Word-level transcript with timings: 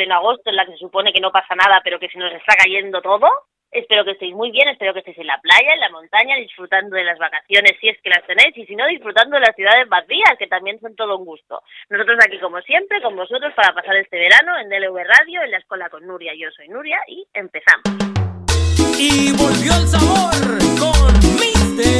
pleno 0.00 0.14
agosto 0.14 0.48
en 0.48 0.56
la 0.56 0.64
que 0.64 0.72
se 0.72 0.78
supone 0.78 1.12
que 1.12 1.20
no 1.20 1.30
pasa 1.30 1.54
nada, 1.54 1.82
pero 1.84 1.98
que 2.00 2.08
se 2.08 2.18
nos 2.18 2.32
está 2.32 2.54
cayendo 2.56 3.02
todo. 3.02 3.28
Espero 3.70 4.02
que 4.04 4.12
estéis 4.12 4.34
muy 4.34 4.50
bien, 4.50 4.66
espero 4.68 4.92
que 4.92 5.00
estéis 5.00 5.18
en 5.18 5.26
la 5.26 5.38
playa, 5.40 5.74
en 5.74 5.80
la 5.80 5.90
montaña, 5.90 6.36
disfrutando 6.36 6.96
de 6.96 7.04
las 7.04 7.18
vacaciones 7.18 7.76
si 7.80 7.88
es 7.88 8.00
que 8.02 8.08
las 8.08 8.26
tenéis, 8.26 8.56
y 8.56 8.66
si 8.66 8.74
no, 8.74 8.86
disfrutando 8.86 9.36
de 9.36 9.42
las 9.42 9.54
ciudades 9.54 9.88
vacías, 9.88 10.38
que 10.38 10.48
también 10.48 10.80
son 10.80 10.96
todo 10.96 11.18
un 11.18 11.24
gusto. 11.24 11.62
Nosotros 11.90 12.18
aquí, 12.24 12.38
como 12.40 12.60
siempre, 12.62 13.00
con 13.02 13.14
vosotros 13.14 13.52
para 13.54 13.74
pasar 13.74 13.94
este 13.96 14.18
verano 14.18 14.58
en 14.58 14.70
DLV 14.70 14.96
Radio, 15.04 15.42
en 15.42 15.50
la 15.50 15.58
escuela 15.58 15.88
con 15.90 16.06
Nuria. 16.06 16.32
Yo 16.34 16.50
soy 16.50 16.68
Nuria 16.68 16.98
y 17.06 17.26
empezamos. 17.34 17.84
Y 18.98 19.30
volvió 19.36 19.72
el 19.76 19.86
sabor 19.86 20.34
con 20.80 21.12
Mister 21.38 21.94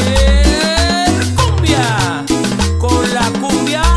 Cumbia, 1.36 2.24
con 2.80 3.04
la 3.14 3.30
cumbia 3.38 3.89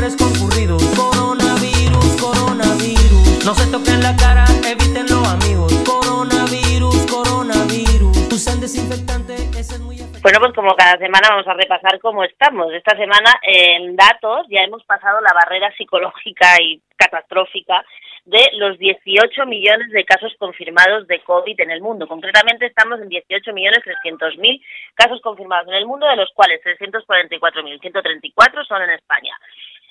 lugares 0.00 0.16
concurridos. 0.16 0.82
Coronavirus, 0.96 2.16
coronavirus, 2.20 3.44
no 3.44 3.54
se 3.54 3.70
toquen 3.70 4.00
la 4.00 4.16
cara, 4.16 4.44
evítenlo 4.64 5.20
amigos. 5.28 5.72
Coronavirus, 5.84 7.06
coronavirus, 7.06 8.32
usen 8.32 8.60
desinfectante, 8.60 9.34
ese 9.60 9.76
es 9.76 9.80
muy 9.80 9.96
efectivo. 9.96 10.22
Bueno, 10.22 10.38
pues 10.40 10.54
como 10.54 10.74
cada 10.74 10.96
semana 10.96 11.28
vamos 11.28 11.46
a 11.46 11.52
repasar 11.52 12.00
cómo 12.00 12.24
estamos. 12.24 12.72
Esta 12.72 12.96
semana 12.96 13.40
en 13.42 13.94
datos 13.94 14.46
ya 14.48 14.62
hemos 14.62 14.82
pasado 14.84 15.20
la 15.20 15.34
barrera 15.34 15.70
psicológica 15.76 16.56
y 16.62 16.80
catastrófica 16.96 17.84
de 18.24 18.50
los 18.54 18.78
18 18.78 19.44
millones 19.46 19.90
de 19.90 20.04
casos 20.04 20.32
confirmados 20.38 21.06
de 21.08 21.20
COVID 21.20 21.60
en 21.60 21.72
el 21.72 21.82
mundo. 21.82 22.06
Concretamente 22.06 22.64
estamos 22.64 23.00
en 23.00 23.08
18 23.08 23.52
millones 23.52 23.80
300 23.84 24.38
mil 24.38 24.62
casos 24.94 25.20
confirmados 25.20 25.68
en 25.68 25.74
el 25.74 25.86
mundo, 25.86 26.06
de 26.06 26.16
los 26.16 26.30
cuales 26.34 26.60
344.134 26.64 28.66
son 28.66 28.82
en 28.82 28.90
España. 28.90 29.36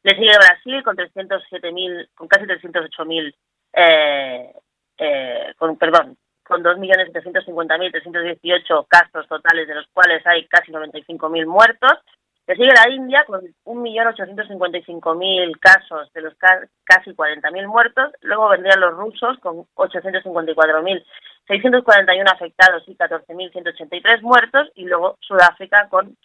Le 0.03 0.15
sigue 0.15 0.35
Brasil 0.35 0.83
con 0.83 0.95
307.000, 0.95 2.09
con 2.15 2.27
casi 2.27 2.45
308.000, 2.45 3.35
eh, 3.73 4.51
eh, 4.97 5.53
con, 5.57 5.77
perdón, 5.77 6.17
con 6.43 6.63
2.750.318 6.63 8.87
casos 8.87 9.27
totales, 9.27 9.67
de 9.67 9.75
los 9.75 9.85
cuales 9.93 10.25
hay 10.25 10.47
casi 10.47 10.71
95.000 10.71 11.45
muertos. 11.45 11.99
Le 12.47 12.55
sigue 12.55 12.73
la 12.73 12.89
India 12.91 13.23
con 13.25 13.41
1.855.000 13.65 15.59
casos, 15.59 16.11
de 16.13 16.21
los 16.21 16.33
ca- 16.35 16.67
casi 16.83 17.11
40.000 17.11 17.67
muertos. 17.67 18.11
Luego 18.21 18.49
vendrían 18.49 18.79
los 18.81 18.93
rusos 18.95 19.37
con 19.39 19.65
854.641 19.75 22.31
afectados 22.33 22.83
y 22.87 22.95
14.183 22.95 24.21
muertos. 24.21 24.69
Y 24.75 24.85
luego 24.85 25.17
Sudáfrica 25.21 25.87
con 25.89 26.15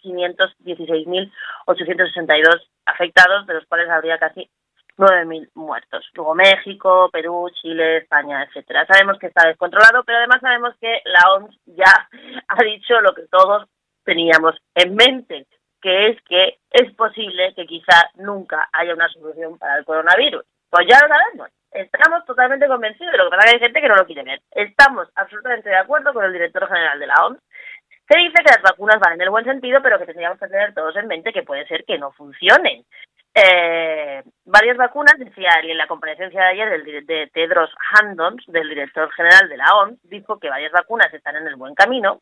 516.862 1.67 2.61
afectados, 2.85 3.45
de 3.47 3.53
los 3.53 3.65
cuales 3.67 3.89
habría 3.89 4.17
casi 4.17 4.49
9.000 4.97 5.49
muertos. 5.53 6.05
Luego 6.15 6.33
México, 6.35 7.09
Perú, 7.11 7.49
Chile, 7.61 7.97
España, 7.97 8.43
etcétera. 8.43 8.85
Sabemos 8.87 9.19
que 9.19 9.27
está 9.27 9.47
descontrolado, 9.47 10.03
pero 10.03 10.17
además 10.17 10.41
sabemos 10.41 10.73
que 10.81 11.01
la 11.05 11.33
OMS 11.33 11.55
ya 11.67 12.09
ha 12.47 12.63
dicho 12.63 12.99
lo 13.01 13.13
que 13.13 13.23
todos 13.31 13.67
teníamos 14.03 14.55
en 14.73 14.95
mente, 14.95 15.45
que 15.81 16.09
es 16.09 16.21
que 16.23 16.57
es 16.71 16.93
posible 16.95 17.53
que 17.55 17.65
quizá 17.65 18.09
nunca 18.15 18.69
haya 18.71 18.93
una 18.93 19.07
solución 19.09 19.57
para 19.57 19.77
el 19.77 19.85
coronavirus. 19.85 20.43
Pues 20.69 20.87
ya 20.87 20.99
lo 21.01 21.07
sabemos. 21.07 21.49
Estamos 21.71 22.25
totalmente 22.25 22.67
convencidos, 22.67 23.13
lo 23.17 23.25
que 23.25 23.35
pasa 23.35 23.49
que 23.49 23.55
hay 23.55 23.59
gente 23.59 23.81
que 23.81 23.87
no 23.87 23.95
lo 23.95 24.05
quiere 24.05 24.23
ver. 24.23 24.41
Estamos 24.51 25.07
absolutamente 25.15 25.69
de 25.69 25.77
acuerdo 25.77 26.13
con 26.13 26.25
el 26.25 26.33
director 26.33 26.67
general 26.67 26.99
de 26.99 27.07
la 27.07 27.25
OMS. 27.25 27.39
Se 28.09 28.17
dice 28.19 28.43
que 28.43 28.51
las 28.51 28.61
vacunas 28.61 28.99
van 28.99 29.13
en 29.13 29.21
el 29.21 29.29
buen 29.29 29.43
sentido, 29.43 29.81
pero 29.83 29.99
que 29.99 30.05
tendríamos 30.05 30.39
que 30.39 30.47
tener 30.47 30.73
todos 30.73 30.95
en 30.95 31.07
mente 31.07 31.33
que 31.33 31.43
puede 31.43 31.67
ser 31.67 31.83
que 31.83 31.97
no 31.97 32.11
funcionen. 32.13 32.85
Eh, 33.33 34.23
varias 34.45 34.77
vacunas, 34.77 35.13
decía 35.19 35.49
en 35.61 35.77
la 35.77 35.87
comparecencia 35.87 36.41
de 36.41 36.47
ayer 36.47 36.69
del, 36.69 37.05
de 37.05 37.27
Tedros 37.33 37.69
Handons, 37.93 38.43
del 38.47 38.69
director 38.69 39.11
general 39.11 39.47
de 39.49 39.57
la 39.57 39.75
OMS, 39.75 39.99
dijo 40.03 40.39
que 40.39 40.49
varias 40.49 40.71
vacunas 40.71 41.13
están 41.13 41.35
en 41.35 41.47
el 41.47 41.55
buen 41.55 41.75
camino 41.75 42.21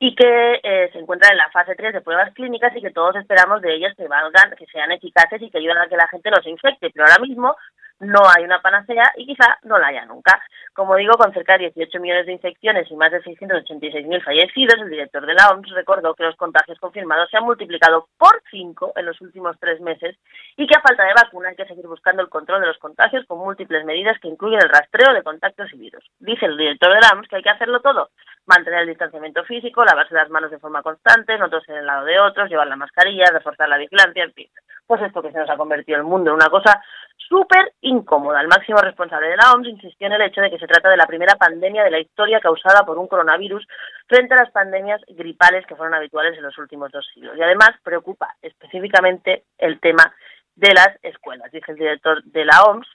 y 0.00 0.14
que 0.14 0.60
eh, 0.62 0.90
se 0.92 0.98
encuentran 0.98 1.32
en 1.32 1.38
la 1.38 1.50
fase 1.50 1.74
3 1.74 1.92
de 1.92 2.00
pruebas 2.00 2.32
clínicas 2.34 2.74
y 2.76 2.80
que 2.80 2.90
todos 2.90 3.16
esperamos 3.16 3.60
de 3.62 3.74
ellas 3.74 3.94
que 3.96 4.06
valgan, 4.06 4.54
que 4.56 4.66
sean 4.66 4.92
eficaces 4.92 5.42
y 5.42 5.50
que 5.50 5.58
ayuden 5.58 5.78
a 5.78 5.88
que 5.88 5.96
la 5.96 6.06
gente 6.08 6.30
no 6.30 6.40
se 6.42 6.50
infecte. 6.50 6.90
Pero 6.90 7.06
ahora 7.06 7.22
mismo 7.22 7.56
no 8.00 8.20
hay 8.28 8.44
una 8.44 8.60
panacea 8.60 9.12
y 9.16 9.26
quizá 9.26 9.58
no 9.62 9.78
la 9.78 9.88
haya 9.88 10.04
nunca. 10.06 10.40
Como 10.72 10.94
digo, 10.96 11.14
con 11.14 11.32
cerca 11.32 11.54
de 11.54 11.70
18 11.74 11.98
millones 12.00 12.26
de 12.26 12.32
infecciones 12.32 12.90
y 12.90 12.96
más 12.96 13.10
de 13.10 13.22
686.000 13.22 14.22
fallecidos, 14.22 14.80
el 14.80 14.90
director 14.90 15.26
de 15.26 15.34
la 15.34 15.50
OMS 15.50 15.68
recordó 15.70 16.14
que 16.14 16.22
los 16.22 16.36
contagios 16.36 16.78
confirmados 16.78 17.28
se 17.30 17.36
han 17.36 17.44
multiplicado 17.44 18.08
por 18.16 18.40
5 18.50 18.92
en 18.94 19.06
los 19.06 19.20
últimos 19.20 19.56
tres 19.58 19.80
meses 19.80 20.16
y 20.56 20.66
que 20.66 20.76
a 20.76 20.80
falta 20.80 21.04
de 21.04 21.14
vacuna 21.14 21.48
hay 21.48 21.56
que 21.56 21.66
seguir 21.66 21.86
buscando 21.86 22.22
el 22.22 22.28
control 22.28 22.60
de 22.60 22.68
los 22.68 22.78
contagios 22.78 23.26
con 23.26 23.38
múltiples 23.38 23.84
medidas 23.84 24.18
que 24.20 24.28
incluyen 24.28 24.60
el 24.62 24.68
rastreo 24.68 25.12
de 25.12 25.22
contactos 25.22 25.72
y 25.72 25.78
virus. 25.78 26.04
Dice 26.20 26.46
el 26.46 26.56
director 26.56 26.94
de 26.94 27.00
la 27.00 27.10
OMS 27.14 27.28
que 27.28 27.36
hay 27.36 27.42
que 27.42 27.50
hacerlo 27.50 27.80
todo, 27.80 28.10
mantener 28.46 28.80
el 28.80 28.88
distanciamiento 28.88 29.44
físico, 29.44 29.84
lavarse 29.84 30.14
las 30.14 30.30
manos 30.30 30.50
de 30.50 30.58
forma 30.58 30.82
constante, 30.82 31.36
no 31.38 31.50
toser 31.50 31.74
en 31.74 31.80
el 31.80 31.86
lado 31.86 32.04
de 32.04 32.20
otros, 32.20 32.48
llevar 32.48 32.68
la 32.68 32.76
mascarilla, 32.76 33.24
reforzar 33.32 33.68
la 33.68 33.78
vigilancia, 33.78 34.24
en 34.24 34.32
fin. 34.32 34.48
Pues 34.86 35.02
esto 35.02 35.20
que 35.20 35.32
se 35.32 35.38
nos 35.38 35.50
ha 35.50 35.56
convertido 35.56 35.98
el 35.98 36.04
mundo 36.04 36.30
en 36.30 36.36
una 36.36 36.48
cosa 36.48 36.82
súper 37.28 37.72
incómoda. 37.88 38.40
El 38.40 38.48
máximo 38.48 38.78
responsable 38.78 39.28
de 39.28 39.36
la 39.36 39.52
OMS 39.52 39.68
insistió 39.68 40.06
en 40.06 40.14
el 40.14 40.22
hecho 40.22 40.40
de 40.40 40.50
que 40.50 40.58
se 40.58 40.66
trata 40.66 40.88
de 40.90 40.96
la 40.96 41.06
primera 41.06 41.34
pandemia 41.34 41.84
de 41.84 41.90
la 41.90 42.00
historia 42.00 42.40
causada 42.40 42.84
por 42.84 42.98
un 42.98 43.08
coronavirus 43.08 43.66
frente 44.06 44.34
a 44.34 44.38
las 44.38 44.50
pandemias 44.50 45.00
gripales 45.08 45.66
que 45.66 45.76
fueron 45.76 45.94
habituales 45.94 46.36
en 46.36 46.44
los 46.44 46.56
últimos 46.58 46.90
dos 46.92 47.06
siglos. 47.12 47.36
Y 47.36 47.42
además 47.42 47.70
preocupa 47.82 48.34
específicamente 48.42 49.44
el 49.58 49.80
tema 49.80 50.14
de 50.54 50.74
las 50.74 50.90
escuelas. 51.02 51.50
Dice 51.52 51.72
el 51.72 51.78
director 51.78 52.22
de 52.24 52.44
la 52.44 52.62
OMS 52.64 52.86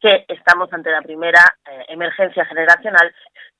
que 0.00 0.24
estamos 0.28 0.72
ante 0.72 0.90
la 0.90 1.02
primera 1.02 1.42
eh, 1.70 1.84
emergencia 1.88 2.44
generacional 2.46 3.14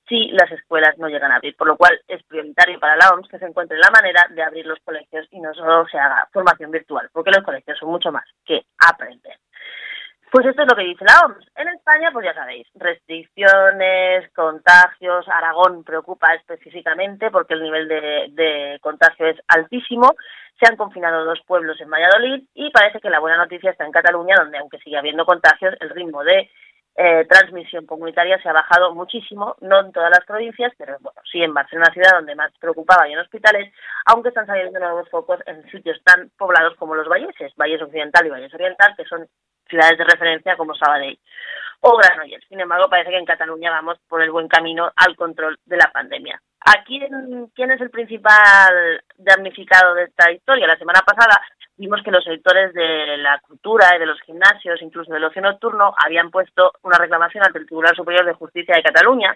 si 0.09 0.29
las 0.33 0.51
escuelas 0.51 0.99
no 0.99 1.09
llegan 1.09 1.31
a 1.31 1.37
abrir, 1.37 1.55
por 1.57 1.69
lo 1.69 1.77
cual 1.77 2.01
es 2.09 2.21
prioritario 2.25 2.81
para 2.81 2.97
la 2.97 3.11
OMS 3.11 3.29
que 3.29 3.39
se 3.39 3.47
encuentre 3.47 3.79
la 3.79 3.91
manera 3.91 4.27
de 4.31 4.43
abrir 4.43 4.67
los 4.67 4.81
colegios 4.81 5.27
y 5.31 5.41
no 5.41 5.55
solo 5.55 5.87
se 5.87 5.99
haga 5.99 6.29
formación 6.33 6.73
virtual, 6.73 7.09
porque 7.13 7.31
los 7.31 7.45
colegios 7.45 7.79
son 7.79 7.91
mucho 7.91 8.11
más 8.11 8.25
que 8.45 8.65
aprender. 8.79 9.39
Pues 10.31 10.47
esto 10.47 10.63
es 10.63 10.69
lo 10.69 10.77
que 10.77 10.85
dice 10.85 11.05
la 11.05 11.27
OMS. 11.27 11.45
En 11.57 11.69
España, 11.69 12.11
pues 12.13 12.25
ya 12.25 12.35
sabéis, 12.35 12.65
restricciones, 12.75 14.31
contagios. 14.33 15.27
Aragón 15.29 15.83
preocupa 15.83 16.33
específicamente 16.35 17.33
porque 17.33 17.55
el 17.55 17.63
nivel 17.65 17.89
de, 17.89 18.27
de, 18.31 18.79
contagio 18.81 19.27
es 19.27 19.37
altísimo. 19.49 20.15
Se 20.61 20.69
han 20.69 20.77
confinado 20.77 21.25
dos 21.25 21.41
pueblos 21.47 21.81
en 21.81 21.91
Valladolid 21.91 22.45
y 22.55 22.71
parece 22.71 23.01
que 23.01 23.11
la 23.11 23.19
buena 23.19 23.39
noticia 23.39 23.73
está 23.73 23.85
en 23.85 23.91
Cataluña, 23.91 24.37
donde 24.39 24.59
aunque 24.59 24.79
sigue 24.79 24.99
habiendo 24.99 25.25
contagios, 25.25 25.75
el 25.81 25.91
ritmo 25.91 26.23
de 26.23 26.49
eh, 26.97 27.25
transmisión 27.29 27.87
comunitaria 27.87 28.41
se 28.43 28.49
ha 28.49 28.53
bajado 28.53 28.95
muchísimo, 28.95 29.57
no 29.61 29.81
en 29.81 29.93
todas 29.93 30.11
las 30.11 30.25
provincias, 30.27 30.73
pero 30.77 30.97
bueno, 31.01 31.21
sí 31.31 31.43
en 31.43 31.55
Barcelona 31.55 31.93
ciudad, 31.93 32.13
donde 32.15 32.35
más 32.35 32.53
preocupaba, 32.59 33.09
y 33.09 33.13
en 33.13 33.21
hospitales, 33.21 33.73
aunque 34.07 34.29
están 34.29 34.47
saliendo 34.47 34.79
nuevos 34.79 35.09
focos 35.09 35.41
en 35.47 35.63
sitios 35.71 35.99
tan 36.05 36.31
poblados 36.37 36.77
como 36.77 36.95
los 36.95 37.09
valleses, 37.09 37.53
Valles 37.57 37.83
Occidental 37.83 38.27
y 38.27 38.31
Valles 38.31 38.55
Oriental, 38.55 38.95
que 38.97 39.05
son 39.05 39.27
ciudades 39.69 39.99
de 39.99 40.05
referencia 40.05 40.57
como 40.57 40.75
Sabadell 40.75 41.19
o 41.81 41.97
Granollers. 41.97 42.47
Sin 42.49 42.61
embargo, 42.61 42.91
parece 42.91 43.11
que 43.11 43.19
en 43.19 43.25
Cataluña 43.25 43.71
vamos 43.71 43.99
por 44.09 44.23
el 44.23 44.31
buen 44.31 44.49
camino 44.49 44.93
al 44.97 45.17
control 45.17 45.59
de 45.65 45.77
la 45.77 45.91
pandemia. 45.93 46.41
¿Aquí 46.61 47.01
quién 47.55 47.71
es 47.71 47.81
el 47.81 47.91
principal 47.91 49.03
damnificado 49.17 49.95
de 49.95 50.05
esta 50.05 50.31
historia? 50.31 50.67
La 50.67 50.77
semana 50.77 51.01
pasada 51.01 51.41
vimos 51.81 52.03
que 52.05 52.11
los 52.11 52.23
sectores 52.23 52.75
de 52.75 53.17
la 53.17 53.41
cultura 53.41 53.97
y 53.97 53.99
de 53.99 54.07
los 54.07 54.21
gimnasios, 54.21 54.83
incluso 54.83 55.13
del 55.13 55.25
ocio 55.25 55.41
nocturno, 55.41 55.95
habían 55.97 56.31
puesto 56.31 56.73
una 56.83 56.99
reclamación 56.99 57.43
ante 57.43 57.59
el 57.59 57.67
Tribunal 57.67 57.97
Superior 57.97 58.27
de 58.27 58.35
Justicia 58.35 58.77
de 58.77 58.83
Cataluña 58.83 59.35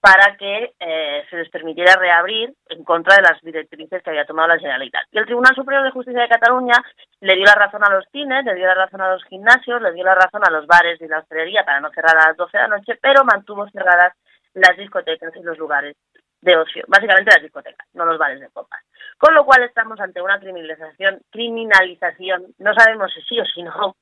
para 0.00 0.36
que 0.36 0.74
eh, 0.80 1.24
se 1.30 1.36
les 1.36 1.48
permitiera 1.48 1.94
reabrir 1.94 2.52
en 2.68 2.82
contra 2.82 3.16
de 3.16 3.22
las 3.22 3.40
directrices 3.40 4.02
que 4.02 4.10
había 4.10 4.26
tomado 4.26 4.48
la 4.48 4.58
Generalitat. 4.58 5.04
Y 5.12 5.18
el 5.18 5.26
Tribunal 5.26 5.54
Superior 5.54 5.84
de 5.84 5.92
Justicia 5.92 6.22
de 6.22 6.28
Cataluña 6.28 6.74
le 7.20 7.36
dio 7.36 7.44
la 7.44 7.54
razón 7.54 7.84
a 7.84 7.90
los 7.90 8.04
cines, 8.10 8.44
le 8.44 8.56
dio 8.56 8.66
la 8.66 8.74
razón 8.74 9.00
a 9.00 9.12
los 9.12 9.24
gimnasios, 9.24 9.80
le 9.80 9.92
dio 9.92 10.04
la 10.04 10.16
razón 10.16 10.42
a 10.44 10.50
los 10.50 10.66
bares 10.66 11.00
y 11.00 11.06
la 11.06 11.20
hostelería 11.20 11.64
para 11.64 11.80
no 11.80 11.90
cerrar 11.90 12.16
a 12.18 12.28
las 12.28 12.36
12 12.36 12.56
de 12.56 12.62
la 12.64 12.76
noche, 12.76 12.98
pero 13.00 13.24
mantuvo 13.24 13.68
cerradas 13.70 14.12
las 14.54 14.76
discotecas 14.76 15.34
y 15.36 15.42
los 15.42 15.56
lugares 15.56 15.96
de 16.40 16.56
ocio, 16.56 16.84
básicamente 16.88 17.32
las 17.32 17.42
discotecas, 17.42 17.86
no 17.94 18.04
los 18.04 18.18
bares 18.18 18.40
de 18.40 18.48
copas. 18.50 18.82
Con 19.18 19.34
lo 19.34 19.44
cual 19.44 19.62
estamos 19.62 19.98
ante 20.00 20.20
una 20.20 20.38
criminalización, 20.38 21.20
criminalización, 21.30 22.54
no 22.58 22.74
sabemos 22.74 23.12
si 23.12 23.22
sí 23.22 23.40
o 23.40 23.44
si 23.44 23.62
no, 23.62 23.96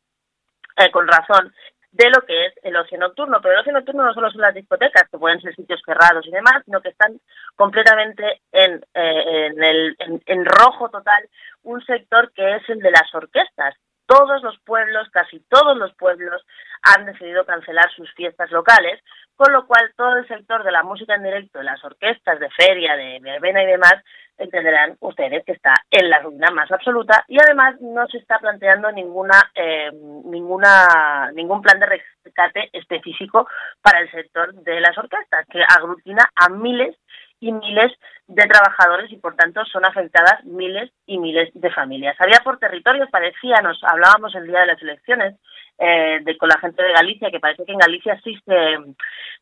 eh, 0.76 0.90
con 0.90 1.06
razón, 1.06 1.52
de 1.94 2.10
lo 2.10 2.22
que 2.22 2.46
es 2.46 2.54
el 2.62 2.76
ocio 2.76 2.98
nocturno. 2.98 3.40
Pero 3.40 3.54
el 3.54 3.60
ocio 3.60 3.72
nocturno 3.72 4.04
no 4.04 4.12
solo 4.12 4.30
son 4.30 4.40
las 4.40 4.54
discotecas, 4.54 5.08
que 5.08 5.18
pueden 5.18 5.40
ser 5.40 5.54
sitios 5.54 5.80
cerrados 5.84 6.26
y 6.26 6.30
demás, 6.32 6.62
sino 6.64 6.80
que 6.80 6.88
están 6.88 7.20
completamente 7.54 8.42
en, 8.50 8.84
eh, 8.94 9.46
en, 9.46 9.62
el, 9.62 9.96
en 10.26 10.44
rojo 10.44 10.88
total 10.88 11.28
un 11.62 11.84
sector 11.84 12.32
que 12.32 12.56
es 12.56 12.68
el 12.68 12.80
de 12.80 12.90
las 12.90 13.14
orquestas. 13.14 13.76
Todos 14.06 14.42
los 14.42 14.58
pueblos, 14.60 15.08
casi 15.10 15.40
todos 15.48 15.76
los 15.76 15.94
pueblos, 15.94 16.44
han 16.82 17.06
decidido 17.06 17.44
cancelar 17.44 17.90
sus 17.92 18.12
fiestas 18.14 18.50
locales, 18.50 19.00
con 19.36 19.52
lo 19.52 19.66
cual 19.66 19.92
todo 19.96 20.16
el 20.18 20.28
sector 20.28 20.62
de 20.62 20.72
la 20.72 20.82
música 20.82 21.14
en 21.14 21.24
directo, 21.24 21.58
de 21.58 21.64
las 21.64 21.82
orquestas, 21.84 22.38
de 22.38 22.50
feria, 22.50 22.96
de 22.96 23.18
verbena 23.20 23.62
y 23.62 23.66
demás, 23.66 23.94
entenderán 24.36 24.96
ustedes 25.00 25.44
que 25.44 25.52
está 25.52 25.74
en 25.90 26.10
la 26.10 26.18
ruina 26.18 26.50
más 26.50 26.70
absoluta 26.70 27.24
y 27.28 27.38
además 27.40 27.80
no 27.80 28.06
se 28.08 28.18
está 28.18 28.38
planteando 28.38 28.90
ninguna 28.90 29.50
eh, 29.54 29.90
ninguna 30.24 31.30
ningún 31.34 31.62
plan 31.62 31.78
de 31.78 31.86
rescate 31.86 32.68
específico 32.72 33.48
para 33.80 34.00
el 34.00 34.10
sector 34.10 34.52
de 34.54 34.80
las 34.80 34.96
orquestas 34.98 35.46
que 35.48 35.62
aglutina 35.62 36.28
a 36.34 36.48
miles 36.48 36.96
y 37.44 37.52
miles 37.52 37.92
de 38.26 38.46
trabajadores 38.46 39.12
y 39.12 39.16
por 39.18 39.36
tanto 39.36 39.62
son 39.66 39.84
afectadas 39.84 40.42
miles 40.44 40.90
y 41.06 41.18
miles 41.18 41.50
de 41.52 41.70
familias. 41.70 42.16
Había 42.18 42.40
por 42.42 42.58
territorios, 42.58 43.10
parecía, 43.10 43.60
nos 43.62 43.82
hablábamos 43.84 44.34
el 44.34 44.46
día 44.46 44.60
de 44.60 44.66
las 44.66 44.80
elecciones 44.80 45.34
eh, 45.78 46.20
de, 46.22 46.38
con 46.38 46.48
la 46.48 46.58
gente 46.58 46.82
de 46.82 46.92
Galicia, 46.92 47.30
que 47.30 47.40
parece 47.40 47.66
que 47.66 47.72
en 47.72 47.78
Galicia 47.78 48.18
sí 48.24 48.34
se, 48.46 48.78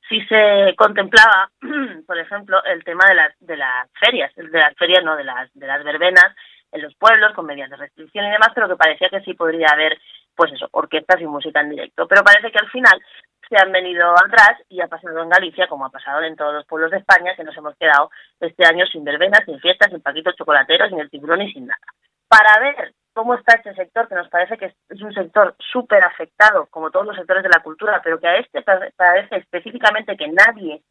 sí 0.08 0.20
se 0.26 0.75
contemplaba, 0.76 1.50
por 2.06 2.19
ejemplo, 2.19 2.62
el 2.64 2.82
tema 2.82 3.04
de 3.08 3.14
las, 3.14 3.34
de 3.38 3.56
las 3.56 3.88
ferias, 4.00 4.34
de 4.34 4.49
las 4.49 4.75
ferias, 4.76 5.04
no, 5.04 5.14
de 5.14 5.25
las, 5.25 5.49
de 5.54 5.66
las 5.66 5.84
verbenas 5.84 6.34
en 6.73 6.83
los 6.83 6.95
pueblos 6.97 7.33
con 7.35 7.47
medidas 7.47 7.71
de 7.71 7.77
restricción 7.77 8.25
y 8.27 8.31
demás, 8.31 8.51
pero 8.55 8.69
que 8.69 8.77
parecía 8.77 9.09
que 9.09 9.21
sí 9.21 9.35
podría 9.35 9.69
haber, 9.73 9.99
pues 10.35 10.53
eso, 10.53 10.69
orquestas 10.73 11.21
y 11.21 11.27
música 11.27 11.61
en 11.61 11.71
directo. 11.71 12.09
Pero 12.09 12.25
parece 12.25 12.51
que 12.51 12.59
al 12.59 12.71
final 12.71 13.01
se 13.49 13.57
han 13.63 13.71
venido 13.71 14.11
atrás 14.13 14.59
y 14.69 14.81
ha 14.81 14.89
pasado 14.89 15.23
en 15.23 15.29
Galicia, 15.29 15.69
como 15.69 15.85
ha 15.85 15.91
pasado 15.91 16.23
en 16.23 16.37
todos 16.37 16.55
los 16.55 16.67
pueblos 16.67 16.91
de 16.91 16.99
España, 16.99 17.35
que 17.37 17.45
nos 17.45 17.57
hemos 17.57 17.76
quedado 17.76 18.11
este 18.41 18.64
año 18.64 18.87
sin 18.87 19.05
verbenas, 19.05 19.45
sin 19.45 19.61
fiestas, 19.61 19.91
sin 19.91 20.00
paquitos 20.00 20.35
chocolateros, 20.37 20.88
sin 20.88 21.00
el 21.00 21.11
tiburón 21.11 21.43
y 21.43 21.52
sin 21.52 21.67
nada. 21.67 21.81
Para 22.29 22.59
ver 22.61 22.95
cómo 23.12 23.35
está 23.35 23.57
este 23.57 23.75
sector, 23.75 24.09
que 24.09 24.14
nos 24.14 24.29
parece 24.29 24.57
que 24.57 24.75
es 24.88 25.02
un 25.02 25.12
sector 25.12 25.55
súper 25.59 26.02
afectado, 26.02 26.67
como 26.71 26.91
todos 26.91 27.07
los 27.07 27.17
sectores 27.17 27.43
de 27.43 27.50
la 27.50 27.62
cultura, 27.62 28.00
pero 28.02 28.19
que 28.19 28.29
a 28.29 28.37
este 28.37 28.62
parece 28.97 29.37
específicamente 29.37 30.17
que 30.17 30.29
nadie 30.29 30.83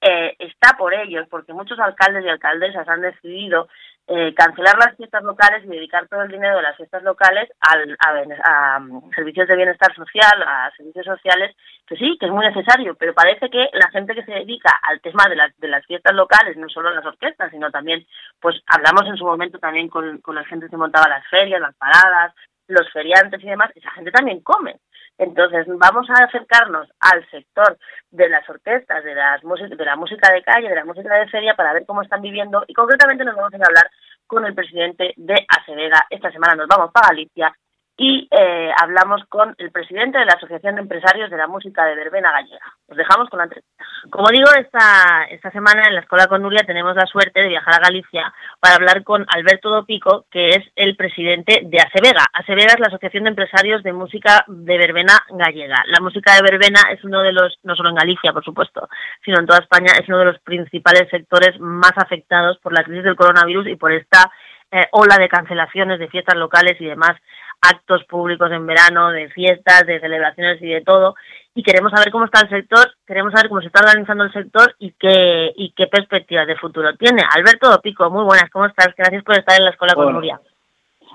eh, 0.00 0.34
está 0.38 0.76
por 0.76 0.94
ellos, 0.94 1.26
porque 1.30 1.52
muchos 1.52 1.78
alcaldes 1.78 2.24
y 2.24 2.28
alcaldesas 2.28 2.88
han 2.88 3.00
decidido 3.00 3.68
eh, 4.10 4.32
cancelar 4.34 4.78
las 4.78 4.96
fiestas 4.96 5.22
locales 5.22 5.62
y 5.64 5.68
dedicar 5.68 6.08
todo 6.08 6.22
el 6.22 6.30
dinero 6.30 6.56
de 6.56 6.62
las 6.62 6.76
fiestas 6.76 7.02
locales 7.02 7.50
al, 7.60 7.94
a, 8.42 8.78
mm, 8.80 9.10
servicios 9.14 9.46
de 9.46 9.56
bienestar 9.56 9.94
social, 9.94 10.42
a 10.42 10.70
servicios 10.76 11.04
sociales, 11.04 11.54
que 11.86 11.96
sí, 11.96 12.16
que 12.18 12.24
es 12.24 12.32
muy 12.32 12.46
necesario, 12.46 12.94
pero 12.94 13.12
parece 13.12 13.50
que 13.50 13.68
la 13.74 13.90
gente 13.90 14.14
que 14.14 14.24
se 14.24 14.32
dedica 14.32 14.70
al 14.82 15.02
tema 15.02 15.28
de 15.28 15.36
las, 15.36 15.54
de 15.58 15.68
las 15.68 15.84
fiestas 15.84 16.14
locales, 16.14 16.56
no 16.56 16.70
solo 16.70 16.90
las 16.90 17.04
orquestas, 17.04 17.50
sino 17.50 17.70
también, 17.70 18.06
pues 18.40 18.56
hablamos 18.66 19.06
en 19.06 19.18
su 19.18 19.26
momento 19.26 19.58
también 19.58 19.88
con, 19.88 20.18
con 20.22 20.34
la 20.34 20.44
gente 20.44 20.68
que 20.70 20.76
montaba 20.78 21.06
las 21.06 21.26
ferias, 21.28 21.60
las 21.60 21.74
paradas, 21.74 22.34
los 22.68 22.90
feriantes 22.92 23.42
y 23.42 23.46
demás, 23.46 23.70
esa 23.74 23.90
gente 23.92 24.10
también 24.12 24.40
come. 24.40 24.76
Entonces, 25.18 25.66
vamos 25.66 26.08
a 26.10 26.24
acercarnos 26.24 26.88
al 27.00 27.28
sector 27.30 27.76
de 28.10 28.28
las 28.28 28.48
orquestas, 28.48 29.02
de, 29.02 29.14
las 29.14 29.40
de 29.42 29.84
la 29.84 29.96
música 29.96 30.32
de 30.32 30.42
calle, 30.42 30.68
de 30.68 30.76
la 30.76 30.84
música 30.84 31.12
de 31.16 31.28
feria, 31.28 31.54
para 31.54 31.72
ver 31.72 31.84
cómo 31.86 32.02
están 32.02 32.22
viviendo 32.22 32.64
y 32.68 32.74
concretamente 32.74 33.24
nos 33.24 33.34
vamos 33.34 33.52
a 33.52 33.66
hablar 33.66 33.90
con 34.26 34.44
el 34.44 34.54
presidente 34.54 35.14
de 35.16 35.44
Acevega. 35.48 36.06
Esta 36.08 36.30
semana 36.30 36.54
nos 36.54 36.68
vamos 36.68 36.92
para 36.92 37.08
Galicia 37.08 37.52
y 38.00 38.28
eh, 38.30 38.70
hablamos 38.80 39.24
con 39.28 39.56
el 39.58 39.72
presidente 39.72 40.18
de 40.18 40.24
la 40.24 40.34
Asociación 40.34 40.76
de 40.76 40.82
Empresarios 40.82 41.30
de 41.30 41.36
la 41.36 41.48
Música 41.48 41.84
de 41.84 41.96
Verbena 41.96 42.30
Gallega. 42.30 42.72
Os 42.86 42.96
dejamos 42.96 43.28
con 43.28 43.38
la 43.38 43.44
entrevista. 43.44 43.84
Como 44.08 44.28
digo, 44.28 44.46
esta, 44.56 45.24
esta 45.28 45.50
semana 45.50 45.88
en 45.88 45.94
la 45.94 46.00
Escuela 46.02 46.28
con 46.28 46.40
Nuria 46.40 46.62
tenemos 46.64 46.94
la 46.94 47.06
suerte 47.06 47.40
de 47.40 47.48
viajar 47.48 47.74
a 47.74 47.82
Galicia 47.88 48.32
para 48.60 48.76
hablar 48.76 49.02
con 49.02 49.26
Alberto 49.34 49.68
Dopico, 49.70 50.26
que 50.30 50.50
es 50.50 50.60
el 50.76 50.94
presidente 50.94 51.62
de 51.64 51.80
Acevega. 51.80 52.24
Acevega 52.32 52.74
es 52.74 52.80
la 52.80 52.86
Asociación 52.86 53.24
de 53.24 53.30
Empresarios 53.30 53.82
de 53.82 53.92
Música 53.92 54.44
de 54.46 54.78
Verbena 54.78 55.18
Gallega. 55.30 55.82
La 55.86 55.98
música 56.00 56.36
de 56.36 56.42
verbena 56.42 56.80
es 56.92 57.02
uno 57.02 57.20
de 57.22 57.32
los, 57.32 57.58
no 57.64 57.74
solo 57.74 57.88
en 57.88 57.96
Galicia, 57.96 58.32
por 58.32 58.44
supuesto, 58.44 58.88
sino 59.24 59.40
en 59.40 59.46
toda 59.46 59.58
España, 59.58 59.94
es 60.00 60.08
uno 60.08 60.20
de 60.20 60.26
los 60.26 60.38
principales 60.38 61.08
sectores 61.10 61.58
más 61.58 61.94
afectados 61.96 62.58
por 62.58 62.72
la 62.72 62.84
crisis 62.84 63.02
del 63.02 63.16
coronavirus 63.16 63.66
y 63.66 63.74
por 63.74 63.90
esta 63.90 64.30
eh, 64.70 64.86
ola 64.92 65.16
de 65.16 65.28
cancelaciones 65.28 65.98
de 65.98 66.08
fiestas 66.08 66.36
locales 66.36 66.78
y 66.78 66.84
demás 66.84 67.16
actos 67.60 68.04
públicos 68.04 68.50
en 68.52 68.66
verano, 68.66 69.10
de 69.10 69.28
fiestas, 69.30 69.86
de 69.86 70.00
celebraciones 70.00 70.60
y 70.62 70.68
de 70.68 70.80
todo. 70.82 71.14
Y 71.54 71.62
queremos 71.62 71.90
saber 71.90 72.10
cómo 72.10 72.24
está 72.24 72.40
el 72.42 72.50
sector, 72.50 72.86
queremos 73.06 73.32
saber 73.32 73.48
cómo 73.48 73.60
se 73.60 73.66
está 73.66 73.80
organizando 73.80 74.24
el 74.24 74.32
sector 74.32 74.74
y 74.78 74.92
qué, 74.92 75.52
y 75.56 75.72
qué 75.72 75.86
perspectivas 75.88 76.46
de 76.46 76.56
futuro 76.56 76.94
tiene. 76.96 77.22
Alberto 77.36 77.80
Pico, 77.82 78.08
muy 78.10 78.24
buenas, 78.24 78.48
¿cómo 78.50 78.66
estás? 78.66 78.94
Gracias 78.96 79.24
por 79.24 79.36
estar 79.36 79.58
en 79.58 79.64
la 79.64 79.70
Escuela 79.70 79.94
con 79.94 80.12
Nuria. 80.12 80.40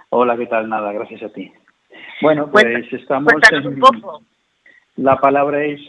Hola, 0.09 0.37
¿qué 0.37 0.45
tal? 0.47 0.67
Nada, 0.67 0.91
gracias 0.91 1.23
a 1.23 1.29
ti. 1.29 1.51
Bueno, 2.21 2.49
pues 2.51 2.65
estamos 2.91 3.33
en... 3.51 3.67
Un 3.67 3.79
poco. 3.79 4.21
La 4.97 5.17
palabra 5.17 5.63
es, 5.63 5.81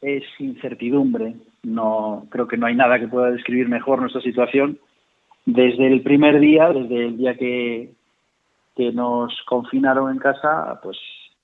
es 0.00 0.24
incertidumbre. 0.38 1.34
No, 1.62 2.26
creo 2.30 2.48
que 2.48 2.56
no 2.56 2.66
hay 2.66 2.74
nada 2.74 2.98
que 2.98 3.08
pueda 3.08 3.30
describir 3.30 3.68
mejor 3.68 4.00
nuestra 4.00 4.22
situación. 4.22 4.78
Desde 5.44 5.86
el 5.86 6.02
primer 6.02 6.40
día, 6.40 6.68
desde 6.72 7.06
el 7.06 7.16
día 7.16 7.34
que, 7.34 7.90
que 8.78 8.92
nos 8.92 9.36
confinaron 9.44 10.12
en 10.12 10.18
casa, 10.18 10.78
pues 10.80 10.96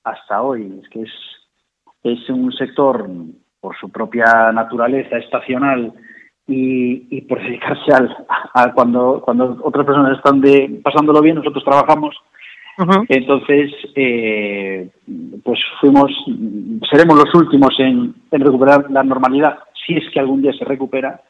hasta 0.04 0.40
hoy. 0.40 0.80
Es 0.80 0.88
que 0.88 1.02
es, 1.02 1.10
es 2.04 2.30
un 2.30 2.52
sector, 2.52 3.10
por 3.60 3.76
su 3.76 3.90
propia 3.90 4.52
naturaleza 4.52 5.18
estacional, 5.18 5.92
y, 6.46 7.22
por 7.22 7.42
dedicarse 7.42 7.92
al, 7.92 8.16
a, 8.54 8.72
cuando, 8.72 9.20
cuando 9.24 9.58
otras 9.64 9.84
personas 9.84 10.16
están 10.16 10.40
de, 10.40 10.80
pasándolo 10.84 11.20
bien, 11.20 11.36
nosotros 11.36 11.64
trabajamos. 11.64 12.14
Entonces, 13.08 13.72
eh, 13.96 14.90
pues 15.42 15.58
fuimos, 15.80 16.12
seremos 16.88 17.16
los 17.16 17.34
últimos 17.34 17.74
en, 17.78 18.14
recuperar 18.30 18.88
la 18.90 19.02
normalidad, 19.02 19.58
si 19.86 19.96
es 19.96 20.04
que 20.12 20.20
algún 20.20 20.42
día 20.42 20.52
se 20.52 20.64
recupera. 20.64 21.20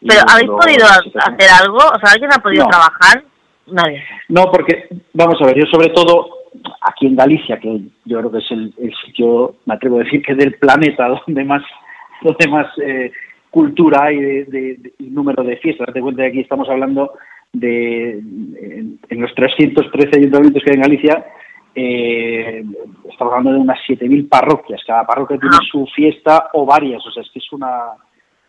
¿Pero 0.00 0.20
habéis 0.28 0.48
podido 0.48 0.86
hacer 0.86 1.50
algo? 1.62 1.78
O 1.78 1.98
sea, 1.98 2.12
¿alguien 2.12 2.30
ha 2.32 2.42
podido 2.42 2.66
trabajar? 2.68 3.22
Nadie. 3.66 4.02
No, 4.28 4.44
porque, 4.50 4.88
vamos 5.12 5.40
a 5.40 5.46
ver, 5.46 5.56
yo 5.58 5.66
sobre 5.66 5.88
todo 5.90 6.28
aquí 6.80 7.06
en 7.06 7.16
Galicia, 7.16 7.58
que 7.58 7.80
yo 8.04 8.18
creo 8.18 8.30
que 8.30 8.38
es 8.38 8.50
el, 8.50 8.72
sitio, 9.04 9.56
me 9.66 9.74
atrevo 9.74 9.96
a 9.96 10.04
decir 10.04 10.22
que 10.22 10.34
del 10.34 10.54
planeta 10.54 11.08
donde 11.08 11.44
más, 11.44 11.62
donde 12.22 12.48
más 12.48 12.66
eh, 12.82 13.12
cultura 13.50 14.04
hay 14.04 14.18
de, 14.18 14.92
número 14.98 15.42
de 15.42 15.56
fiestas. 15.56 15.88
Date 15.88 16.00
cuenta 16.00 16.22
que 16.22 16.28
aquí 16.28 16.40
estamos 16.40 16.68
hablando 16.68 17.12
de, 17.52 18.18
en, 18.18 19.20
los 19.20 19.34
313 19.34 20.18
ayuntamientos 20.18 20.62
que 20.62 20.70
hay 20.70 20.76
en 20.76 20.82
Galicia, 20.82 21.26
eh, 21.74 22.64
estamos 23.10 23.32
hablando 23.32 23.52
de 23.52 23.58
unas 23.58 23.78
7.000 23.88 24.28
parroquias. 24.28 24.80
Cada 24.86 25.06
parroquia 25.06 25.38
tiene 25.38 25.56
su 25.70 25.86
fiesta 25.94 26.50
o 26.54 26.64
varias, 26.64 27.04
o 27.06 27.10
sea, 27.10 27.22
es 27.22 27.30
que 27.30 27.38
es 27.38 27.52
una... 27.52 27.92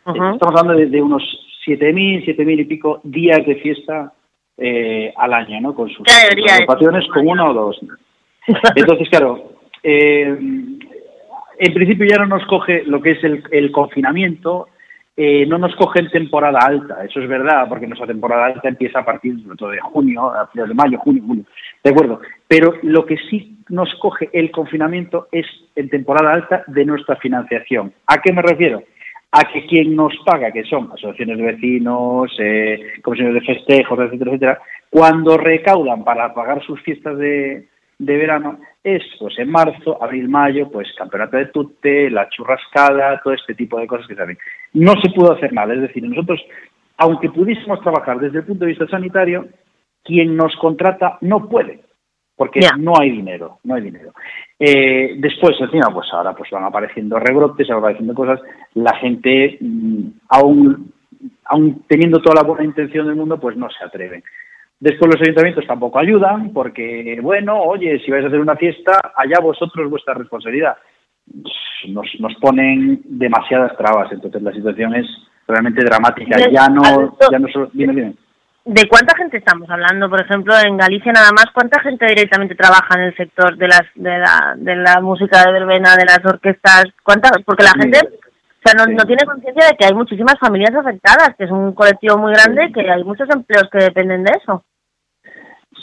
Estamos 0.05 0.55
hablando 0.55 0.73
de, 0.73 1.01
unos 1.01 1.21
7.000, 1.67 2.25
7.000 2.25 2.61
y 2.61 2.65
pico 2.65 3.01
días 3.03 3.45
de 3.45 3.55
fiesta 3.55 4.13
eh, 4.57 5.13
al 5.15 5.33
año, 5.33 5.61
¿no? 5.61 5.75
Con 5.75 5.89
sus 5.89 5.99
ocupaciones, 5.99 7.07
con 7.13 7.27
uno 7.27 7.51
o 7.51 7.53
dos. 7.53 7.79
Entonces, 8.75 9.09
claro, 9.09 9.53
eh, 9.83 10.37
en 11.59 11.73
principio 11.73 12.05
ya 12.05 12.17
no 12.17 12.27
nos 12.27 12.45
coge 12.47 12.83
lo 12.85 13.01
que 13.01 13.11
es 13.11 13.23
el, 13.23 13.43
el 13.51 13.71
confinamiento, 13.71 14.67
eh, 15.19 15.47
no 15.47 15.57
nos 15.57 15.75
coge 15.75 15.99
en 15.99 16.11
temporada 16.11 16.59
alta, 16.61 17.03
eso 17.03 17.19
es 17.19 17.27
verdad, 17.27 17.67
porque 17.67 17.87
nuestra 17.87 18.05
temporada 18.05 18.45
alta 18.45 18.69
empieza 18.69 18.99
a 18.99 19.05
partir 19.05 19.35
de 19.35 19.79
junio, 19.81 20.31
a 20.31 20.47
de 20.53 20.73
mayo, 20.75 20.99
junio, 20.99 21.23
julio, 21.25 21.43
¿de 21.83 21.89
acuerdo? 21.89 22.21
Pero 22.47 22.75
lo 22.83 23.03
que 23.05 23.17
sí 23.29 23.57
nos 23.69 23.91
coge 23.95 24.29
el 24.31 24.51
confinamiento 24.51 25.27
es 25.31 25.47
en 25.75 25.89
temporada 25.89 26.33
alta 26.33 26.63
de 26.67 26.85
nuestra 26.85 27.15
financiación. 27.15 27.93
¿A 28.05 28.21
qué 28.21 28.31
me 28.31 28.43
refiero? 28.43 28.83
A 29.39 29.51
que 29.51 29.67
quien 29.67 29.95
nos 29.95 30.13
paga, 30.25 30.51
que 30.51 30.63
son 30.63 30.85
asociaciones 30.91 31.37
de 31.37 31.43
vecinos, 31.43 32.31
eh, 32.39 32.93
comisiones 33.03 33.35
de 33.35 33.41
festejos, 33.41 33.99
etcétera, 33.99 34.31
etcétera, 34.31 34.59
cuando 34.89 35.37
recaudan 35.37 36.03
para 36.03 36.33
pagar 36.33 36.63
sus 36.63 36.81
fiestas 36.81 37.17
de, 37.19 37.67
de 37.99 38.17
verano 38.17 38.59
es 38.83 39.03
pues 39.19 39.37
en 39.37 39.51
marzo, 39.51 40.01
abril, 40.01 40.29
mayo, 40.29 40.69
pues 40.71 40.87
campeonato 40.97 41.37
de 41.37 41.47
tute, 41.47 42.09
la 42.09 42.29
churrascada, 42.29 43.19
todo 43.21 43.33
este 43.33 43.53
tipo 43.53 43.79
de 43.79 43.87
cosas 43.87 44.07
que 44.07 44.15
saben. 44.15 44.37
No 44.73 44.93
se 45.01 45.09
pudo 45.09 45.33
hacer 45.33 45.51
nada, 45.51 45.73
es 45.73 45.81
decir, 45.81 46.03
nosotros, 46.03 46.41
aunque 46.97 47.29
pudiésemos 47.29 47.81
trabajar 47.81 48.19
desde 48.19 48.39
el 48.39 48.45
punto 48.45 48.65
de 48.65 48.71
vista 48.71 48.87
sanitario, 48.87 49.47
quien 50.03 50.37
nos 50.37 50.55
contrata 50.55 51.17
no 51.21 51.49
puede, 51.49 51.81
porque 52.37 52.61
no 52.77 52.93
hay 52.97 53.09
dinero, 53.09 53.57
no 53.63 53.75
hay 53.75 53.81
dinero. 53.81 54.13
Eh, 54.59 55.15
después, 55.17 55.59
encima, 55.59 55.91
pues 55.91 56.07
ahora 56.13 56.33
pues 56.33 56.49
van 56.51 56.63
apareciendo 56.63 57.19
rebrotes, 57.19 57.67
van 57.67 57.79
apareciendo 57.79 58.13
cosas, 58.13 58.39
la 58.75 58.95
gente, 58.97 59.57
mm, 59.59 60.07
aún, 60.29 60.93
aún 61.45 61.83
teniendo 61.87 62.19
toda 62.19 62.41
la 62.41 62.47
buena 62.47 62.63
intención 62.63 63.07
del 63.07 63.15
mundo, 63.15 63.39
pues 63.39 63.57
no 63.57 63.67
se 63.71 63.83
atreven. 63.83 64.23
Después 64.79 65.11
los 65.11 65.21
ayuntamientos 65.21 65.65
tampoco 65.65 65.97
ayudan 65.97 66.53
porque, 66.53 67.17
bueno, 67.21 67.59
oye, 67.59 67.99
si 68.05 68.11
vais 68.11 68.23
a 68.23 68.27
hacer 68.27 68.39
una 68.39 68.55
fiesta, 68.55 69.13
allá 69.15 69.39
vosotros 69.41 69.89
vuestra 69.89 70.13
responsabilidad. 70.13 70.77
Nos, 71.87 72.07
nos 72.19 72.35
ponen 72.35 73.01
demasiadas 73.05 73.75
trabas, 73.75 74.11
entonces 74.11 74.41
la 74.43 74.53
situación 74.53 74.95
es 74.95 75.07
realmente 75.47 75.83
dramática. 75.83 76.37
Ya 76.51 76.69
no, 76.69 77.17
ya 77.31 77.39
no 77.39 77.47
solo, 77.47 77.71
¿De 78.67 78.85
cuánta 78.89 79.15
gente 79.15 79.37
estamos 79.37 79.69
hablando? 79.69 80.09
Por 80.09 80.19
ejemplo, 80.19 80.53
en 80.59 80.75
Galicia 80.75 81.13
nada 81.13 81.31
más, 81.31 81.45
¿cuánta 81.53 81.81
gente 81.81 82.05
directamente 82.05 82.53
trabaja 82.53 82.95
en 82.95 83.03
el 83.03 83.15
sector 83.15 83.55
de 83.55 83.67
las 83.69 83.83
de 83.95 84.17
la, 84.19 84.55
de 84.57 84.75
la 84.75 84.99
música 84.99 85.45
de 85.45 85.53
verbena, 85.53 85.95
de 85.95 86.03
las 86.03 86.19
orquestas? 86.25 86.83
¿Cuánta? 87.01 87.31
Porque 87.45 87.63
la 87.63 87.71
gente 87.81 87.99
o 88.03 88.59
sea, 88.61 88.73
no, 88.75 88.91
no 88.91 89.05
tiene 89.05 89.23
conciencia 89.25 89.67
de 89.67 89.77
que 89.77 89.85
hay 89.85 89.93
muchísimas 89.93 90.37
familias 90.37 90.75
afectadas, 90.75 91.33
que 91.37 91.45
es 91.45 91.51
un 91.51 91.73
colectivo 91.73 92.17
muy 92.17 92.33
grande, 92.33 92.69
que 92.73 92.91
hay 92.91 93.05
muchos 93.05 93.29
empleos 93.29 93.69
que 93.71 93.77
dependen 93.77 94.25
de 94.25 94.31
eso. 94.35 94.65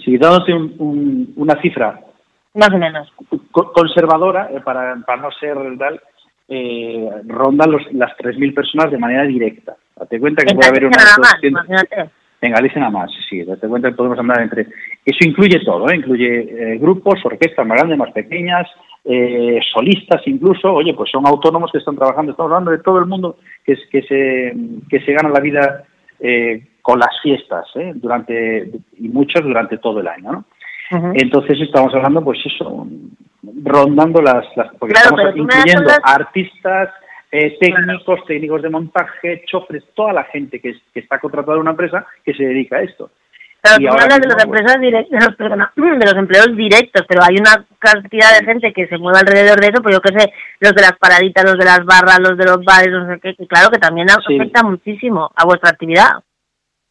Sí, 0.04 0.18
dándote 0.18 0.52
una 0.52 1.58
cifra. 1.62 2.00
Más 2.52 2.68
o 2.68 2.76
menos. 2.76 3.10
Conservadora, 3.50 4.50
eh, 4.52 4.60
para, 4.60 4.96
para 5.06 5.22
no 5.22 5.30
ser 5.40 5.56
tal, 5.78 6.02
eh, 6.48 7.08
rondan 7.28 7.70
los, 7.70 7.82
las 7.94 8.14
3.000 8.18 8.54
personas 8.54 8.90
de 8.90 8.98
manera 8.98 9.22
directa. 9.22 9.74
Date 9.96 10.20
cuenta 10.20 10.44
que 10.44 10.54
puede 10.54 10.68
haber 10.68 10.84
una. 10.84 12.10
En 12.44 12.52
Galicia 12.52 12.80
nada 12.80 12.92
más, 12.92 13.10
sí. 13.28 13.42
Date 13.42 13.68
cuenta 13.68 13.90
que 13.90 13.96
podemos 13.96 14.18
hablar 14.18 14.42
entre. 14.42 14.66
Eso 15.04 15.18
incluye 15.26 15.60
todo, 15.64 15.88
¿eh? 15.88 15.96
incluye 15.96 16.40
eh, 16.40 16.78
grupos, 16.78 17.24
orquestas 17.24 17.66
más 17.66 17.78
grandes, 17.78 17.98
más 17.98 18.12
pequeñas, 18.12 18.68
eh, 19.04 19.58
solistas 19.72 20.20
incluso. 20.26 20.72
Oye, 20.72 20.94
pues 20.94 21.10
son 21.10 21.26
autónomos 21.26 21.72
que 21.72 21.78
están 21.78 21.96
trabajando. 21.96 22.32
Estamos 22.32 22.52
hablando 22.52 22.70
de 22.70 22.78
todo 22.78 22.98
el 22.98 23.06
mundo 23.06 23.38
que, 23.64 23.76
que, 23.90 24.02
se, 24.02 24.54
que 24.88 25.00
se 25.00 25.12
gana 25.12 25.30
la 25.30 25.40
vida 25.40 25.84
con 26.80 26.98
las 26.98 27.20
fiestas, 27.22 27.66
¿eh? 27.76 27.92
durante 27.94 28.70
y 28.98 29.08
muchos 29.08 29.42
durante 29.42 29.78
todo 29.78 30.00
el 30.00 30.08
año, 30.08 30.32
¿no? 30.32 30.44
Entonces 31.14 31.58
estamos 31.60 31.92
hablando, 31.94 32.22
pues 32.22 32.38
eso, 32.44 32.86
rondando 33.62 34.20
las, 34.20 34.44
las 34.54 34.72
porque 34.78 34.92
estamos 34.94 35.34
incluyendo 35.34 35.90
artistas, 36.02 36.90
eh, 37.36 37.56
técnicos, 37.58 38.24
técnicos 38.26 38.62
de 38.62 38.70
montaje, 38.70 39.42
chofres, 39.46 39.82
toda 39.94 40.12
la 40.12 40.22
gente 40.24 40.60
que, 40.60 40.76
está 40.94 41.18
contratada 41.18 41.56
en 41.56 41.62
una 41.62 41.72
empresa 41.72 42.06
que 42.24 42.32
se 42.32 42.44
dedica 42.44 42.76
a 42.76 42.82
esto. 42.82 43.10
Claro, 43.60 43.78
tú 43.78 43.88
hablas 43.88 44.20
de 44.20 44.28
las 44.28 44.44
empresas 44.44 44.80
directas, 44.80 45.36
de 45.36 45.48
los, 45.48 45.74
de 45.98 46.06
los 46.06 46.16
empleos 46.16 46.56
directos, 46.56 47.02
pero 47.08 47.22
hay 47.24 47.34
una 47.40 47.66
cantidad 47.80 48.38
de 48.38 48.46
gente 48.46 48.72
que 48.72 48.86
se 48.86 48.98
mueve 48.98 49.18
alrededor 49.18 49.58
de 49.58 49.66
eso, 49.66 49.82
pues 49.82 49.96
yo 49.96 50.00
qué 50.00 50.16
sé, 50.16 50.32
los 50.60 50.74
de 50.74 50.82
las 50.82 50.96
paraditas, 50.96 51.44
los 51.44 51.58
de 51.58 51.64
las 51.64 51.84
barras, 51.84 52.20
los 52.20 52.38
de 52.38 52.44
los 52.44 52.64
bares, 52.64 52.92
no 52.92 53.08
sé 53.08 53.18
qué, 53.20 53.34
que 53.34 53.48
claro 53.48 53.68
que 53.72 53.80
también 53.80 54.06
afecta 54.10 54.62
muchísimo 54.62 55.28
a 55.34 55.44
vuestra 55.44 55.70
actividad. 55.70 56.22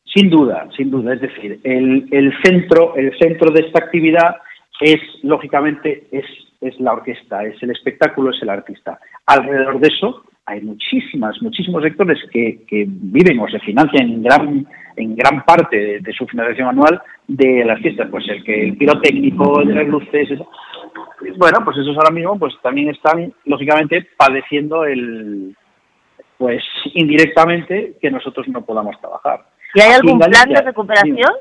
Sin 0.04 0.30
duda, 0.30 0.68
sin 0.76 0.92
duda. 0.92 1.14
Es 1.14 1.22
decir, 1.22 1.62
el, 1.64 2.06
el 2.12 2.34
centro, 2.44 2.98
el 2.98 3.18
centro 3.18 3.50
de 3.50 3.62
esta 3.62 3.80
actividad 3.80 4.36
es, 4.82 5.00
lógicamente, 5.22 6.08
es, 6.12 6.26
es 6.60 6.78
la 6.82 6.92
orquesta, 6.92 7.46
es 7.46 7.64
el 7.64 7.72
espectáculo, 7.72 8.32
es 8.32 8.42
el 8.42 8.50
artista. 8.50 9.00
Alrededor 9.26 9.80
de 9.80 9.88
eso 9.88 10.26
hay 10.46 10.62
muchísimas, 10.62 11.42
muchísimos 11.42 11.84
sectores 11.84 12.20
que, 12.32 12.64
que 12.68 12.86
viven 12.88 13.40
o 13.40 13.48
se 13.48 13.60
financian 13.60 14.10
en 14.10 14.24
gran, 14.24 14.68
en 14.98 15.16
gran 15.16 15.44
parte 15.46 16.02
de, 16.02 16.14
su 16.14 16.26
financiación 16.28 16.70
anual 16.70 17.02
de 17.28 17.64
las 17.66 17.80
fiestas. 17.80 18.10
Pues 18.12 18.28
el 18.28 18.44
que 18.44 18.68
el 18.68 18.78
pirotécnico, 18.78 19.64
de 19.64 19.74
las 19.74 19.88
luces, 19.88 20.30
bueno, 21.38 21.60
pues 21.64 21.78
esos 21.78 21.96
ahora 21.98 22.12
mismo 22.12 22.38
pues 22.38 22.54
también 22.62 22.90
están, 22.90 23.34
lógicamente, 23.46 24.08
padeciendo 24.18 24.84
el, 24.84 25.56
pues 26.38 26.62
indirectamente 26.94 27.94
que 28.02 28.12
nosotros 28.12 28.48
no 28.50 28.66
podamos 28.66 29.00
trabajar. 29.00 29.46
¿Y 29.74 29.82
hay 29.82 29.94
algún 29.94 30.20
plan 30.20 30.50
de 30.50 30.62
recuperación? 30.62 31.32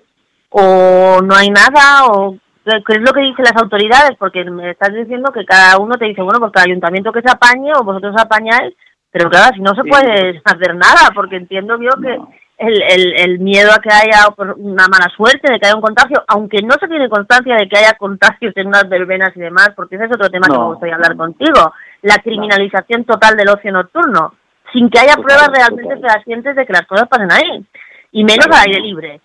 ¿O 0.50 1.20
no 1.22 1.34
hay 1.34 1.48
nada? 1.50 2.06
¿O 2.06 2.36
qué 2.64 2.92
es 2.94 3.00
lo 3.00 3.12
que 3.12 3.20
dicen 3.20 3.44
las 3.44 3.56
autoridades? 3.56 4.12
Porque 4.18 4.44
me 4.44 4.70
estás 4.70 4.94
diciendo 4.94 5.32
que 5.32 5.44
cada 5.44 5.78
uno 5.78 5.96
te 5.96 6.04
dice, 6.06 6.22
bueno, 6.22 6.38
pues 6.38 6.52
cada 6.52 6.66
ayuntamiento 6.66 7.12
que 7.12 7.22
se 7.22 7.30
apañe 7.30 7.72
o 7.74 7.84
vosotros 7.84 8.14
apañáis, 8.16 8.74
pero 9.12 9.28
claro, 9.28 9.54
si 9.54 9.60
no 9.60 9.74
se 9.74 9.84
puede 9.84 10.40
hacer 10.42 10.74
nada, 10.74 11.10
porque 11.14 11.36
entiendo 11.36 11.78
yo 11.78 11.90
que 12.00 12.18
el, 12.58 12.82
el, 12.82 13.12
el 13.20 13.38
miedo 13.40 13.70
a 13.70 13.80
que 13.80 13.90
haya 13.92 14.26
una 14.56 14.88
mala 14.88 15.12
suerte, 15.14 15.52
de 15.52 15.60
que 15.60 15.66
haya 15.66 15.76
un 15.76 15.82
contagio, 15.82 16.24
aunque 16.28 16.62
no 16.62 16.74
se 16.80 16.88
tiene 16.88 17.08
constancia 17.08 17.56
de 17.56 17.68
que 17.68 17.78
haya 17.78 17.92
contagios 17.98 18.56
en 18.56 18.68
unas 18.68 18.88
verbenas 18.88 19.36
y 19.36 19.40
demás, 19.40 19.72
porque 19.76 19.96
ese 19.96 20.06
es 20.06 20.12
otro 20.12 20.30
tema 20.30 20.46
que 20.46 20.58
me 20.58 20.64
gustaría 20.64 20.94
hablar 20.94 21.16
contigo, 21.16 21.74
la 22.02 22.18
criminalización 22.18 23.04
total 23.04 23.36
del 23.36 23.50
ocio 23.50 23.70
nocturno, 23.70 24.34
sin 24.72 24.88
que 24.88 25.00
haya 25.00 25.14
pruebas 25.14 25.50
realmente 25.52 26.00
fehacientes 26.00 26.56
de 26.56 26.64
que 26.64 26.72
las 26.72 26.86
cosas 26.86 27.08
pasen 27.08 27.30
ahí 27.30 27.64
y 28.12 28.24
menos 28.24 28.46
al 28.46 28.68
aire 28.68 28.80
libre. 28.80 29.20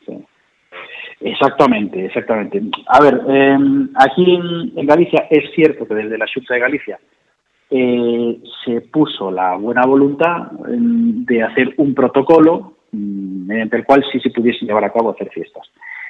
Exactamente, 1.20 2.06
exactamente. 2.06 2.62
A 2.88 3.02
ver, 3.02 3.22
em, 3.28 3.90
aquí 3.96 4.36
en, 4.36 4.86
Galicia 4.86 5.28
es 5.30 5.52
cierto 5.56 5.88
que 5.88 5.96
desde 5.96 6.18
la 6.18 6.26
Junta 6.32 6.54
de 6.54 6.60
Galicia 6.60 7.00
eh, 7.70 8.40
se 8.64 8.82
puso 8.82 9.32
la 9.32 9.56
buena 9.56 9.86
voluntad 9.86 10.52
em, 10.68 11.26
de 11.26 11.44
hacer 11.44 11.74
un 11.78 11.94
protocolo 11.94 12.74
mm, 12.92 13.48
mediante 13.48 13.78
el 13.78 13.86
cual 13.86 14.04
sí 14.12 14.20
se 14.20 14.30
pudiese 14.30 14.66
llevar 14.66 14.86
a 14.86 14.94
cabo 14.94 15.12
hacer 15.12 15.30
fiestas. 15.30 15.68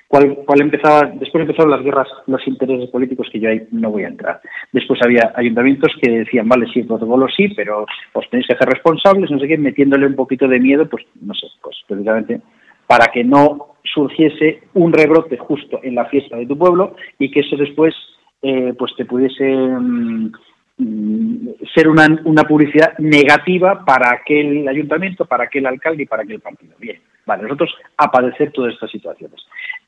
¿Cuál, 0.08 0.38
cuál 0.46 0.62
empezaba, 0.62 1.12
después 1.16 1.42
empezaron 1.42 1.72
las 1.72 1.84
guerras, 1.84 2.08
los 2.28 2.48
intereses 2.48 2.90
políticos 2.90 3.28
que 3.30 3.42
yo 3.42 3.50
ahí 3.50 3.68
no 3.72 3.92
voy 3.92 4.04
a 4.04 4.08
entrar. 4.08 4.40
Después 4.72 5.02
había 5.04 5.34
ayuntamientos 5.36 5.92
que 6.02 6.10
decían, 6.10 6.48
vale, 6.48 6.66
sí, 6.74 6.80
el 6.80 6.88
protocolo 6.88 7.28
sí, 7.28 7.50
pero 7.50 7.86
os 8.14 8.30
tenéis 8.30 8.48
que 8.48 8.54
hacer 8.54 8.70
responsables, 8.70 9.30
no 9.30 9.40
sé 9.40 9.50
qué, 9.50 9.58
metiéndole 9.58 10.08
un 10.08 10.16
poquito 10.16 10.48
de 10.48 10.62
miedo, 10.62 10.88
pues 10.88 11.04
no 11.20 11.34
sé, 11.34 11.48
pues 11.62 11.76
precisamente 11.88 12.40
para 12.88 13.08
que 13.08 13.24
no 13.24 13.76
surgiese 13.84 14.62
un 14.74 14.94
rebrote 14.94 15.38
justo 15.38 15.80
en 15.84 15.96
la 15.96 16.06
fiesta 16.06 16.38
de 16.38 16.46
tu 16.46 16.58
pueblo 16.58 16.96
y 17.20 17.30
que 17.30 17.42
eso 17.42 17.58
después 17.58 17.94
eh, 18.42 18.74
pues 18.78 18.94
te 18.96 19.06
pudiese 19.06 19.44
mm, 19.46 20.26
mm, 20.26 20.32
ser 20.77 21.88
una, 21.88 22.07
una 22.25 22.43
publicidad 22.43 22.98
negativa 23.00 23.84
para 23.84 24.12
aquel 24.13 24.67
ayuntamiento, 24.67 25.25
para 25.25 25.46
aquel 25.46 25.65
alcalde 25.65 26.03
y 26.03 26.05
para 26.05 26.24
aquel 26.24 26.39
partido. 26.39 26.75
Bien, 26.79 27.00
vale, 27.25 27.43
nosotros 27.43 27.74
a 27.98 28.12
padecer 28.12 28.51
todas 28.51 28.74
estas 28.74 28.91
situaciones. 28.91 29.39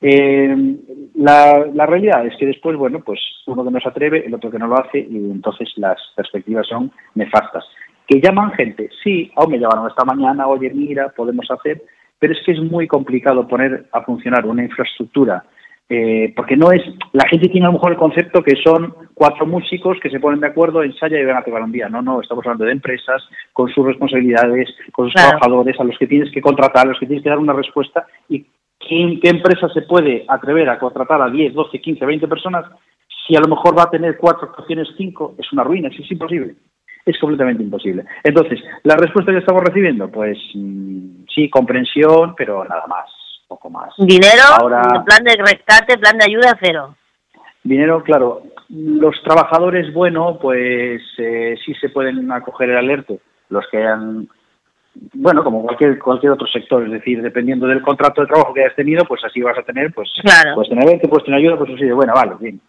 Eh, 0.01 0.75
la, 1.15 1.67
la, 1.74 1.86
realidad 1.86 2.25
es 2.25 2.36
que 2.38 2.48
después, 2.48 2.75
bueno, 2.75 3.01
pues 3.01 3.19
uno 3.46 3.63
que 3.63 3.72
no 3.72 3.79
se 3.79 3.89
atreve, 3.89 4.25
el 4.25 4.34
otro 4.34 4.50
que 4.50 4.58
no 4.58 4.67
lo 4.67 4.79
hace, 4.79 5.00
y 5.00 5.15
entonces 5.15 5.72
las 5.75 6.00
perspectivas 6.15 6.65
son 6.67 6.91
nefastas. 7.13 7.65
¿Que 8.08 8.19
llaman 8.19 8.51
gente? 8.53 8.89
Sí, 9.03 9.31
aún 9.36 9.51
me 9.51 9.60
llamaron 9.60 9.88
esta 9.88 10.05
mañana, 10.05 10.48
oye, 10.48 10.72
mira, 10.72 11.10
podemos 11.10 11.46
hacer, 11.51 11.84
pero 12.17 12.34
es 12.34 12.39
que 12.43 12.53
es 12.53 12.60
muy 12.60 12.88
complicado 12.88 13.48
poner 13.48 13.86
a 13.91 14.01
funcionar 14.01 14.48
una 14.48 14.63
infraestructura 14.63 15.43
eh, 15.91 16.31
porque 16.36 16.55
no 16.55 16.72
es, 16.72 16.84
la 17.13 17.27
gente 17.27 17.50
tiene 17.50 17.65
a 17.65 17.69
lo 17.69 17.74
mejor 17.74 17.93
el 17.93 17.98
concepto 17.98 18.43
que 18.43 18.55
son 18.63 18.93
cuatro 19.15 19.48
músicos 19.48 19.98
que 20.00 20.12
se 20.12 20.19
ponen 20.19 20.39
de 20.39 20.46
acuerdo, 20.46 20.84
ensayan 20.84 21.19
y 21.19 21.25
van 21.25 21.38
a 21.38 21.43
tocar 21.43 21.63
un 21.63 21.72
día. 21.72 21.89
No, 21.89 22.03
no, 22.03 22.22
estamos 22.22 22.46
hablando 22.46 22.65
de 22.65 22.74
empresas 22.74 23.27
con 23.53 23.69
sus 23.69 23.84
responsabilidades, 23.84 24.69
con 24.91 25.08
sus 25.08 25.15
trabajadores, 25.15 25.79
a 25.79 25.84
los 25.84 25.98
que 25.98 26.05
tienes 26.05 26.31
que 26.31 26.41
contratar, 26.41 26.86
a 26.86 26.89
los 26.89 27.00
que 27.00 27.08
tienes 27.08 27.24
que 27.24 27.29
dar 27.29 27.39
una 27.39 27.53
respuesta. 27.53 28.05
¿Y 28.29 28.46
¿quién, 28.77 29.19
qué 29.19 29.29
empresa 29.29 29.67
se 29.69 29.81
puede 29.81 30.25
atrever 30.27 30.69
a 30.69 30.77
contratar 30.77 31.24
a 31.24 31.29
10, 31.29 31.55
12, 31.55 31.81
15, 31.81 32.05
20 32.05 32.27
personas 32.27 32.65
si 33.25 33.36
a 33.36 33.39
lo 33.39 33.48
mejor 33.48 33.75
va 33.75 33.84
a 33.84 33.89
tener 33.89 34.15
cuatro 34.17 34.48
actuaciones, 34.48 34.89
cinco? 34.96 35.34
Es 35.39 35.51
una 35.51 35.63
ruina, 35.63 35.89
es 35.89 36.12
imposible. 36.12 36.53
Es 37.03 37.17
completamente 37.17 37.63
imposible. 37.63 38.05
Entonces, 38.24 38.60
la 38.84 38.96
respuesta 38.96 39.31
que 39.31 39.39
estamos 39.39 39.63
recibiendo, 39.63 40.12
pues 40.12 40.38
mm, 40.53 41.24
sí, 41.34 41.50
comprensión, 41.50 42.36
pero 42.38 42.63
nada 42.63 42.86
más 42.86 43.10
poco 43.50 43.70
más. 43.70 43.94
¿Dinero? 43.98 44.44
plan 45.06 45.24
de 45.24 45.36
rescate, 45.36 45.98
plan 45.98 46.18
de 46.18 46.25
ayuda, 46.25 46.58
cero. 46.62 46.96
Dinero, 47.63 48.01
claro. 48.03 48.44
Los 48.70 49.22
trabajadores, 49.24 49.91
bueno, 49.94 50.38
pues 50.39 51.01
eh, 51.18 51.56
sí 51.65 51.74
se 51.82 51.89
pueden 51.89 52.32
acoger 52.32 52.70
el 52.70 52.77
alerte. 52.77 53.20
Los 53.50 53.65
que 53.70 53.77
hayan, 53.77 54.29
bueno, 55.13 55.44
como 55.44 55.63
cualquier 55.63 55.98
cualquier 55.98 56.34
otro 56.34 56.48
sector, 56.48 56.86
es 56.86 56.91
decir, 56.91 57.22
dependiendo 57.22 57.68
del 57.68 57.82
contrato 57.82 58.22
de 58.22 58.27
trabajo 58.27 58.53
que 58.53 58.62
hayas 58.62 58.75
tenido, 58.75 59.03
pues 59.06 59.22
así 59.25 59.41
vas 59.41 59.58
a 59.58 59.63
tener, 59.63 59.91
pues, 59.91 60.10
claro. 60.22 60.56
puedes 60.56 60.70
tener 60.70 61.10
puedes 61.10 61.25
tener 61.25 61.39
ayuda, 61.39 61.58
pues 61.58 61.72
así 61.74 61.89
bueno, 61.91 62.13
vale, 62.15 62.36
bien. 62.39 62.62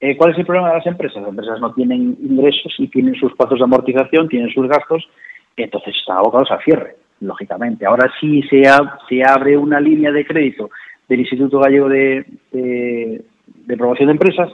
Eh, 0.00 0.16
¿Cuál 0.16 0.32
es 0.32 0.38
el 0.38 0.44
problema 0.44 0.70
de 0.70 0.78
las 0.78 0.86
empresas? 0.86 1.22
Las 1.22 1.30
empresas 1.30 1.60
no 1.60 1.72
tienen 1.72 2.18
ingresos 2.20 2.74
y 2.78 2.88
tienen 2.88 3.14
sus 3.14 3.32
plazos 3.34 3.58
de 3.58 3.64
amortización, 3.64 4.28
tienen 4.28 4.52
sus 4.52 4.68
gastos, 4.68 5.08
entonces 5.56 5.94
están 5.96 6.18
abocados 6.18 6.50
a 6.50 6.58
cierre 6.62 6.96
lógicamente. 7.26 7.86
Ahora 7.86 8.10
sí 8.20 8.42
se, 8.42 8.62
se 9.08 9.22
abre 9.24 9.56
una 9.56 9.80
línea 9.80 10.12
de 10.12 10.24
crédito 10.24 10.70
del 11.08 11.20
Instituto 11.20 11.60
Gallego 11.60 11.88
de, 11.88 12.24
de, 12.52 13.76
Promoción 13.76 14.08
de 14.08 14.12
Empresas. 14.12 14.50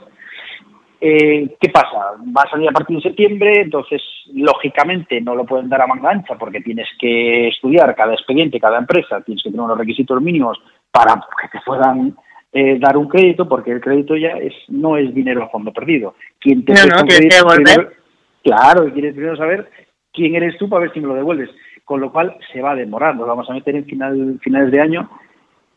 Eh, 0.99 1.55
¿Qué 1.59 1.69
pasa? 1.69 2.13
Va 2.35 2.43
a 2.43 2.49
salir 2.49 2.69
a 2.69 2.73
partir 2.73 2.97
de 2.97 3.01
septiembre, 3.01 3.61
entonces 3.61 4.01
lógicamente 4.33 5.19
no 5.19 5.33
lo 5.33 5.45
pueden 5.45 5.67
dar 5.67 5.81
a 5.81 5.87
manga 5.87 6.11
ancha 6.11 6.35
porque 6.37 6.61
tienes 6.61 6.87
que 6.99 7.47
estudiar 7.47 7.95
cada 7.95 8.13
expediente, 8.13 8.59
cada 8.59 8.77
empresa, 8.77 9.21
tienes 9.21 9.43
que 9.43 9.49
tener 9.49 9.63
unos 9.63 9.77
requisitos 9.77 10.21
mínimos 10.21 10.61
para 10.91 11.15
que 11.41 11.47
te 11.47 11.63
puedan 11.65 12.15
eh, 12.53 12.77
dar 12.79 12.97
un 12.97 13.07
crédito 13.07 13.47
porque 13.47 13.71
el 13.71 13.81
crédito 13.81 14.15
ya 14.15 14.31
es 14.31 14.53
no 14.67 14.95
es 14.95 15.13
dinero 15.13 15.43
a 15.43 15.49
fondo 15.49 15.73
perdido. 15.73 16.15
Quien 16.39 16.63
te 16.65 16.73
no, 16.73 16.97
no, 16.97 17.03
crédito, 17.07 17.35
devolver. 17.35 17.97
claro, 18.43 18.93
quieres 18.93 19.15
primero 19.15 19.35
saber 19.37 19.71
quién 20.13 20.35
eres 20.35 20.55
tú 20.59 20.69
para 20.69 20.81
ver 20.81 20.93
si 20.93 20.99
me 20.99 21.07
lo 21.07 21.15
devuelves 21.15 21.49
con 21.85 22.01
lo 22.01 22.11
cual 22.11 22.37
se 22.51 22.61
va 22.61 22.71
a 22.71 22.75
demorar. 22.75 23.15
Nos 23.15 23.27
vamos 23.27 23.49
a 23.49 23.53
meter 23.53 23.75
en 23.75 23.85
final, 23.85 24.39
finales 24.41 24.71
de 24.71 24.81
año 24.81 25.09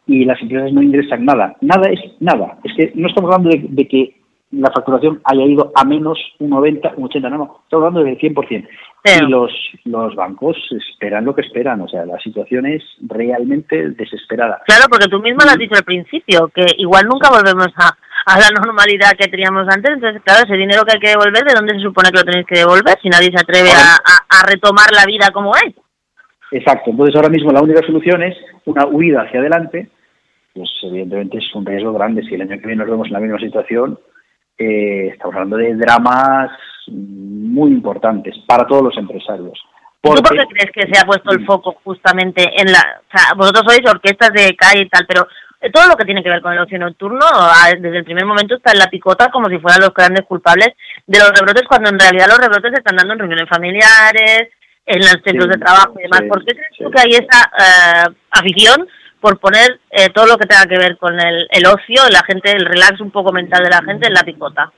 y 0.07 0.25
las 0.25 0.40
empresas 0.40 0.73
no 0.73 0.83
ingresan 0.83 1.25
nada. 1.25 1.57
Nada 1.61 1.88
es 1.88 2.01
nada. 2.21 2.59
Es 2.64 2.73
que 2.77 2.93
no 2.95 3.09
estamos 3.09 3.33
hablando 3.33 3.57
de, 3.57 3.88
que 3.88 4.17
la 4.51 4.71
facturación 4.71 5.21
haya 5.25 5.45
ido 5.45 5.73
a 5.75 5.85
menos 5.85 6.19
un 6.38 6.51
90, 6.51 6.95
un 6.97 7.05
80, 7.05 7.31
no, 7.31 7.38
no, 7.38 7.61
estamos 7.64 7.87
hablando 7.87 8.05
del 8.05 8.19
100%. 8.19 8.69
Y 9.07 9.27
los, 9.27 9.51
los 9.85 10.14
bancos 10.14 10.57
esperan 10.71 11.25
lo 11.25 11.35
que 11.35 11.43
esperan, 11.43 11.81
o 11.83 11.88
sea, 11.88 12.07
la 12.07 12.19
situación 12.21 12.67
es 12.67 12.83
realmente 13.03 13.90
desesperada. 13.90 14.62
Claro, 14.67 14.85
porque 14.88 15.09
tú 15.09 15.21
mismo 15.21 15.40
lo 15.45 15.51
has 15.51 15.59
dicho 15.59 15.75
al 15.77 15.85
principio, 15.85 16.49
que 16.49 16.64
igual 16.79 17.07
nunca 17.07 17.29
volvemos 17.29 17.69
a, 17.77 17.95
a 18.25 18.38
la 18.38 18.49
normalidad 18.49 19.12
que 19.19 19.29
teníamos 19.29 19.67
antes, 19.69 19.93
entonces, 19.93 20.23
claro, 20.23 20.45
ese 20.45 20.57
dinero 20.57 20.85
que 20.85 20.95
hay 20.95 21.01
que 21.01 21.11
devolver, 21.11 21.45
¿de 21.45 21.55
dónde 21.55 21.75
se 21.75 21.81
supone 21.81 22.11
que 22.11 22.19
lo 22.19 22.25
tenéis 22.25 22.47
que 22.47 22.61
devolver 22.61 22.99
si 23.03 23.11
nadie 23.11 23.31
se 23.31 23.43
atreve 23.43 23.71
a 23.71 24.47
retomar 24.47 24.90
la 24.93 25.05
vida 25.05 25.31
como 25.33 25.55
es? 25.57 25.75
Exacto. 26.55 26.90
Entonces 26.90 27.17
ahora 27.17 27.29
mismo 27.29 27.51
la 27.51 27.62
única 27.62 27.85
solución 27.85 28.23
es 28.23 28.37
una 28.64 28.87
huida 28.87 29.23
hacia 29.23 29.40
adelante. 29.40 29.88
Pues 30.55 30.71
evidentemente 30.85 31.38
es 31.38 31.55
un 31.55 31.67
riesgo 31.67 31.93
grande. 31.93 32.23
Si 32.23 32.35
el 32.35 32.43
año 32.43 32.61
que 32.61 32.67
viene 32.67 32.77
nos 32.77 32.90
vemos 32.90 33.09
en 33.09 33.12
la 33.12 33.19
misma 33.19 33.38
situación, 33.40 33.99
eh, 34.57 35.09
estamos 35.12 35.35
hablando 35.35 35.57
de 35.57 35.75
dramas 35.75 36.53
muy 36.87 37.73
importantes 37.73 38.37
para 38.47 38.67
todos 38.69 38.85
los 38.85 38.97
empresarios. 38.97 39.59
¿Tú 40.01 40.11
por 40.11 40.37
qué 40.37 40.47
crees 40.47 40.71
que 40.71 40.93
se 40.93 41.01
ha 41.01 41.07
puesto 41.07 41.33
el 41.33 41.45
foco 41.45 41.77
justamente 41.83 42.45
en 42.57 42.71
la... 42.71 43.01
O 43.01 43.19
sea, 43.19 43.35
vosotros 43.35 43.64
sois 43.67 43.90
orquestas 43.90 44.31
de 44.33 44.55
calle 44.55 44.83
y 44.83 44.88
tal, 44.88 45.07
pero 45.09 45.27
todo 45.73 45.88
lo 45.88 45.97
que 45.97 46.05
tiene 46.05 46.23
que 46.23 46.29
ver 46.29 46.43
con 46.43 46.53
el 46.53 46.61
ocio 46.61 46.79
nocturno, 46.79 47.27
desde 47.81 47.99
el 47.99 48.05
primer 48.05 48.27
momento 48.27 48.55
está 48.55 48.71
en 48.73 48.79
la 48.79 48.90
picota 48.90 49.31
como 49.33 49.49
si 49.49 49.59
fueran 49.59 49.81
los 49.81 49.95
grandes 49.95 50.25
culpables 50.27 50.69
de 51.07 51.19
los 51.19 51.31
rebrotes, 51.31 51.64
cuando 51.67 51.88
en 51.88 51.99
realidad 51.99 52.29
los 52.29 52.38
rebrotes 52.38 52.71
se 52.71 52.79
están 52.79 52.97
dando 52.97 53.14
en 53.14 53.21
reuniones 53.21 53.49
familiares, 53.49 54.51
en 54.87 54.99
los 54.99 55.16
centros 55.25 55.49
de 55.49 55.59
trabajo 55.59 55.94
y 55.99 56.03
demás. 56.03 56.23
¿Por 56.29 56.44
qué 56.44 56.55
crees 56.55 56.77
tú 56.79 56.90
que 56.90 57.01
hay 57.01 57.11
esa 57.11 57.51
eh, 57.59 58.14
afición 58.31 58.87
por 59.20 59.38
poner 59.38 59.81
eh, 59.90 60.11
todo 60.14 60.27
lo 60.27 60.37
que 60.37 60.47
tenga 60.47 60.66
que 60.66 60.79
ver 60.79 60.99
con 60.99 61.14
el, 61.18 61.47
el 61.51 61.66
ocio, 61.66 62.03
la 62.11 62.23
gente, 62.25 62.53
el 62.53 62.66
relax 62.66 63.01
un 63.01 63.11
poco 63.11 63.33
mental 63.33 63.64
de 63.64 63.70
la 63.70 63.83
gente 63.83 64.07
en 64.07 64.14
la 64.14 64.23
picota? 64.23 64.70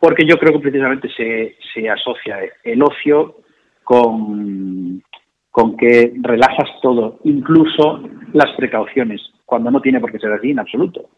Porque 0.00 0.24
yo 0.24 0.38
creo 0.38 0.54
que 0.54 0.60
precisamente 0.60 1.08
se, 1.14 1.56
se 1.74 1.90
asocia 1.90 2.38
el 2.64 2.82
ocio 2.82 3.36
con, 3.84 5.02
con 5.50 5.76
que 5.76 6.12
relajas 6.22 6.68
todo, 6.80 7.18
incluso 7.24 8.08
las 8.32 8.50
precauciones, 8.56 9.20
cuando 9.44 9.70
no 9.70 9.80
tiene 9.80 10.00
por 10.00 10.12
qué 10.12 10.18
ser 10.18 10.32
así 10.32 10.50
en 10.50 10.60
absoluto. 10.60 11.08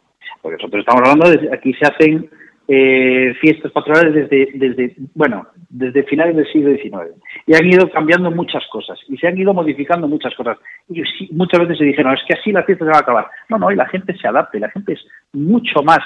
Porque 0.41 0.57
nosotros 0.57 0.81
estamos 0.81 1.09
hablando 1.09 1.31
de 1.31 1.55
aquí 1.55 1.75
se 1.75 1.87
hacen 1.87 2.31
eh, 2.73 3.35
fiestas 3.41 3.73
patronales 3.73 4.15
desde, 4.15 4.49
desde, 4.55 4.95
bueno, 5.17 5.45
desde 5.69 6.05
finales 6.05 6.37
del 6.37 6.47
siglo 6.53 6.71
XIX. 6.71 7.21
Y 7.45 7.57
han 7.57 7.67
ido 7.67 7.91
cambiando 7.91 8.31
muchas 8.31 8.65
cosas 8.71 8.97
y 9.09 9.17
se 9.17 9.27
han 9.27 9.37
ido 9.37 9.53
modificando 9.53 10.07
muchas 10.07 10.33
cosas. 10.37 10.57
Y 10.89 11.03
muchas 11.33 11.63
veces 11.63 11.79
se 11.79 11.85
dijeron, 11.85 12.15
es 12.15 12.21
que 12.29 12.39
así 12.39 12.53
la 12.53 12.63
fiesta 12.63 12.85
se 12.85 12.93
va 12.93 12.99
a 12.99 13.01
acabar. 13.01 13.27
No, 13.49 13.59
no, 13.59 13.73
y 13.73 13.75
la 13.75 13.89
gente 13.89 14.17
se 14.17 14.29
adapta, 14.29 14.57
y 14.57 14.61
la 14.61 14.71
gente 14.71 14.93
es 14.93 15.01
mucho 15.33 15.83
más 15.83 15.99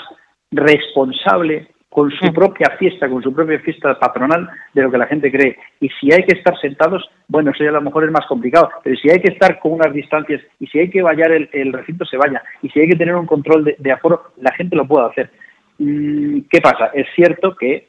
responsable 0.52 1.68
con 1.90 2.10
su 2.10 2.32
propia 2.32 2.70
fiesta, 2.78 3.10
con 3.10 3.22
su 3.22 3.34
propia 3.34 3.60
fiesta 3.60 3.98
patronal 3.98 4.48
de 4.72 4.82
lo 4.82 4.90
que 4.90 4.98
la 4.98 5.06
gente 5.06 5.30
cree. 5.30 5.58
Y 5.80 5.90
si 6.00 6.10
hay 6.14 6.24
que 6.24 6.38
estar 6.38 6.58
sentados, 6.60 7.06
bueno, 7.28 7.50
eso 7.50 7.62
ya 7.62 7.68
a 7.68 7.74
lo 7.74 7.82
mejor 7.82 8.04
es 8.04 8.10
más 8.10 8.24
complicado, 8.26 8.70
pero 8.82 8.96
si 8.96 9.10
hay 9.10 9.20
que 9.20 9.34
estar 9.34 9.60
con 9.60 9.72
unas 9.72 9.92
distancias 9.92 10.40
y 10.58 10.66
si 10.68 10.78
hay 10.78 10.88
que 10.88 11.02
vallar 11.02 11.30
el, 11.30 11.72
recinto, 11.74 12.06
se 12.06 12.16
vaya. 12.16 12.42
Y 12.62 12.70
si 12.70 12.80
hay 12.80 12.88
que 12.88 12.96
tener 12.96 13.14
un 13.14 13.26
control 13.26 13.76
de 13.78 13.92
aforo, 13.92 14.32
la 14.40 14.52
gente 14.54 14.76
lo 14.76 14.88
puede 14.88 15.08
hacer. 15.08 15.30
Mm, 15.78 16.40
¿Qué 16.50 16.60
pasa? 16.60 16.86
Es 16.94 17.06
cierto 17.14 17.54
que 17.56 17.88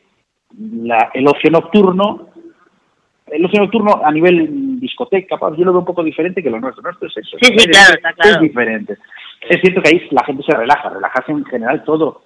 el 1.13 1.27
ocio 1.27 1.51
nocturno, 1.51 2.29
el 3.27 3.45
ocio 3.45 3.61
nocturno 3.61 4.01
a 4.03 4.11
nivel 4.11 4.79
discoteca, 4.79 5.37
yo 5.57 5.65
lo 5.65 5.71
veo 5.71 5.79
un 5.79 5.85
poco 5.85 6.03
diferente 6.03 6.41
que 6.41 6.49
lo 6.49 6.59
nuestro. 6.59 6.83
Nuestro 6.83 7.07
es 7.07 7.17
eso. 7.17 7.37
Sí, 7.41 7.53
sí, 7.57 7.67
claro, 7.69 7.93
está 7.95 8.13
claro. 8.13 8.35
Es 8.35 8.41
diferente. 8.41 8.97
Es 9.49 9.61
cierto 9.61 9.81
que 9.81 9.89
ahí 9.89 10.07
la 10.11 10.23
gente 10.23 10.43
se 10.43 10.55
relaja, 10.55 10.89
relajarse 10.89 11.31
en 11.31 11.45
general 11.45 11.83
todo. 11.83 12.21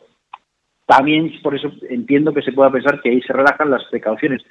También 0.85 1.31
por 1.43 1.55
eso 1.55 1.71
entiendo 1.89 2.33
que 2.33 2.41
se 2.41 2.51
pueda 2.51 2.71
pensar 2.71 3.01
que 3.01 3.09
ahí 3.09 3.21
se 3.21 3.33
relajan 3.33 3.69
las 3.69 3.83
precauciones. 3.85 4.41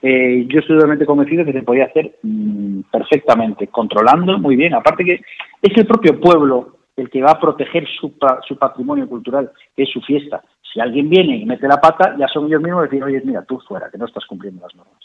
Eh, 0.00 0.44
yo 0.46 0.60
estoy 0.60 0.76
totalmente 0.76 1.06
convencido 1.06 1.44
que 1.44 1.52
se 1.52 1.62
podía 1.62 1.86
hacer 1.86 2.18
mm, 2.22 2.82
perfectamente, 2.92 3.66
controlando 3.66 4.38
muy 4.38 4.54
bien. 4.54 4.74
Aparte 4.74 5.04
que 5.04 5.20
es 5.62 5.76
el 5.76 5.86
propio 5.86 6.20
pueblo 6.20 6.78
el 6.96 7.10
que 7.10 7.22
va 7.22 7.32
a 7.32 7.40
proteger 7.40 7.86
su, 8.00 8.14
su 8.46 8.58
patrimonio 8.58 9.08
cultural, 9.08 9.50
que 9.76 9.84
es 9.84 9.90
su 9.90 10.00
fiesta. 10.02 10.42
Si 10.72 10.80
alguien 10.80 11.08
viene 11.08 11.36
y 11.36 11.46
mete 11.46 11.66
la 11.66 11.80
pata, 11.80 12.14
ya 12.18 12.28
son 12.28 12.46
ellos 12.46 12.62
mismos 12.62 12.82
decir, 12.82 13.02
oye, 13.02 13.20
mira, 13.24 13.42
tú 13.42 13.58
fuera, 13.66 13.90
que 13.90 13.98
no 13.98 14.06
estás 14.06 14.24
cumpliendo 14.26 14.62
las 14.62 14.74
normas. 14.74 14.98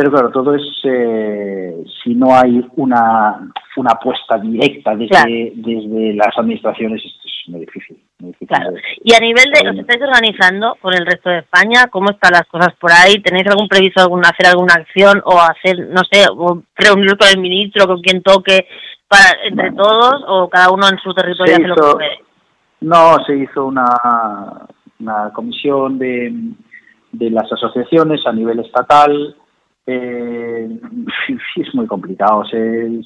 Pero 0.00 0.12
claro, 0.12 0.30
todo 0.30 0.54
es 0.54 0.62
eh, 0.84 1.74
si 2.02 2.14
no 2.14 2.34
hay 2.34 2.64
una, 2.76 3.52
una 3.76 3.90
apuesta 3.90 4.38
directa 4.38 4.96
desde, 4.96 5.52
desde 5.56 6.14
las 6.14 6.36
administraciones, 6.38 7.04
esto 7.04 7.20
es 7.26 7.48
muy 7.48 7.60
difícil. 7.60 7.98
claro. 8.48 8.72
Y 9.04 9.12
a 9.12 9.18
nivel 9.18 9.44
de, 9.52 9.68
¿os 9.68 9.76
estáis 9.76 10.00
organizando 10.00 10.78
por 10.80 10.94
el 10.94 11.04
resto 11.04 11.28
de 11.28 11.40
España? 11.40 11.88
¿Cómo 11.90 12.12
están 12.12 12.32
las 12.32 12.46
cosas 12.46 12.72
por 12.80 12.90
ahí? 12.92 13.20
¿Tenéis 13.20 13.46
algún 13.48 13.68
previsto 13.68 14.00
algún, 14.00 14.24
hacer 14.24 14.46
alguna 14.46 14.72
acción 14.72 15.20
o 15.24 15.38
hacer, 15.38 15.78
no 15.90 16.02
sé, 16.10 16.24
reunir 16.76 17.18
con 17.18 17.28
el 17.28 17.40
ministro, 17.40 17.86
con 17.86 18.00
quien 18.00 18.22
toque, 18.22 18.66
para 19.06 19.36
entre 19.44 19.72
todos 19.72 20.24
o 20.28 20.48
cada 20.48 20.70
uno 20.70 20.88
en 20.88 20.98
su 20.98 21.12
territorio 21.12 21.56
hace 21.56 21.66
lo 21.66 21.74
que 21.74 21.92
puede? 21.92 22.29
No, 22.80 23.16
se 23.26 23.36
hizo 23.36 23.66
una, 23.66 23.86
una 24.98 25.32
comisión 25.32 25.98
de, 25.98 26.32
de 27.12 27.30
las 27.30 27.50
asociaciones 27.52 28.26
a 28.26 28.32
nivel 28.32 28.60
estatal. 28.60 29.36
Eh, 29.86 30.68
es 31.56 31.74
muy 31.74 31.86
complicado. 31.86 32.44
Se, 32.44 33.00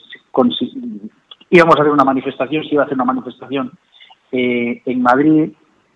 íbamos 1.50 1.76
a 1.76 1.80
hacer 1.80 1.92
una 1.92 2.04
manifestación, 2.04 2.64
se 2.64 2.74
iba 2.74 2.82
a 2.82 2.86
hacer 2.86 2.96
una 2.96 3.12
manifestación 3.12 3.72
eh, 4.32 4.82
en 4.84 5.02
Madrid. 5.02 5.52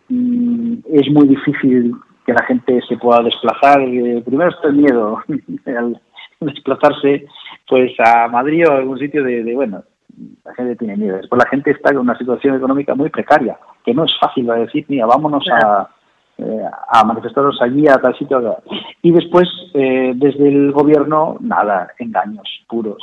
es 0.08 1.10
muy 1.10 1.28
difícil 1.28 1.94
que 2.24 2.32
la 2.32 2.44
gente 2.44 2.80
se 2.88 2.96
pueda 2.96 3.22
desplazar. 3.22 3.80
Eh, 3.80 4.22
primero 4.24 4.50
está 4.50 4.68
el 4.68 4.76
miedo 4.76 5.22
al 5.66 6.00
desplazarse 6.40 7.26
pues 7.66 7.92
a 7.98 8.28
Madrid 8.28 8.64
o 8.68 8.72
a 8.72 8.76
algún 8.76 8.98
sitio 8.98 9.22
de, 9.24 9.54
bueno, 9.54 9.82
la 10.44 10.54
gente 10.54 10.76
tiene 10.76 10.96
miedo. 10.96 11.16
Después 11.16 11.42
la 11.42 11.50
gente 11.50 11.70
está 11.70 11.90
en 11.90 11.98
una 11.98 12.16
situación 12.16 12.56
económica 12.56 12.94
muy 12.94 13.10
precaria, 13.10 13.58
que 13.84 13.94
no 13.94 14.04
es 14.04 14.12
fácil 14.20 14.48
va 14.48 14.54
a 14.54 14.58
decir, 14.58 14.84
mira, 14.88 15.06
vámonos 15.06 15.44
a, 15.50 15.88
eh, 16.38 16.62
a 16.88 17.04
manifestaros 17.04 17.60
allí, 17.60 17.86
a 17.88 17.98
tal 17.98 18.16
sitio. 18.16 18.58
Y 19.02 19.10
después, 19.12 19.48
eh, 19.74 20.12
desde 20.14 20.48
el 20.48 20.72
gobierno, 20.72 21.36
nada, 21.40 21.88
engaños 21.98 22.48
puros. 22.68 23.02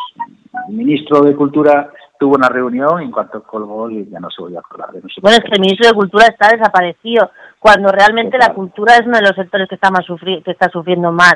El 0.69 0.75
ministro 0.75 1.21
de 1.21 1.35
Cultura 1.35 1.89
tuvo 2.17 2.35
una 2.35 2.47
reunión 2.47 3.01
y 3.01 3.05
en 3.05 3.11
cuanto 3.11 3.43
colgó 3.43 3.89
ya 3.89 4.19
no 4.19 4.29
se 4.29 4.41
volvió 4.41 4.57
a 4.57 4.61
acordar 4.61 4.87
nosotros. 4.93 5.17
Bueno, 5.21 5.37
es 5.37 5.43
que 5.43 5.55
el 5.55 5.61
ministro 5.61 5.87
de 5.87 5.95
Cultura 5.95 6.27
está 6.27 6.55
desaparecido, 6.55 7.29
cuando 7.59 7.89
realmente 7.89 8.37
la 8.37 8.53
cultura 8.53 8.93
es 8.93 9.05
uno 9.05 9.17
de 9.17 9.23
los 9.23 9.35
sectores 9.35 9.67
que 9.67 9.75
está, 9.75 9.89
más 9.89 10.05
sufri 10.05 10.41
que 10.43 10.51
está 10.51 10.69
sufriendo 10.69 11.11
más 11.11 11.35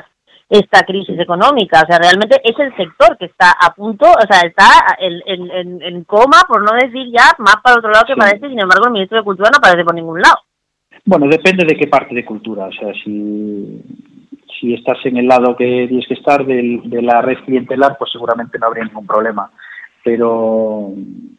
esta 0.50 0.82
crisis 0.82 1.18
económica. 1.18 1.82
O 1.82 1.86
sea, 1.86 1.98
realmente 1.98 2.40
es 2.42 2.58
el 2.58 2.74
sector 2.76 3.16
que 3.16 3.26
está 3.26 3.52
a 3.52 3.72
punto, 3.72 4.06
o 4.06 4.26
sea, 4.28 4.40
está 4.42 4.96
en, 4.98 5.80
en, 5.80 6.04
coma, 6.04 6.42
por 6.48 6.62
no 6.62 6.72
decir 6.72 7.06
ya 7.12 7.32
más 7.38 7.56
para 7.62 7.78
otro 7.78 7.90
lado 7.90 8.04
que 8.04 8.16
parece, 8.16 8.48
sin 8.48 8.60
embargo, 8.60 8.86
el 8.86 8.92
ministro 8.92 9.18
de 9.18 9.24
Cultura 9.24 9.50
no 9.50 9.58
aparece 9.58 9.84
por 9.84 9.94
ningún 9.94 10.20
lado. 10.20 10.36
Bueno, 11.04 11.28
depende 11.28 11.64
de 11.64 11.76
qué 11.76 11.86
parte 11.86 12.14
de 12.14 12.24
cultura. 12.24 12.66
O 12.66 12.72
sea, 12.72 12.92
si, 13.04 13.80
si 14.60 14.74
estás 14.74 14.98
en 15.04 15.18
el 15.18 15.28
lado 15.28 15.56
que 15.56 15.86
tienes 15.88 16.06
que 16.06 16.14
estar 16.14 16.44
de 16.44 17.02
la 17.02 17.22
red 17.22 17.38
clientelar, 17.44 17.96
pues 17.96 18.10
seguramente 18.10 18.58
no 18.58 18.66
habría 18.66 18.84
ningún 18.84 19.06
problema. 19.06 19.50
Pero, 20.02 20.92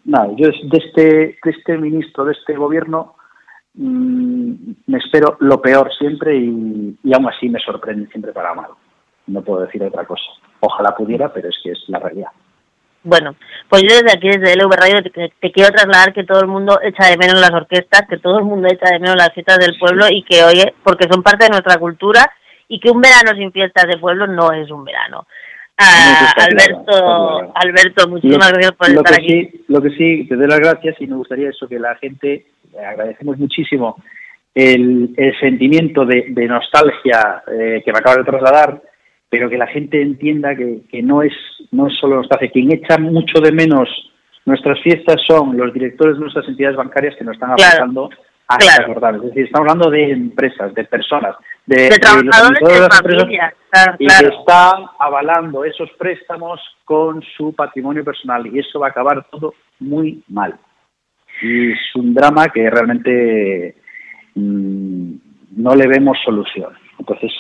nada, 0.06 0.30
yo 0.38 0.48
de 0.48 0.78
este, 0.78 1.02
de 1.44 1.52
este 1.52 1.78
ministro, 1.78 2.26
de 2.26 2.34
este 2.34 2.56
gobierno, 2.56 3.16
mm, 3.74 4.54
me 4.88 4.98
espero 4.98 5.38
lo 5.40 5.62
peor 5.62 5.92
siempre 5.98 6.38
y, 6.38 6.98
y 7.04 7.14
aún 7.14 7.28
así 7.28 7.50
me 7.50 7.60
sorprende 7.60 8.08
siempre 8.08 8.32
para 8.32 8.54
mal. 8.54 8.72
No 9.32 9.42
puedo 9.42 9.62
decir 9.62 9.82
otra 9.84 10.06
cosa. 10.06 10.24
Ojalá 10.60 10.96
pudiera, 10.96 11.32
pero 11.34 11.50
es 11.50 11.56
que 11.64 11.72
es 11.72 11.80
la 11.88 12.00
realidad. 12.00 12.30
Bueno, 13.04 13.36
pues 13.68 13.82
yo 13.82 13.90
desde 13.90 14.12
aquí, 14.12 14.28
desde 14.28 14.56
LV 14.56 14.74
Radio, 14.74 15.02
te, 15.02 15.52
quiero 15.52 15.72
trasladar 15.72 16.14
que 16.14 16.24
todo 16.24 16.42
el 16.42 16.48
mundo 16.48 16.80
echa 16.84 17.10
de 17.10 17.18
menos 17.18 17.40
las 17.40 17.52
orquestas, 17.52 18.04
que 18.08 18.18
todo 18.18 18.38
el 18.38 18.46
mundo 18.46 18.68
echa 18.72 18.92
de 18.92 19.00
menos 19.00 19.16
las 19.16 19.34
fiestas 19.34 19.58
del 19.58 19.78
pueblo 19.80 20.06
y 20.10 20.22
que, 20.24 20.44
oye, 20.44 20.76
porque 20.84 21.08
son 21.10 21.24
parte 21.24 21.46
de 21.46 21.50
nuestra 21.50 21.78
cultura 21.78 22.32
y 22.68 22.80
que 22.80 22.92
un 22.92 23.02
verano 23.02 23.36
sin 23.36 23.52
fiestas 23.52 23.88
de 23.88 23.98
pueblo 23.98 24.28
no 24.28 24.52
es 24.52 24.70
un 24.70 24.84
verano. 24.86 25.26
Ah, 25.80 26.32
Alberto, 26.38 27.52
Alberto, 27.56 28.08
muchísimas 28.08 28.52
gracias 28.52 28.74
por 28.74 28.90
estar 28.90 29.14
aquí. 29.16 29.50
lo 29.68 29.82
que 29.82 29.90
sí, 29.92 30.28
te 30.28 30.36
doy 30.36 30.48
las 30.48 30.60
gracias 30.60 30.96
y 31.00 31.08
me 31.08 31.16
gustaría 31.16 31.50
eso, 31.50 31.68
que 31.68 31.80
la 31.80 31.96
gente, 31.96 32.46
agradecemos 32.78 33.40
muchísimo 33.40 33.96
el, 34.54 35.16
sentimiento 35.40 36.06
de, 36.06 36.48
nostalgia 36.48 37.44
eh, 37.48 37.82
que 37.84 37.92
me 37.92 37.98
acaba 37.98 38.18
de 38.18 38.26
trasladar 38.26 38.82
pero 39.32 39.50
que 39.50 39.58
la 39.58 39.68
gente 39.68 40.02
entienda 40.02 40.56
que, 40.56 40.82
que 40.92 41.02
no 41.02 41.24
es 41.24 41.32
no 41.72 41.88
es 41.88 41.98
solo 41.98 42.18
nostalgia. 42.18 42.52
Quien 42.52 42.74
echa 42.74 42.98
mucho 42.98 43.40
de 43.40 43.54
menos 43.54 43.88
nuestras 44.46 44.80
fiestas 44.82 45.22
son 45.26 45.58
los 45.58 45.74
directores 45.74 46.16
de 46.16 46.22
nuestras 46.22 46.48
entidades 46.50 46.76
bancarias 46.76 47.16
que 47.16 47.24
nos 47.24 47.36
están 47.36 47.52
aportando 47.52 48.10
a 48.50 48.58
recordar. 48.78 49.16
Es 49.16 49.22
decir, 49.22 49.46
estamos 49.46 49.70
hablando 49.70 49.90
de 49.90 50.12
empresas, 50.12 50.74
de 50.74 50.84
personas, 50.84 51.38
de, 51.66 51.90
trabajadores 51.98 52.60
de, 52.60 52.80
las 52.82 53.00
empresas 53.00 53.54
y 54.00 54.08
que 54.08 54.28
están 54.28 54.86
avalando 55.00 55.64
esos 55.64 55.90
préstamos 55.98 56.60
con 56.84 57.24
su 57.38 57.54
patrimonio 57.54 58.04
personal 58.04 58.46
y 58.48 58.60
eso 58.60 58.80
va 58.82 58.88
a 58.88 58.90
acabar 58.90 59.26
todo 59.32 59.54
muy 59.80 60.22
mal. 60.28 60.60
Y 61.42 61.72
es 61.72 61.80
un 61.96 62.14
drama 62.14 62.48
que 62.50 62.70
realmente 62.70 63.76
mm, 64.36 65.14
no 65.56 65.76
le 65.76 65.88
vemos 65.88 66.18
solución. 66.26 66.74
Entonces, 67.00 67.32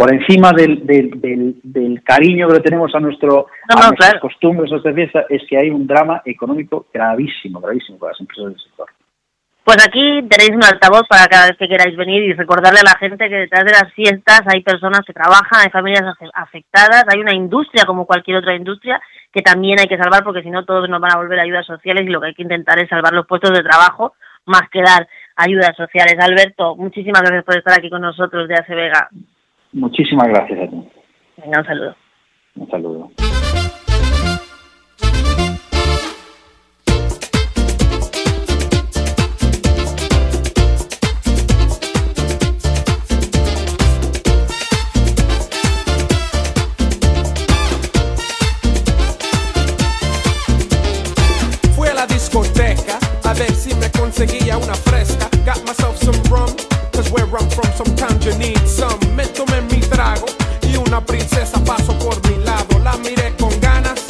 por 0.00 0.14
encima 0.14 0.50
del, 0.52 0.80
del, 0.86 2.02
cariño 2.02 2.48
que 2.48 2.54
le 2.54 2.60
tenemos 2.60 2.90
a, 2.94 3.00
nuestro, 3.00 3.48
a 3.68 3.74
nuestras 3.74 4.18
costumbres, 4.18 4.70
a 4.70 4.76
nuestra 4.76 4.94
fiesta, 4.94 5.26
es 5.28 5.42
que 5.46 5.58
hay 5.58 5.68
un 5.68 5.86
drama 5.86 6.22
económico 6.24 6.86
gravísimo, 6.90 7.60
gravísimo 7.60 7.98
para 7.98 8.12
las 8.12 8.20
empresas 8.22 8.46
del 8.46 8.60
sector. 8.62 8.88
Pues 9.62 9.76
aquí 9.86 10.26
tenéis 10.26 10.52
un 10.56 10.64
altavoz 10.64 11.06
para 11.06 11.26
cada 11.26 11.48
vez 11.48 11.58
que 11.58 11.68
queráis 11.68 11.94
venir 11.98 12.22
y 12.22 12.32
recordarle 12.32 12.80
a 12.80 12.90
la 12.94 12.96
gente 12.98 13.28
que 13.28 13.44
detrás 13.44 13.62
de 13.62 13.72
las 13.72 13.92
fiestas 13.92 14.40
hay 14.46 14.62
personas 14.62 15.02
que 15.06 15.12
trabajan, 15.12 15.60
hay 15.60 15.70
familias 15.70 16.16
afectadas, 16.32 17.04
hay 17.06 17.20
una 17.20 17.34
industria 17.34 17.84
como 17.84 18.06
cualquier 18.06 18.38
otra 18.38 18.56
industria 18.56 19.02
que 19.30 19.42
también 19.42 19.80
hay 19.80 19.86
que 19.86 19.98
salvar 19.98 20.24
porque 20.24 20.42
si 20.42 20.48
no 20.48 20.64
todos 20.64 20.88
nos 20.88 21.02
van 21.02 21.12
a 21.12 21.18
volver 21.18 21.40
ayudas 21.40 21.66
sociales 21.66 22.04
y 22.06 22.08
lo 22.08 22.22
que 22.22 22.28
hay 22.28 22.34
que 22.34 22.44
intentar 22.44 22.78
es 22.78 22.88
salvar 22.88 23.12
los 23.12 23.26
puestos 23.26 23.50
de 23.50 23.62
trabajo 23.62 24.14
más 24.46 24.62
que 24.72 24.80
dar 24.80 25.06
ayudas 25.36 25.76
sociales. 25.76 26.16
Alberto, 26.18 26.74
muchísimas 26.74 27.20
gracias 27.20 27.44
por 27.44 27.58
estar 27.58 27.78
aquí 27.78 27.90
con 27.90 28.00
nosotros 28.00 28.48
de 28.48 28.54
AC 28.54 28.68
Vega. 28.70 29.10
Muchísimas 29.72 30.28
gracias 30.28 30.60
a 30.60 30.70
ti. 30.70 30.88
Venga, 31.36 31.60
un 31.60 31.66
saludo. 31.66 31.96
Un 32.56 32.70
saludo. 32.70 33.29
Una 60.90 61.00
princesa 61.06 61.62
pasó 61.64 61.96
por 61.98 62.16
mi 62.28 62.42
lado. 62.44 62.80
La 62.82 62.96
miré 62.96 63.32
con 63.38 63.48
ganas, 63.60 64.00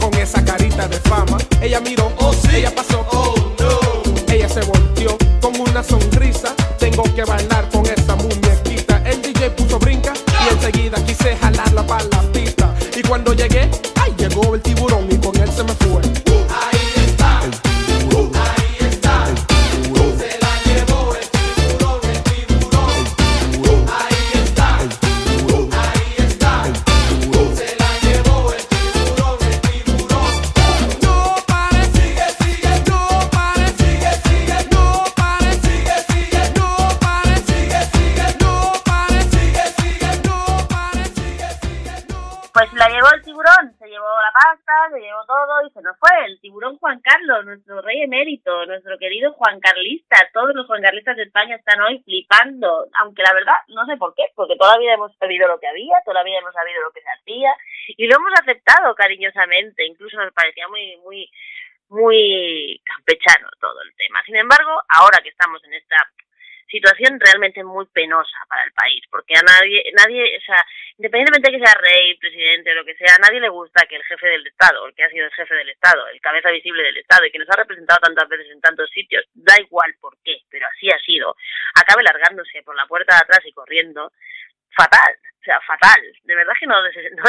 con 0.00 0.12
esa 0.14 0.44
carita 0.44 0.88
de 0.88 0.98
fama. 0.98 1.38
Ella 1.60 1.78
miró, 1.78 2.12
oh 2.18 2.32
sí, 2.32 2.56
ella 2.56 2.74
pasó, 2.74 3.06
oh 3.12 3.34
no. 3.60 4.34
Ella 4.34 4.48
se 4.48 4.62
volteó 4.62 5.16
con 5.40 5.60
una 5.60 5.80
sonrisa. 5.84 6.54
Tengo 6.80 7.04
que 7.14 7.24
bailar 7.24 7.68
con 7.70 7.86
esa 7.86 8.16
muñequita. 8.16 9.00
El 9.08 9.22
DJ 9.22 9.50
puso 9.50 9.78
brinca 9.78 10.12
y 10.44 10.52
enseguida 10.52 10.98
quise 11.04 11.36
jalarla 11.36 11.86
para 11.86 12.02
la 12.02 12.22
pista. 12.32 12.74
Y 12.96 13.02
cuando 13.02 13.32
llegué, 13.32 13.70
Juan 46.50 47.00
Carlos, 47.00 47.44
nuestro 47.44 47.80
rey 47.82 48.02
emérito, 48.02 48.66
nuestro 48.66 48.98
querido 48.98 49.32
Juan 49.34 49.60
Carlista. 49.60 50.16
Todos 50.32 50.54
los 50.54 50.66
Juan 50.66 50.82
Carlistas 50.82 51.16
de 51.16 51.22
España 51.22 51.54
están 51.54 51.80
hoy 51.80 52.02
flipando, 52.02 52.88
aunque 53.00 53.22
la 53.22 53.32
verdad 53.32 53.54
no 53.68 53.86
sé 53.86 53.96
por 53.96 54.14
qué, 54.14 54.24
porque 54.34 54.56
todavía 54.56 54.94
hemos 54.94 55.16
sabido 55.18 55.46
lo 55.46 55.60
que 55.60 55.68
había, 55.68 56.02
todavía 56.04 56.38
hemos 56.38 56.52
sabido 56.52 56.82
lo 56.82 56.90
que 56.90 57.00
se 57.00 57.10
hacía 57.10 57.54
y 57.86 58.06
lo 58.08 58.16
hemos 58.16 58.32
aceptado 58.40 58.94
cariñosamente, 58.94 59.86
incluso 59.86 60.16
nos 60.16 60.32
parecía 60.32 60.66
muy, 60.68 60.96
muy, 60.98 61.30
muy 61.88 62.82
campechano 62.84 63.48
todo 63.60 63.80
el 63.82 63.94
tema. 63.94 64.22
Sin 64.24 64.36
embargo, 64.36 64.82
ahora 64.88 65.20
que 65.22 65.28
estamos 65.28 65.62
en 65.64 65.74
esta 65.74 65.96
situación 66.72 67.20
realmente 67.20 67.62
muy 67.62 67.84
penosa 67.92 68.38
para 68.48 68.64
el 68.64 68.72
país, 68.72 69.04
porque 69.10 69.36
a 69.36 69.42
nadie, 69.42 69.84
nadie, 69.92 70.38
o 70.38 70.40
sea, 70.40 70.64
independientemente 70.96 71.52
de 71.52 71.58
que 71.58 71.64
sea 71.64 71.76
rey, 71.76 72.16
presidente, 72.16 72.74
lo 72.74 72.84
que 72.84 72.96
sea, 72.96 73.14
a 73.14 73.22
nadie 73.22 73.40
le 73.40 73.50
gusta 73.50 73.86
que 73.86 73.96
el 73.96 74.02
jefe 74.04 74.26
del 74.26 74.46
Estado, 74.46 74.86
el 74.88 74.94
que 74.94 75.04
ha 75.04 75.10
sido 75.10 75.26
el 75.26 75.32
jefe 75.34 75.54
del 75.54 75.68
Estado, 75.68 76.08
el 76.08 76.20
cabeza 76.20 76.50
visible 76.50 76.82
del 76.82 76.96
Estado 76.96 77.26
y 77.26 77.30
que 77.30 77.38
nos 77.38 77.50
ha 77.50 77.56
representado 77.56 78.00
tantas 78.00 78.28
veces 78.28 78.50
en 78.50 78.60
tantos 78.60 78.88
sitios, 78.90 79.24
da 79.34 79.54
igual 79.60 79.94
por 80.00 80.16
qué, 80.24 80.38
pero 80.50 80.66
así 80.66 80.90
ha 80.90 80.98
sido, 80.98 81.36
acabe 81.76 82.02
largándose 82.02 82.62
por 82.62 82.74
la 82.74 82.86
puerta 82.86 83.14
de 83.14 83.20
atrás 83.20 83.40
y 83.44 83.52
corriendo, 83.52 84.10
fatal, 84.74 85.14
o 85.42 85.44
sea, 85.44 85.60
fatal. 85.60 86.00
De 86.22 86.34
verdad 86.36 86.54
que 86.58 86.66
no, 86.66 86.74
no, 86.82 87.24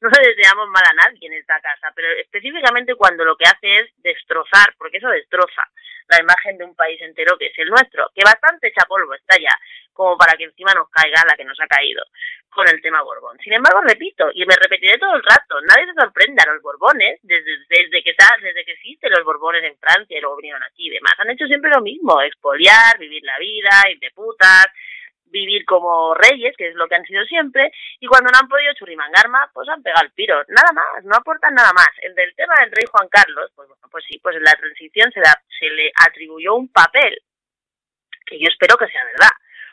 no 0.00 0.08
le 0.08 0.34
deseamos 0.34 0.68
mal 0.68 0.82
a 0.88 0.94
nadie 0.94 1.26
en 1.26 1.34
esta 1.34 1.60
casa, 1.60 1.92
pero 1.94 2.08
específicamente 2.18 2.94
cuando 2.94 3.24
lo 3.24 3.36
que 3.36 3.44
hace 3.44 3.80
es 3.80 3.90
destrozar, 3.98 4.74
porque 4.78 4.96
eso 4.96 5.08
destroza 5.08 5.68
la 6.08 6.20
imagen 6.20 6.56
de 6.56 6.64
un 6.64 6.74
país 6.74 6.98
entero 7.02 7.36
que 7.36 7.48
es 7.48 7.58
el 7.58 7.68
nuestro, 7.68 8.08
que 8.14 8.24
bastante 8.24 8.68
hecha 8.68 8.86
polvo 8.88 9.12
está 9.14 9.36
ya, 9.36 9.52
como 9.92 10.16
para 10.16 10.38
que 10.38 10.44
encima 10.44 10.72
nos 10.72 10.88
caiga 10.88 11.22
la 11.28 11.36
que 11.36 11.44
nos 11.44 11.60
ha 11.60 11.66
caído 11.66 12.02
con 12.48 12.66
el 12.66 12.80
tema 12.80 13.02
Borbón. 13.02 13.36
Sin 13.44 13.52
embargo, 13.52 13.82
repito, 13.82 14.30
y 14.32 14.46
me 14.46 14.56
repetiré 14.56 14.96
todo 14.96 15.14
el 15.14 15.22
rato, 15.22 15.60
nadie 15.60 15.84
se 15.84 16.00
sorprende 16.00 16.42
a 16.42 16.50
los 16.50 16.62
Borbones, 16.62 17.20
desde, 17.22 17.58
desde 17.68 18.02
que 18.02 18.16
desde 18.40 18.64
que 18.64 18.72
existen 18.72 19.12
los 19.12 19.24
Borbones 19.24 19.62
en 19.64 19.76
Francia 19.76 20.16
y 20.16 20.20
luego 20.22 20.38
vinieron 20.38 20.62
aquí 20.62 20.86
y 20.86 20.90
demás, 20.90 21.12
han 21.18 21.30
hecho 21.30 21.46
siempre 21.46 21.70
lo 21.70 21.82
mismo, 21.82 22.22
expoliar, 22.22 22.98
vivir 22.98 23.22
la 23.24 23.38
vida, 23.38 23.70
ir 23.90 23.98
de 23.98 24.10
putas, 24.12 24.66
vivir 25.30 25.64
como 25.64 26.14
reyes, 26.14 26.56
que 26.56 26.68
es 26.68 26.74
lo 26.74 26.88
que 26.88 26.96
han 26.96 27.04
sido 27.04 27.24
siempre, 27.24 27.72
y 28.00 28.06
cuando 28.06 28.30
no 28.30 28.38
han 28.40 28.48
podido 28.48 28.72
churrimangarma, 28.74 29.50
pues 29.52 29.68
han 29.68 29.82
pegado 29.82 30.04
el 30.04 30.12
piro. 30.12 30.42
Nada 30.48 30.72
más, 30.72 31.04
no 31.04 31.16
aportan 31.16 31.54
nada 31.54 31.72
más. 31.72 31.90
El 32.02 32.14
del 32.14 32.34
tema 32.34 32.54
del 32.60 32.72
rey 32.72 32.86
Juan 32.90 33.08
Carlos, 33.08 33.50
pues 33.54 33.68
bueno, 33.68 33.82
pues 33.90 34.04
sí, 34.08 34.18
pues 34.22 34.36
en 34.36 34.44
la 34.44 34.54
transición 34.54 35.10
se, 35.12 35.20
se 35.58 35.70
le 35.70 35.90
atribuyó 36.06 36.54
un 36.54 36.68
papel 36.68 37.20
que 38.26 38.38
yo 38.38 38.48
espero 38.48 38.76
que 38.76 38.88
sea 38.88 39.04
verdad 39.04 39.32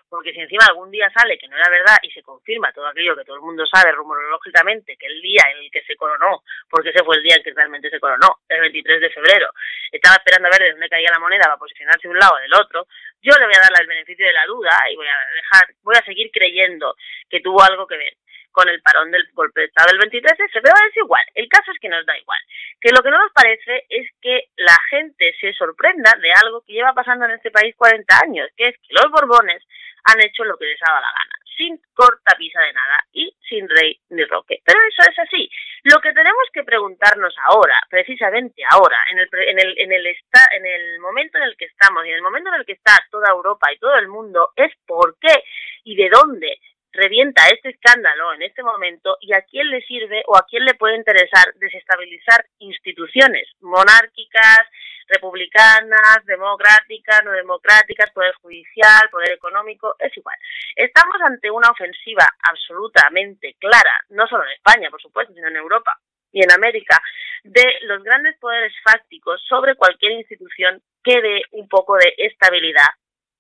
porque 0.09 0.33
si 0.33 0.39
encima 0.39 0.65
algún 0.67 0.91
día 0.91 1.09
sale 1.13 1.37
que 1.37 1.47
no 1.47 1.57
era 1.57 1.69
verdad 1.69 1.97
y 2.01 2.11
se 2.11 2.21
confirma 2.21 2.71
todo 2.71 2.87
aquello 2.87 3.15
que 3.15 3.25
todo 3.25 3.35
el 3.35 3.41
mundo 3.41 3.65
sabe 3.65 3.91
rumorológicamente, 3.91 4.97
que 4.97 5.07
el 5.07 5.21
día 5.21 5.43
en 5.51 5.63
el 5.63 5.71
que 5.71 5.83
se 5.83 5.95
coronó, 5.95 6.43
porque 6.69 6.89
ese 6.89 7.03
fue 7.03 7.17
el 7.17 7.23
día 7.23 7.35
en 7.35 7.43
que 7.43 7.53
realmente 7.53 7.89
se 7.89 7.99
coronó, 7.99 8.39
el 8.49 8.61
23 8.61 9.01
de 9.01 9.09
febrero, 9.09 9.49
estaba 9.91 10.15
esperando 10.15 10.47
a 10.47 10.51
ver 10.51 10.61
de 10.61 10.71
dónde 10.71 10.89
caía 10.89 11.11
la 11.11 11.19
moneda 11.19 11.43
para 11.45 11.57
posicionarse 11.57 12.07
de 12.07 12.11
un 12.11 12.19
lado 12.19 12.35
o 12.35 12.39
del 12.39 12.53
otro, 12.53 12.87
yo 13.21 13.33
le 13.39 13.45
voy 13.45 13.55
a 13.55 13.61
dar 13.61 13.81
el 13.81 13.87
beneficio 13.87 14.25
de 14.25 14.33
la 14.33 14.45
duda 14.45 14.71
y 14.91 14.95
voy 14.95 15.07
a 15.07 15.17
dejar, 15.33 15.67
voy 15.83 15.95
a 15.97 16.05
seguir 16.05 16.29
creyendo 16.31 16.95
que 17.29 17.41
tuvo 17.41 17.63
algo 17.63 17.87
que 17.87 17.97
ver 17.97 18.13
con 18.55 18.69
el 18.69 18.81
parón 18.81 19.11
del 19.11 19.27
golpe 19.33 19.59
de 19.59 19.67
Estado 19.67 19.91
del 19.91 19.99
23 19.99 20.31
se 20.37 20.61
pero 20.61 20.73
es 20.89 20.95
igual. 20.95 21.25
El 21.35 21.49
caso 21.49 21.71
es 21.71 21.79
que 21.79 21.89
nos 21.89 22.05
da 22.05 22.17
igual. 22.17 22.39
Que 22.79 22.91
lo 22.91 23.03
que 23.03 23.11
no 23.11 23.17
nos 23.17 23.33
parece 23.33 23.83
es 23.89 24.07
que 24.21 24.47
la 24.55 24.77
gente 24.89 25.35
se 25.41 25.51
sorprenda 25.53 26.15
de 26.21 26.31
algo 26.41 26.61
que 26.61 26.71
lleva 26.71 26.93
pasando 26.93 27.25
en 27.25 27.31
este 27.31 27.51
país 27.51 27.75
40 27.75 28.17
años, 28.17 28.47
que 28.55 28.69
es 28.69 28.75
que 28.77 28.93
los 28.93 29.11
Borbones 29.11 29.61
han 30.05 30.21
hecho 30.21 30.43
lo 30.43 30.57
que 30.57 30.65
les 30.65 30.79
daba 30.79 31.01
la 31.01 31.11
gana, 31.11 31.35
sin 31.57 31.81
cortapisa 31.93 32.61
de 32.61 32.73
nada 32.73 33.05
y 33.11 33.35
sin 33.47 33.67
rey 33.69 33.99
ni 34.09 34.23
roque. 34.25 34.61
Pero 34.63 34.79
eso 34.87 35.09
es 35.09 35.19
así. 35.19 35.49
Lo 35.83 35.99
que 35.99 36.13
tenemos 36.13 36.43
que 36.53 36.63
preguntarnos 36.63 37.35
ahora, 37.49 37.81
precisamente 37.89 38.63
ahora, 38.69 38.97
en 39.11 39.19
el, 39.19 39.29
en 39.31 39.59
el, 39.59 39.79
en 39.79 39.91
el, 39.91 40.07
en 40.07 40.65
el 40.65 40.99
momento 40.99 41.37
en 41.37 41.45
el 41.45 41.57
que 41.57 41.65
estamos 41.65 42.05
y 42.05 42.09
en 42.09 42.15
el 42.15 42.21
momento 42.21 42.49
en 42.49 42.59
el 42.59 42.65
que 42.65 42.73
está 42.73 42.91
toda 43.09 43.31
Europa 43.31 43.71
y 43.71 43.79
todo 43.79 43.95
el 43.97 44.07
mundo, 44.07 44.51
es 44.55 44.73
por 44.85 45.17
qué 45.19 45.43
y 45.83 45.95
de 45.95 46.09
dónde 46.09 46.59
revienta 46.95 47.47
este 47.49 47.69
escándalo 47.69 48.33
en 48.33 48.41
este 48.41 48.63
momento 48.63 49.17
y 49.21 49.33
a 49.33 49.41
quién 49.41 49.69
le 49.69 49.81
sirve 49.81 50.23
o 50.27 50.35
a 50.35 50.45
quién 50.49 50.65
le 50.65 50.73
puede 50.73 50.95
interesar 50.95 51.53
desestabilizar 51.55 52.45
instituciones 52.59 53.47
monárquicas, 53.61 54.61
republicanas, 55.07 56.25
democráticas, 56.25 57.23
no 57.23 57.31
democráticas, 57.31 58.11
poder 58.11 58.33
judicial, 58.41 59.09
poder 59.11 59.31
económico, 59.31 59.95
es 59.99 60.15
igual. 60.17 60.37
Estamos 60.75 61.15
ante 61.23 61.51
una 61.51 61.69
ofensiva 61.69 62.27
absolutamente 62.49 63.55
clara, 63.59 63.93
no 64.09 64.27
solo 64.27 64.43
en 64.45 64.51
España, 64.53 64.89
por 64.89 65.01
supuesto, 65.01 65.33
sino 65.33 65.47
en 65.47 65.57
Europa 65.57 65.99
y 66.31 66.43
en 66.43 66.51
América, 66.51 67.01
de 67.43 67.65
los 67.83 68.03
grandes 68.03 68.37
poderes 68.39 68.73
fácticos 68.83 69.41
sobre 69.47 69.75
cualquier 69.75 70.13
institución 70.13 70.81
que 71.03 71.21
dé 71.21 71.41
un 71.51 71.67
poco 71.67 71.95
de 71.95 72.13
estabilidad. 72.17 72.89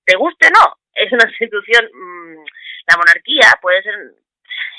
Te 0.05 0.15
guste 0.15 0.47
o 0.47 0.51
no, 0.51 0.77
es 0.93 1.11
una 1.11 1.27
institución, 1.27 1.89
mmm, 1.91 2.45
la 2.87 2.97
monarquía 2.97 3.53
puede 3.61 3.83
ser 3.83 3.95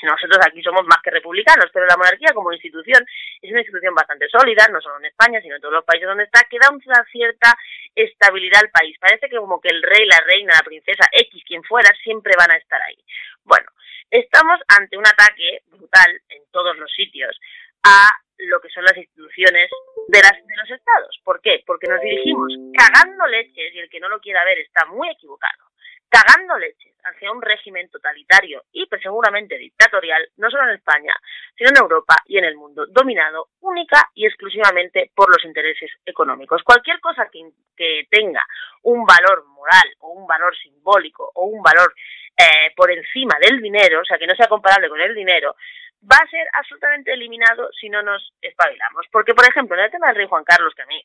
nosotros 0.03 0.37
aquí 0.45 0.61
somos 0.61 0.85
más 0.85 1.01
que 1.01 1.11
republicanos, 1.11 1.69
pero 1.73 1.85
la 1.85 1.97
monarquía 1.97 2.33
como 2.33 2.53
institución 2.53 3.05
es 3.41 3.51
una 3.51 3.61
institución 3.61 3.95
bastante 3.95 4.27
sólida, 4.29 4.67
no 4.71 4.81
solo 4.81 4.97
en 4.99 5.05
España, 5.05 5.41
sino 5.41 5.55
en 5.55 5.61
todos 5.61 5.73
los 5.73 5.85
países 5.85 6.07
donde 6.07 6.25
está, 6.25 6.43
que 6.49 6.59
da 6.59 6.69
una 6.69 7.03
cierta 7.05 7.57
estabilidad 7.95 8.61
al 8.63 8.69
país. 8.69 8.97
Parece 8.99 9.27
que 9.29 9.37
como 9.37 9.59
que 9.59 9.69
el 9.69 9.81
rey, 9.81 10.05
la 10.05 10.19
reina, 10.25 10.53
la 10.53 10.63
princesa, 10.63 11.07
X, 11.11 11.43
quien 11.45 11.63
fuera, 11.63 11.89
siempre 12.03 12.33
van 12.37 12.51
a 12.51 12.57
estar 12.57 12.81
ahí. 12.81 12.97
Bueno, 13.43 13.69
estamos 14.11 14.59
ante 14.67 14.97
un 14.97 15.07
ataque 15.07 15.63
brutal 15.67 16.21
en 16.29 16.43
todos 16.51 16.77
los 16.77 16.91
sitios 16.91 17.39
a 17.83 18.09
lo 18.37 18.61
que 18.61 18.69
son 18.69 18.83
las 18.83 18.95
instituciones 18.95 19.69
de, 20.07 20.21
las, 20.21 20.33
de 20.45 20.55
los 20.57 20.69
estados. 20.69 21.19
¿Por 21.23 21.41
qué? 21.41 21.63
Porque 21.65 21.87
nos 21.87 22.01
dirigimos 22.01 22.53
cagando 22.77 23.25
leches 23.27 23.73
y 23.73 23.79
el 23.79 23.89
que 23.89 23.99
no 23.99 24.09
lo 24.09 24.19
quiera 24.19 24.45
ver 24.45 24.59
está 24.59 24.85
muy 24.85 25.09
equivocado 25.09 25.66
cagando 26.09 26.57
leches 26.57 26.93
hacia 27.03 27.31
un 27.31 27.41
régimen 27.41 27.89
totalitario 27.89 28.63
y 28.71 28.85
pues, 28.87 29.01
seguramente 29.01 29.57
dictatorial, 29.57 30.27
no 30.37 30.49
solo 30.49 30.63
en 30.63 30.75
España, 30.75 31.13
sino 31.55 31.69
en 31.69 31.77
Europa 31.77 32.15
y 32.25 32.37
en 32.37 32.45
el 32.45 32.55
mundo, 32.55 32.85
dominado 32.87 33.49
única 33.61 34.09
y 34.13 34.25
exclusivamente 34.25 35.11
por 35.15 35.29
los 35.29 35.43
intereses 35.45 35.91
económicos. 36.05 36.63
Cualquier 36.63 36.99
cosa 36.99 37.29
que, 37.31 37.49
que 37.75 38.07
tenga 38.09 38.43
un 38.83 39.05
valor 39.05 39.45
moral 39.45 39.87
o 39.99 40.09
un 40.09 40.27
valor 40.27 40.55
simbólico 40.57 41.31
o 41.33 41.45
un 41.45 41.61
valor 41.61 41.93
eh, 42.37 42.71
por 42.75 42.91
encima 42.91 43.35
del 43.41 43.61
dinero, 43.61 44.01
o 44.01 44.05
sea, 44.05 44.17
que 44.17 44.27
no 44.27 44.35
sea 44.35 44.47
comparable 44.47 44.89
con 44.89 45.01
el 45.01 45.15
dinero, 45.15 45.55
va 46.03 46.17
a 46.17 46.29
ser 46.29 46.47
absolutamente 46.53 47.11
eliminado 47.11 47.69
si 47.79 47.89
no 47.89 48.03
nos 48.03 48.33
espabilamos. 48.41 49.05
Porque, 49.11 49.33
por 49.33 49.47
ejemplo, 49.47 49.75
en 49.77 49.85
el 49.85 49.91
tema 49.91 50.07
del 50.07 50.17
rey 50.17 50.27
Juan 50.27 50.43
Carlos, 50.43 50.73
que 50.75 50.83
a 50.83 50.85
mí 50.85 51.03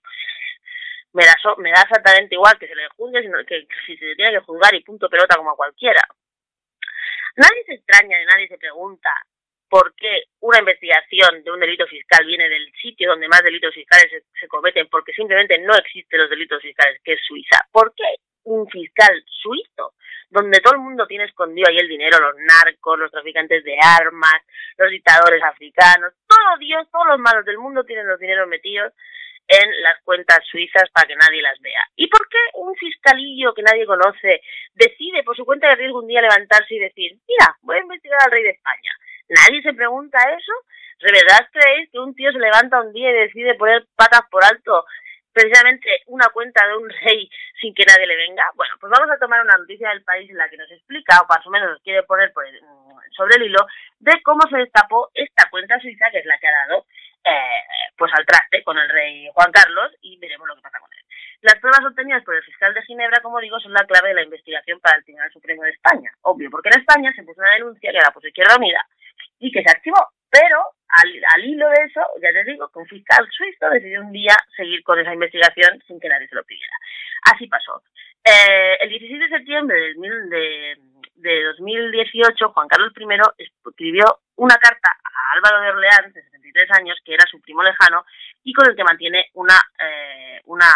me 1.12 1.24
da, 1.24 1.34
me 1.58 1.70
da 1.70 1.82
exactamente 1.82 2.34
igual 2.34 2.58
que 2.58 2.68
se 2.68 2.74
le 2.74 2.88
juzgue, 2.96 3.22
sino 3.22 3.38
que 3.44 3.66
si 3.86 3.96
se 3.96 4.04
le 4.04 4.16
tiene 4.16 4.32
que 4.32 4.44
juzgar 4.44 4.74
y 4.74 4.82
punto 4.82 5.08
pelota 5.08 5.36
como 5.36 5.50
a 5.50 5.56
cualquiera. 5.56 6.00
Nadie 7.36 7.64
se 7.64 7.74
extraña 7.74 8.18
ni 8.18 8.24
nadie 8.26 8.48
se 8.48 8.58
pregunta 8.58 9.10
por 9.68 9.94
qué 9.94 10.24
una 10.40 10.58
investigación 10.58 11.42
de 11.42 11.50
un 11.50 11.60
delito 11.60 11.86
fiscal 11.86 12.26
viene 12.26 12.48
del 12.48 12.70
sitio 12.74 13.08
donde 13.08 13.28
más 13.28 13.42
delitos 13.42 13.72
fiscales 13.72 14.10
se, 14.10 14.22
se 14.38 14.48
cometen, 14.48 14.88
porque 14.88 15.12
simplemente 15.12 15.58
no 15.60 15.74
existen 15.74 16.20
los 16.20 16.28
delitos 16.28 16.60
fiscales, 16.60 17.00
que 17.02 17.14
es 17.14 17.20
Suiza. 17.26 17.66
¿Por 17.72 17.94
qué 17.94 18.04
un 18.44 18.68
fiscal 18.68 19.22
suizo? 19.26 19.94
donde 20.32 20.60
todo 20.60 20.74
el 20.74 20.80
mundo 20.80 21.06
tiene 21.06 21.24
escondido 21.24 21.68
ahí 21.68 21.76
el 21.76 21.88
dinero, 21.88 22.18
los 22.18 22.34
narcos, 22.36 22.98
los 22.98 23.10
traficantes 23.10 23.62
de 23.64 23.76
armas, 23.78 24.40
los 24.78 24.90
dictadores 24.90 25.42
africanos, 25.42 26.14
todo 26.26 26.56
Dios, 26.58 26.88
todos 26.90 27.06
los 27.06 27.18
malos 27.18 27.44
del 27.44 27.58
mundo 27.58 27.84
tienen 27.84 28.08
los 28.08 28.18
dineros 28.18 28.48
metidos 28.48 28.94
en 29.52 29.82
las 29.82 30.00
cuentas 30.02 30.38
suizas 30.50 30.88
para 30.92 31.06
que 31.06 31.16
nadie 31.16 31.42
las 31.42 31.60
vea. 31.60 31.84
¿Y 31.96 32.06
por 32.06 32.26
qué 32.28 32.38
un 32.54 32.74
fiscalillo 32.76 33.52
que 33.52 33.62
nadie 33.62 33.84
conoce 33.84 34.40
decide 34.74 35.22
por 35.24 35.36
su 35.36 35.44
cuenta 35.44 35.68
de 35.68 35.76
riesgo 35.76 36.00
un 36.00 36.08
día 36.08 36.22
levantarse 36.22 36.74
y 36.74 36.78
decir, 36.78 37.12
mira, 37.28 37.56
voy 37.60 37.76
a 37.76 37.82
investigar 37.82 38.18
al 38.24 38.30
rey 38.30 38.42
de 38.42 38.50
España? 38.50 38.92
¿Nadie 39.28 39.62
se 39.62 39.74
pregunta 39.74 40.18
eso? 40.32 40.52
¿De 41.00 41.12
verdad 41.12 41.48
creéis 41.52 41.90
que 41.90 41.98
un 41.98 42.14
tío 42.14 42.32
se 42.32 42.38
levanta 42.38 42.80
un 42.80 42.92
día 42.92 43.10
y 43.10 43.26
decide 43.26 43.54
poner 43.54 43.84
patas 43.94 44.22
por 44.30 44.42
alto 44.44 44.84
precisamente 45.32 45.88
una 46.06 46.28
cuenta 46.28 46.66
de 46.66 46.76
un 46.76 46.88
rey 46.88 47.28
sin 47.60 47.74
que 47.74 47.84
nadie 47.84 48.06
le 48.06 48.16
venga? 48.16 48.44
Bueno, 48.54 48.74
pues 48.80 48.90
vamos 48.90 49.10
a 49.10 49.18
tomar 49.18 49.42
una 49.42 49.58
noticia 49.58 49.90
del 49.90 50.02
país 50.02 50.30
en 50.30 50.38
la 50.38 50.48
que 50.48 50.56
nos 50.56 50.70
explica, 50.70 51.20
o 51.20 51.26
más 51.28 51.46
o 51.46 51.50
menos 51.50 51.70
nos 51.70 51.82
quiere 51.82 52.04
poner 52.04 52.32
sobre 53.16 53.36
el 53.36 53.42
hilo, 53.42 53.66
de 53.98 54.22
cómo 54.22 54.40
se 54.48 54.56
destapó 54.56 55.10
esta 55.12 55.48
cuenta 55.50 55.78
suiza, 55.80 56.10
que 56.10 56.20
es 56.20 56.26
la 56.26 56.38
que 56.38 56.46
ha 56.46 56.66
dado 56.68 56.86
eh, 57.24 57.92
pues 57.96 58.12
al 58.16 58.26
traste 58.26 58.62
con 58.64 58.78
el 58.78 58.88
rey 58.88 59.28
Juan 59.34 59.52
Carlos 59.52 59.92
y 60.00 60.18
veremos 60.18 60.48
lo 60.48 60.56
que 60.56 60.62
pasa 60.62 60.80
con 60.80 60.92
él. 60.92 61.04
Las 61.42 61.58
pruebas 61.58 61.84
obtenidas 61.84 62.22
por 62.24 62.36
el 62.36 62.42
fiscal 62.44 62.72
de 62.72 62.82
Ginebra, 62.82 63.20
como 63.20 63.40
digo, 63.40 63.58
son 63.58 63.72
la 63.72 63.84
clave 63.84 64.08
de 64.08 64.14
la 64.14 64.22
investigación 64.22 64.78
para 64.80 64.96
el 64.98 65.04
Tribunal 65.04 65.32
Supremo 65.32 65.62
de 65.64 65.70
España. 65.70 66.10
Obvio, 66.22 66.50
porque 66.50 66.68
en 66.72 66.80
España 66.80 67.12
se 67.14 67.24
puso 67.24 67.40
una 67.40 67.54
denuncia 67.54 67.90
que 67.90 67.98
era 67.98 68.10
por 68.10 68.24
Izquierda 68.24 68.56
Unida 68.56 68.86
y 69.40 69.50
que 69.50 69.62
se 69.62 69.70
activó. 69.70 69.98
Pero 70.30 70.62
al, 70.88 71.44
hilo 71.44 71.68
de 71.68 71.84
eso, 71.84 72.00
ya 72.22 72.32
te 72.32 72.44
digo, 72.44 72.68
que 72.68 72.78
un 72.78 72.86
fiscal 72.86 73.28
suizo 73.30 73.68
decidió 73.70 74.00
un 74.02 74.12
día 74.12 74.36
seguir 74.56 74.82
con 74.84 74.98
esa 75.00 75.12
investigación 75.12 75.82
sin 75.86 75.98
que 75.98 76.08
nadie 76.08 76.28
se 76.28 76.36
lo 76.36 76.44
pidiera. 76.44 76.74
Así 77.34 77.46
pasó. 77.48 77.82
Eh, 78.24 78.76
el 78.80 78.88
16 78.90 79.20
de 79.20 79.28
septiembre 79.28 79.76
de, 79.78 79.94
de, 80.30 80.76
de 81.16 81.44
2018, 81.44 82.48
Juan 82.50 82.68
Carlos 82.68 82.92
I 82.96 83.42
escribió 83.66 84.04
una 84.36 84.56
carta 84.56 84.90
a 85.14 85.32
Álvaro 85.34 85.60
de 85.60 85.68
Orleans, 85.70 86.14
de 86.14 86.22
73 86.22 86.70
años, 86.78 86.98
que 87.04 87.14
era 87.14 87.24
su 87.30 87.40
primo 87.40 87.62
lejano, 87.62 88.04
y 88.44 88.52
con 88.52 88.68
el 88.68 88.76
que 88.76 88.84
mantiene 88.84 89.30
una, 89.34 89.60
eh, 89.78 90.40
una, 90.46 90.66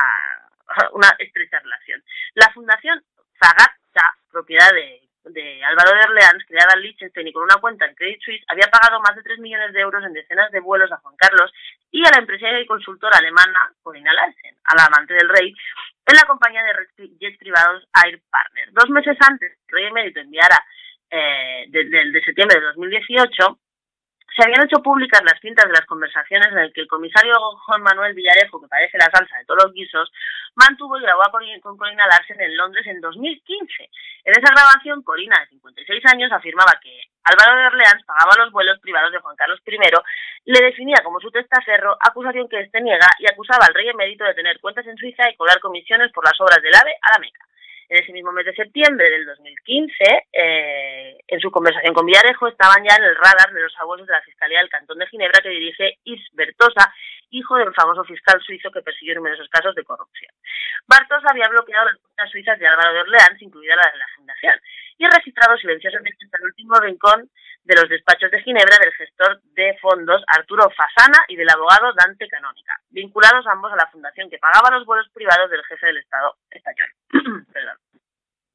estrecha 1.18 1.58
relación. 1.60 2.02
La 2.34 2.50
Fundación 2.52 3.02
Zagazza, 3.38 4.16
propiedad 4.30 4.70
de, 4.72 5.02
de 5.24 5.64
Álvaro 5.64 5.96
de 5.96 6.04
Orleans, 6.04 6.44
creada 6.46 6.74
en 6.74 6.82
Liechtenstein 6.82 7.28
y 7.28 7.32
con 7.32 7.44
una 7.44 7.60
cuenta 7.60 7.86
en 7.86 7.94
Credit 7.94 8.20
Suisse, 8.22 8.44
había 8.48 8.70
pagado 8.70 9.00
más 9.00 9.14
de 9.16 9.22
3 9.22 9.38
millones 9.38 9.72
de 9.72 9.80
euros 9.80 10.04
en 10.04 10.12
decenas 10.12 10.50
de 10.52 10.60
vuelos 10.60 10.90
a 10.92 10.98
Juan 10.98 11.16
Carlos 11.16 11.52
y 11.90 12.06
a 12.06 12.10
la 12.10 12.20
empresaria 12.20 12.60
y 12.60 12.66
consultora 12.66 13.18
alemana 13.18 13.72
Corinna 13.82 14.12
Larsen, 14.12 14.56
a 14.64 14.76
la 14.76 14.84
amante 14.84 15.14
del 15.14 15.28
rey, 15.28 15.54
en 16.06 16.14
la 16.14 16.22
compañía 16.22 16.62
de 16.62 17.08
jets 17.18 17.38
privados 17.38 17.86
Air 18.04 18.20
Partner. 18.30 18.72
Dos 18.72 18.88
meses 18.90 19.16
antes 19.28 19.52
el 19.52 19.74
rey 19.74 19.86
emérito 19.86 20.20
enviara 20.20 20.64
eh, 21.10 21.66
de, 21.68 21.84
de, 21.84 22.22
septiembre 22.24 22.60
de 22.60 22.66
2018, 22.66 23.58
se 24.36 24.44
habían 24.44 24.64
hecho 24.64 24.82
públicas 24.82 25.22
las 25.24 25.40
cintas 25.40 25.64
de 25.64 25.72
las 25.72 25.86
conversaciones 25.86 26.48
en 26.48 26.56
las 26.56 26.72
que 26.72 26.82
el 26.82 26.88
comisario 26.88 27.34
Juan 27.64 27.80
Manuel 27.80 28.12
Villarejo, 28.12 28.60
que 28.60 28.68
parece 28.68 28.98
la 28.98 29.10
salsa 29.10 29.38
de 29.38 29.46
todos 29.46 29.64
los 29.64 29.72
guisos, 29.72 30.12
mantuvo 30.54 30.98
y 30.98 31.02
grabó 31.02 31.22
con 31.62 31.78
Corina 31.78 32.06
Larsen 32.06 32.40
en 32.40 32.54
Londres 32.54 32.86
en 32.86 33.00
2015. 33.00 33.88
En 34.24 34.32
esa 34.36 34.52
grabación, 34.52 35.02
Corina, 35.02 35.40
de 35.40 35.56
56 35.56 36.04
años, 36.12 36.30
afirmaba 36.32 36.78
que 36.82 37.00
Álvaro 37.24 37.58
de 37.58 37.66
Orleans 37.66 38.04
pagaba 38.04 38.44
los 38.44 38.52
vuelos 38.52 38.78
privados 38.80 39.10
de 39.10 39.18
Juan 39.18 39.36
Carlos 39.36 39.60
I, 39.66 39.78
le 40.44 40.60
definía 40.60 40.98
como 41.02 41.18
su 41.18 41.30
testaferro, 41.30 41.96
acusación 41.98 42.46
que 42.48 42.60
éste 42.60 42.80
niega, 42.82 43.08
y 43.18 43.26
acusaba 43.26 43.64
al 43.66 43.74
rey 43.74 43.88
emérito 43.88 44.24
de 44.24 44.34
tener 44.34 44.60
cuentas 44.60 44.86
en 44.86 44.98
Suiza 44.98 45.30
y 45.30 45.36
cobrar 45.36 45.60
comisiones 45.60 46.12
por 46.12 46.24
las 46.24 46.38
obras 46.40 46.60
del 46.62 46.74
AVE 46.74 46.94
a 47.00 47.12
la 47.14 47.18
Meca. 47.20 47.40
En 47.88 48.02
ese 48.02 48.12
mismo 48.12 48.32
mes 48.32 48.44
de 48.44 48.54
septiembre 48.54 49.08
del 49.08 49.26
2015, 49.26 49.94
eh, 50.32 51.18
en 51.26 51.40
su 51.40 51.50
conversación 51.50 51.94
con 51.94 52.04
Villarejo, 52.04 52.48
estaban 52.48 52.82
ya 52.82 52.96
en 52.96 53.04
el 53.04 53.14
radar 53.14 53.52
de 53.52 53.62
los 53.62 53.72
abuelos 53.78 54.06
de 54.06 54.12
la 54.12 54.22
Fiscalía 54.22 54.58
del 54.58 54.68
Cantón 54.68 54.98
de 54.98 55.06
Ginebra 55.06 55.40
que 55.40 55.50
dirige 55.50 55.98
Is 56.04 56.20
Bertosa, 56.32 56.92
hijo 57.30 57.56
del 57.56 57.72
famoso 57.74 58.02
fiscal 58.04 58.40
suizo 58.42 58.70
que 58.72 58.82
persiguió 58.82 59.14
numerosos 59.14 59.48
casos 59.48 59.74
de 59.74 59.84
corrupción. 59.84 60.32
Bartosa 60.88 61.28
había 61.30 61.48
bloqueado 61.48 61.86
las 61.86 61.96
cuentas 62.00 62.30
suizas 62.30 62.58
de 62.58 62.66
Álvaro 62.66 62.92
de 62.92 63.00
Orleans, 63.00 63.40
incluida 63.40 63.76
la 63.76 63.90
de 63.92 63.98
la 63.98 64.08
Fundación, 64.16 64.60
y 64.98 65.06
registrado 65.06 65.56
silenciosamente 65.56 66.24
hasta 66.24 66.38
el 66.38 66.44
último 66.44 66.80
rincón 66.80 67.30
de 67.66 67.74
los 67.74 67.88
despachos 67.88 68.30
de 68.30 68.40
Ginebra 68.42 68.78
del 68.78 68.92
gestor 68.94 69.40
de 69.42 69.76
fondos 69.82 70.22
Arturo 70.28 70.70
Fasana 70.70 71.24
y 71.28 71.36
del 71.36 71.50
abogado 71.50 71.92
Dante 71.94 72.28
Canónica, 72.28 72.78
vinculados 72.90 73.44
ambos 73.48 73.72
a 73.72 73.76
la 73.76 73.90
fundación 73.90 74.30
que 74.30 74.38
pagaba 74.38 74.70
los 74.70 74.86
vuelos 74.86 75.08
privados 75.12 75.50
del 75.50 75.64
jefe 75.64 75.86
del 75.86 75.98
Estado 75.98 76.36
español. 76.50 76.88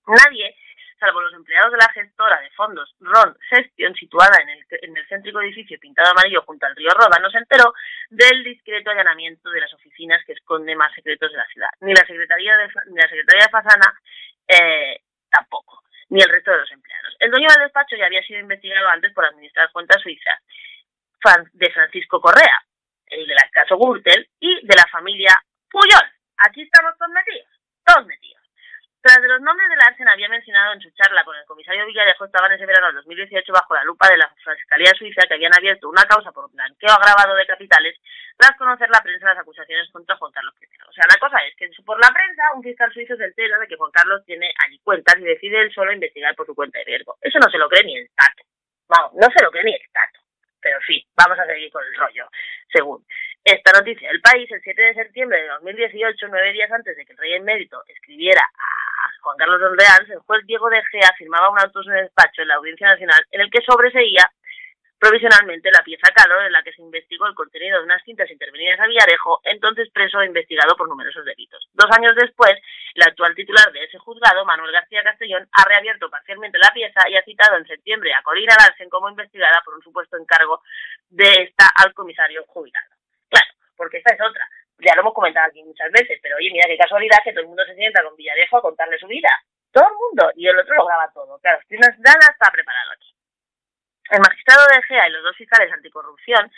Nadie 0.08 0.56
salvo 0.98 1.20
los 1.20 1.34
empleados 1.34 1.72
de 1.72 1.78
la 1.80 1.90
gestora 1.90 2.40
de 2.40 2.50
fondos 2.52 2.96
RON 3.00 3.36
Gestion, 3.50 3.94
situada 3.96 4.38
en 4.44 4.50
el, 4.50 4.66
en 4.70 4.96
el 4.96 5.08
céntrico 5.08 5.42
edificio 5.42 5.80
pintado 5.80 6.12
amarillo 6.12 6.44
junto 6.44 6.66
al 6.68 6.76
río 6.76 6.92
Roda, 6.92 7.20
no 7.20 7.30
se 7.32 7.40
enteró 7.40 7.74
del 8.10 8.44
discreto 8.44 8.92
allanamiento 8.92 9.50
de 9.50 9.62
las 9.62 9.74
oficinas 9.74 10.24
que 10.26 10.34
esconde 10.34 10.76
más 10.76 10.94
secretos 10.94 11.32
de 11.32 11.38
la 11.38 11.48
ciudad. 11.48 11.70
Ni 11.82 11.94
la 11.94 12.06
Secretaría 12.06 12.56
de, 12.56 12.68
ni 12.92 12.98
la 13.02 13.10
Secretaría 13.10 13.46
de 13.46 13.50
Fasana 13.50 14.00
eh, 14.48 15.02
tampoco, 15.30 15.84
ni 16.12 16.22
el 16.22 16.30
resto 16.30 16.52
de 16.52 16.58
los 16.58 16.72
empleados. 16.72 17.16
El 17.20 17.32
dueño 17.32 17.48
del 17.50 17.64
despacho 17.64 17.96
ya 17.96 18.06
había 18.06 18.22
sido 18.24 18.40
investigado 18.40 18.88
antes 18.90 19.14
por 19.14 19.26
administrar 19.26 19.72
cuentas 19.72 20.02
suizas 20.02 20.40
de 21.54 21.72
Francisco 21.72 22.20
Correa, 22.20 22.66
el 23.08 23.26
de 23.28 23.34
la 23.34 23.48
caso 23.52 23.78
Gürtel, 23.78 24.28
y 24.40 24.66
de 24.66 24.76
la 24.76 24.88
familia 24.92 25.40
Puyol. 25.70 26.12
Aquí 26.38 26.64
estamos 26.64 26.98
todos 26.98 27.12
metidos, 27.12 27.48
todos 27.86 28.06
metidos. 28.08 28.31
Tras 29.02 29.18
los 29.24 29.42
nombres 29.42 29.68
de 29.68 29.76
Larsen 29.78 30.08
había 30.10 30.30
mencionado 30.30 30.74
en 30.74 30.82
su 30.82 30.92
charla 30.92 31.24
con 31.24 31.36
el 31.36 31.44
comisario 31.46 31.88
Villarejo 31.88 32.26
estaban 32.26 32.52
ese 32.52 32.68
verano 32.68 32.86
del 32.88 32.98
2018 32.98 33.52
bajo 33.52 33.74
la 33.74 33.84
lupa 33.84 34.08
de 34.08 34.18
la 34.18 34.30
Fiscalía 34.30 34.94
Suiza 34.94 35.26
que 35.28 35.34
habían 35.34 35.58
abierto 35.58 35.90
una 35.90 36.06
causa 36.06 36.32
por 36.32 36.52
blanqueo 36.52 36.94
agravado 36.94 37.34
de 37.34 37.48
capitales 37.48 37.98
tras 38.38 38.56
conocer 38.58 38.90
la 38.94 39.02
prensa 39.02 39.26
las 39.26 39.40
acusaciones 39.40 39.90
contra 39.90 40.16
Juan 40.18 40.32
Carlos 40.32 40.54
I. 40.62 40.66
O 40.88 40.94
sea, 40.94 41.06
la 41.10 41.18
cosa 41.18 41.38
es 41.48 41.56
que 41.56 41.68
por 41.84 42.00
la 42.00 42.14
prensa 42.14 42.44
un 42.54 42.62
fiscal 42.62 42.94
suizo 42.94 43.18
se 43.18 43.26
entera 43.26 43.58
de 43.58 43.68
que 43.68 43.76
Juan 43.76 43.90
Carlos 43.90 44.22
tiene 44.24 44.54
allí 44.64 44.78
cuentas 44.84 45.16
y 45.18 45.24
decide 45.24 45.62
él 45.62 45.74
solo 45.74 45.92
investigar 45.92 46.36
por 46.36 46.46
su 46.46 46.54
cuenta 46.54 46.78
de 46.78 46.86
riesgo. 46.86 47.18
Eso 47.22 47.40
no 47.40 47.50
se 47.50 47.58
lo 47.58 47.68
cree 47.70 47.84
ni 47.84 47.98
el 47.98 48.10
Tato. 48.14 48.44
Vamos, 48.88 49.14
no 49.16 49.28
se 49.36 49.44
lo 49.44 49.50
cree 49.50 49.64
ni 49.64 49.74
el 49.74 49.92
Tato. 49.92 50.20
Pero 50.62 50.78
en 50.78 50.84
fin, 50.84 51.02
vamos 51.18 51.40
a 51.40 51.46
seguir 51.48 51.72
con 51.72 51.84
el 51.84 51.96
rollo. 51.96 52.30
Según 52.72 53.04
esta 53.44 53.72
noticia 53.72 54.10
del 54.10 54.22
país, 54.22 54.46
el 54.52 54.62
7 54.62 54.80
de 54.80 54.94
septiembre 54.94 55.42
de 55.42 55.48
2018, 55.48 56.28
nueve 56.30 56.54
días 56.54 56.72
antes 56.72 56.96
de 56.96 57.04
que 57.04 57.14
el 57.14 57.18
rey 57.18 57.34
emérito 57.34 57.82
escribiera 57.88 58.42
a 58.42 58.82
Juan 59.22 59.38
Carlos 59.38 59.60
de 59.60 59.66
Orleans, 59.66 60.10
el 60.10 60.20
juez 60.20 60.46
Diego 60.46 60.70
de 60.70 60.84
Gea 60.92 61.14
firmaba 61.18 61.50
un 61.50 61.60
auto 61.60 61.82
en 61.86 61.94
el 61.98 62.04
despacho 62.06 62.42
en 62.42 62.48
la 62.48 62.56
Audiencia 62.56 62.88
Nacional 62.88 63.26
en 63.32 63.42
el 63.42 63.50
que 63.50 63.62
sobreseía 63.62 64.30
provisionalmente 65.02 65.72
la 65.72 65.82
pieza 65.82 66.14
calor 66.14 66.46
en 66.46 66.52
la 66.52 66.62
que 66.62 66.74
se 66.74 66.82
investigó 66.84 67.26
el 67.26 67.34
contenido 67.34 67.80
de 67.80 67.86
unas 67.86 68.04
cintas 68.04 68.30
intervenidas 68.30 68.80
a 68.80 68.86
Villarejo, 68.86 69.42
entonces 69.46 69.90
preso 69.92 70.22
e 70.22 70.28
investigado 70.28 70.76
por 70.76 70.88
numerosos 70.88 71.26
delitos. 71.26 71.68
Dos 71.74 71.90
años 71.98 72.14
después, 72.16 72.54
el 72.94 73.02
actual 73.02 73.34
titular 73.34 73.72
de 73.72 73.84
ese 73.84 73.98
juzgado, 73.98 74.46
Manuel 74.46 74.72
García 74.72 75.02
Castellón, 75.02 75.48
ha 75.54 75.66
reabierto 75.68 76.08
parcialmente 76.08 76.60
la 76.60 76.70
pieza 76.72 77.10
y 77.10 77.18
ha 77.18 77.24
citado 77.24 77.58
en 77.58 77.66
septiembre 77.66 78.14
a 78.14 78.22
Corina 78.22 78.56
Larsen 78.60 78.90
como 78.90 79.10
investigada 79.10 79.60
por 79.66 79.74
un 79.74 79.82
supuesto 79.82 80.18
encargo 80.18 80.62
de 81.10 81.50
esta 81.50 81.66
al 81.84 81.96
comisario 81.96 82.44
jubilado. 82.46 82.92
Claro, 83.28 83.52
porque 83.76 83.98
esta 83.98 84.14
es 84.14 84.22
otra 84.22 84.48
ya 84.82 84.96
lo 84.96 85.02
hemos 85.02 85.14
comentado 85.14 85.48
aquí 85.48 85.64
muchas 85.64 85.92
veces, 85.92 86.20
pero 86.22 86.36
oye, 86.38 86.50
mira 86.52 86.68
qué 86.68 86.78
casualidad 86.78 87.20
que 87.24 87.32
todo 87.32 87.42
el 87.42 87.48
mundo 87.48 87.64
se 87.66 87.76
sienta 87.76 88.04
con 88.04 88.16
Villarejo 88.16 88.58
a 88.58 88.62
contarle 88.62 88.98
su 88.98 89.08
vida. 89.08 89.30
Todo 89.72 89.88
el 89.88 89.96
mundo. 89.96 90.32
Y 90.36 90.48
el 90.48 90.60
otro 90.60 90.76
lo 90.76 90.86
graba 90.86 91.12
todo. 91.14 91.40
Claro, 91.40 91.62
Stina 91.64 91.88
Dana 92.00 92.28
está 92.32 92.52
preparado 92.52 92.92
aquí. 92.92 93.16
El 94.12 94.20
magistrado 94.20 94.66
de 94.68 94.84
GEA 94.84 95.08
y 95.08 95.12
los 95.12 95.24
dos 95.24 95.38
fiscales 95.38 95.72
anticorrupción 95.72 96.52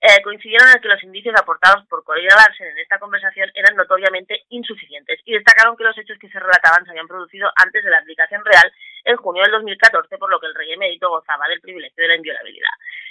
eh, 0.00 0.22
coincidieron 0.22 0.68
en 0.68 0.80
que 0.80 0.88
los 0.88 1.02
indicios 1.02 1.34
aportados 1.40 1.86
por 1.86 2.04
Corina 2.04 2.36
Larsen 2.36 2.68
en 2.68 2.78
esta 2.78 2.98
conversación 2.98 3.50
eran 3.54 3.74
notoriamente 3.74 4.44
insuficientes 4.50 5.20
y 5.24 5.32
destacaron 5.32 5.76
que 5.76 5.84
los 5.84 5.96
hechos 5.98 6.18
que 6.18 6.28
se 6.28 6.38
relataban 6.38 6.84
se 6.84 6.90
habían 6.90 7.08
producido 7.08 7.50
antes 7.56 7.82
de 7.82 7.90
la 7.90 7.98
aplicación 7.98 8.44
real 8.44 8.72
en 9.04 9.16
junio 9.16 9.42
del 9.42 9.52
2014, 9.52 10.18
por 10.18 10.30
lo 10.30 10.40
que 10.40 10.46
el 10.46 10.54
rey 10.54 10.72
emérito 10.72 11.08
gozaba 11.08 11.48
del 11.48 11.60
privilegio 11.60 12.02
de 12.02 12.08
la 12.08 12.16
inviolabilidad. 12.16 12.70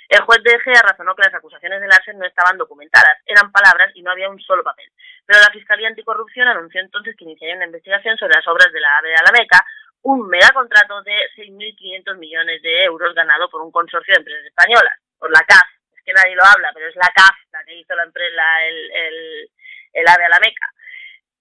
El 0.10 0.22
juez 0.22 0.42
de 0.44 0.60
Gea 0.60 0.82
razonó 0.82 1.16
que 1.16 1.24
las 1.24 1.34
acusaciones 1.34 1.82
de 1.82 1.88
Larsen 1.88 2.18
no 2.18 2.26
estaban 2.26 2.58
documentadas, 2.58 3.18
eran 3.26 3.52
palabras 3.52 3.92
y 3.94 4.02
no 4.02 4.12
había 4.12 4.30
un 4.30 4.40
solo 4.40 4.64
papel. 4.64 4.90
Pero 5.26 5.40
la 5.40 5.52
Fiscalía 5.52 5.90
Anticorrupción 5.90 6.48
anunció 6.48 6.80
entonces 6.80 7.16
que 7.18 7.26
iniciaría 7.26 7.56
una 7.56 7.66
investigación 7.66 8.18
sobre 8.18 8.36
las 8.36 8.48
obras 8.48 8.72
de 8.72 8.80
la 8.80 8.98
AVE 8.98 9.10
de 9.10 9.16
Alameca, 9.16 9.66
un 10.04 10.28
megacontrato 10.30 11.02
de 11.04 11.14
6.500 11.36 12.18
millones 12.18 12.62
de 12.62 12.84
euros 12.86 13.14
ganado 13.14 13.50
por 13.50 13.62
un 13.62 13.72
consorcio 13.72 14.14
de 14.14 14.20
empresas 14.20 14.46
españolas, 14.46 14.98
por 15.20 15.30
la 15.30 15.44
CAF, 15.46 15.68
que 16.06 16.14
nadie 16.14 16.36
lo 16.36 16.44
habla, 16.46 16.72
pero 16.74 16.88
es 16.88 16.96
la 16.96 17.12
CAF 17.14 17.36
la 17.52 17.64
que 17.66 17.76
hizo 17.76 17.94
la 17.94 18.04
empresa, 18.04 18.64
el, 18.64 18.92
el, 18.92 19.50
el 19.94 20.08
AVE 20.08 20.24
a 20.24 20.30
la 20.30 20.40
Meca. 20.40 20.72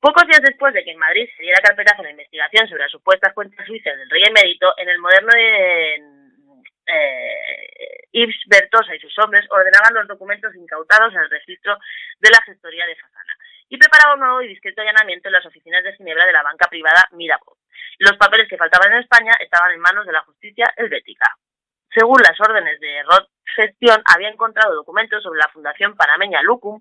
Pocos 0.00 0.26
días 0.26 0.42
después 0.42 0.74
de 0.74 0.84
que 0.84 0.92
en 0.92 0.98
Madrid 0.98 1.28
se 1.36 1.42
diera 1.42 1.60
carpetazo 1.62 2.02
la 2.02 2.10
investigación 2.10 2.68
sobre 2.68 2.82
las 2.82 2.92
supuestas 2.92 3.32
cuentas 3.34 3.66
suizas 3.66 3.96
del 3.96 4.10
rey 4.10 4.22
emérito, 4.24 4.72
en 4.76 4.88
el 4.88 4.98
moderno 4.98 5.30
de 5.34 5.94
eh, 6.86 7.66
Bertosa 8.48 8.94
y 8.94 9.00
sus 9.00 9.18
hombres 9.18 9.46
ordenaban 9.50 9.94
los 9.94 10.08
documentos 10.08 10.54
incautados 10.54 11.12
en 11.12 11.20
el 11.20 11.30
registro 11.30 11.76
de 12.20 12.30
la 12.30 12.40
gestoría 12.42 12.86
de 12.86 12.96
Fasana 12.96 13.36
y 13.68 13.76
preparaba 13.76 14.14
un 14.14 14.20
nuevo 14.20 14.42
y 14.42 14.48
discreto 14.48 14.82
allanamiento 14.82 15.28
en 15.28 15.32
las 15.32 15.46
oficinas 15.46 15.82
de 15.82 15.94
Ginebra 15.96 16.24
de 16.26 16.32
la 16.32 16.42
banca 16.42 16.68
privada 16.68 17.08
Mirabeau. 17.12 17.56
Los 17.98 18.16
papeles 18.16 18.48
que 18.48 18.56
faltaban 18.56 18.92
en 18.92 19.00
España 19.00 19.32
estaban 19.40 19.72
en 19.72 19.80
manos 19.80 20.06
de 20.06 20.12
la 20.12 20.22
justicia 20.22 20.72
helvética. 20.76 21.34
Según 21.92 22.20
las 22.22 22.38
órdenes 22.40 22.78
de 22.80 23.02
Rod 23.04 23.26
Gestión, 23.56 24.02
había 24.14 24.28
encontrado 24.28 24.74
documentos 24.74 25.22
sobre 25.22 25.38
la 25.38 25.48
Fundación 25.48 25.96
Panameña 25.96 26.42
Lucum, 26.42 26.80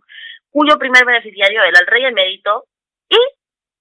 cuyo 0.52 0.78
primer 0.78 1.06
beneficiario 1.06 1.64
era 1.64 1.80
el 1.80 1.88
rey 1.88 2.06
emérito, 2.06 2.66
y 3.10 3.18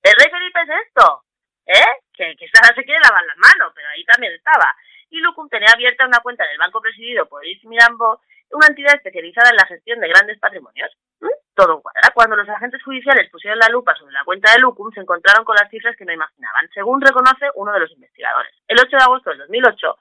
el 0.05 0.13
rey 0.13 0.31
Felipe 0.31 0.61
es 0.63 0.87
esto, 0.87 1.25
¿eh? 1.67 1.99
Que, 2.13 2.37
que 2.37 2.47
se 2.47 2.85
quiere 2.85 3.01
lavar 3.01 3.25
las 3.25 3.39
manos, 3.39 3.73
pero 3.75 3.89
ahí 3.89 4.05
también 4.05 4.33
estaba. 4.33 4.75
Y 5.11 5.19
Lucum 5.19 5.49
tenía 5.49 5.73
abierta 5.73 6.07
una 6.07 6.21
cuenta 6.21 6.47
del 6.47 6.59
banco 6.59 6.81
presidido 6.81 7.27
por 7.27 7.45
Yves 7.45 7.65
Mirambo, 7.65 8.21
una 8.51 8.67
entidad 8.67 8.95
especializada 8.95 9.51
en 9.51 9.57
la 9.57 9.67
gestión 9.67 10.01
de 10.01 10.09
grandes 10.09 10.39
patrimonios. 10.39 10.91
¿Mm? 11.21 11.29
Todo 11.55 11.81
cuadra. 11.81 12.11
Cuando 12.15 12.37
los 12.37 12.49
agentes 12.49 12.83
judiciales 12.83 13.31
pusieron 13.31 13.59
la 13.59 13.69
lupa 13.69 13.95
sobre 13.95 14.13
la 14.13 14.25
cuenta 14.25 14.53
de 14.53 14.59
Lucum, 14.59 14.93
se 14.93 15.01
encontraron 15.01 15.45
con 15.45 15.57
las 15.57 15.71
cifras 15.71 15.97
que 15.97 16.05
no 16.05 16.13
imaginaban, 16.13 16.69
según 16.75 17.01
reconoce 17.01 17.47
uno 17.55 17.73
de 17.73 17.81
los 17.81 17.91
investigadores. 17.93 18.55
El 18.69 18.79
8 18.79 18.97
de 18.97 19.03
agosto 19.03 19.31
del 19.31 19.39
2008, 19.41 19.99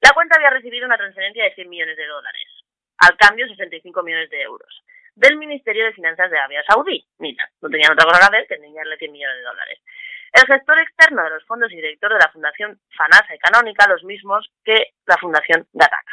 la 0.00 0.10
cuenta 0.14 0.36
había 0.36 0.50
recibido 0.50 0.86
una 0.86 0.96
transferencia 0.96 1.44
de 1.44 1.54
100 1.54 1.68
millones 1.68 1.96
de 1.96 2.06
dólares, 2.06 2.48
al 2.98 3.16
cambio 3.16 3.46
65 3.48 4.02
millones 4.02 4.30
de 4.30 4.42
euros, 4.42 4.82
del 5.14 5.36
Ministerio 5.36 5.84
de 5.84 5.92
Finanzas 5.92 6.30
de 6.30 6.38
Arabia 6.38 6.62
Saudí. 6.66 7.04
Mira, 7.18 7.48
no 7.60 7.68
tenían 7.68 7.92
otra 7.92 8.06
cosa 8.06 8.18
que 8.18 8.36
hacer 8.36 8.46
que 8.48 8.54
enviarle 8.54 8.96
100 8.96 9.12
millones 9.12 9.36
de 9.36 9.42
dólares. 9.42 9.78
El 10.32 10.46
gestor 10.46 10.78
externo 10.78 11.22
de 11.24 11.30
los 11.30 11.44
fondos 11.44 11.70
y 11.72 11.76
director 11.76 12.12
de 12.12 12.18
la 12.18 12.30
Fundación 12.32 12.80
Fanasa 12.96 13.34
y 13.34 13.38
Canónica, 13.38 13.86
los 13.88 14.02
mismos 14.04 14.50
que 14.64 14.94
la 15.06 15.18
Fundación 15.18 15.66
Gataca. 15.72 16.12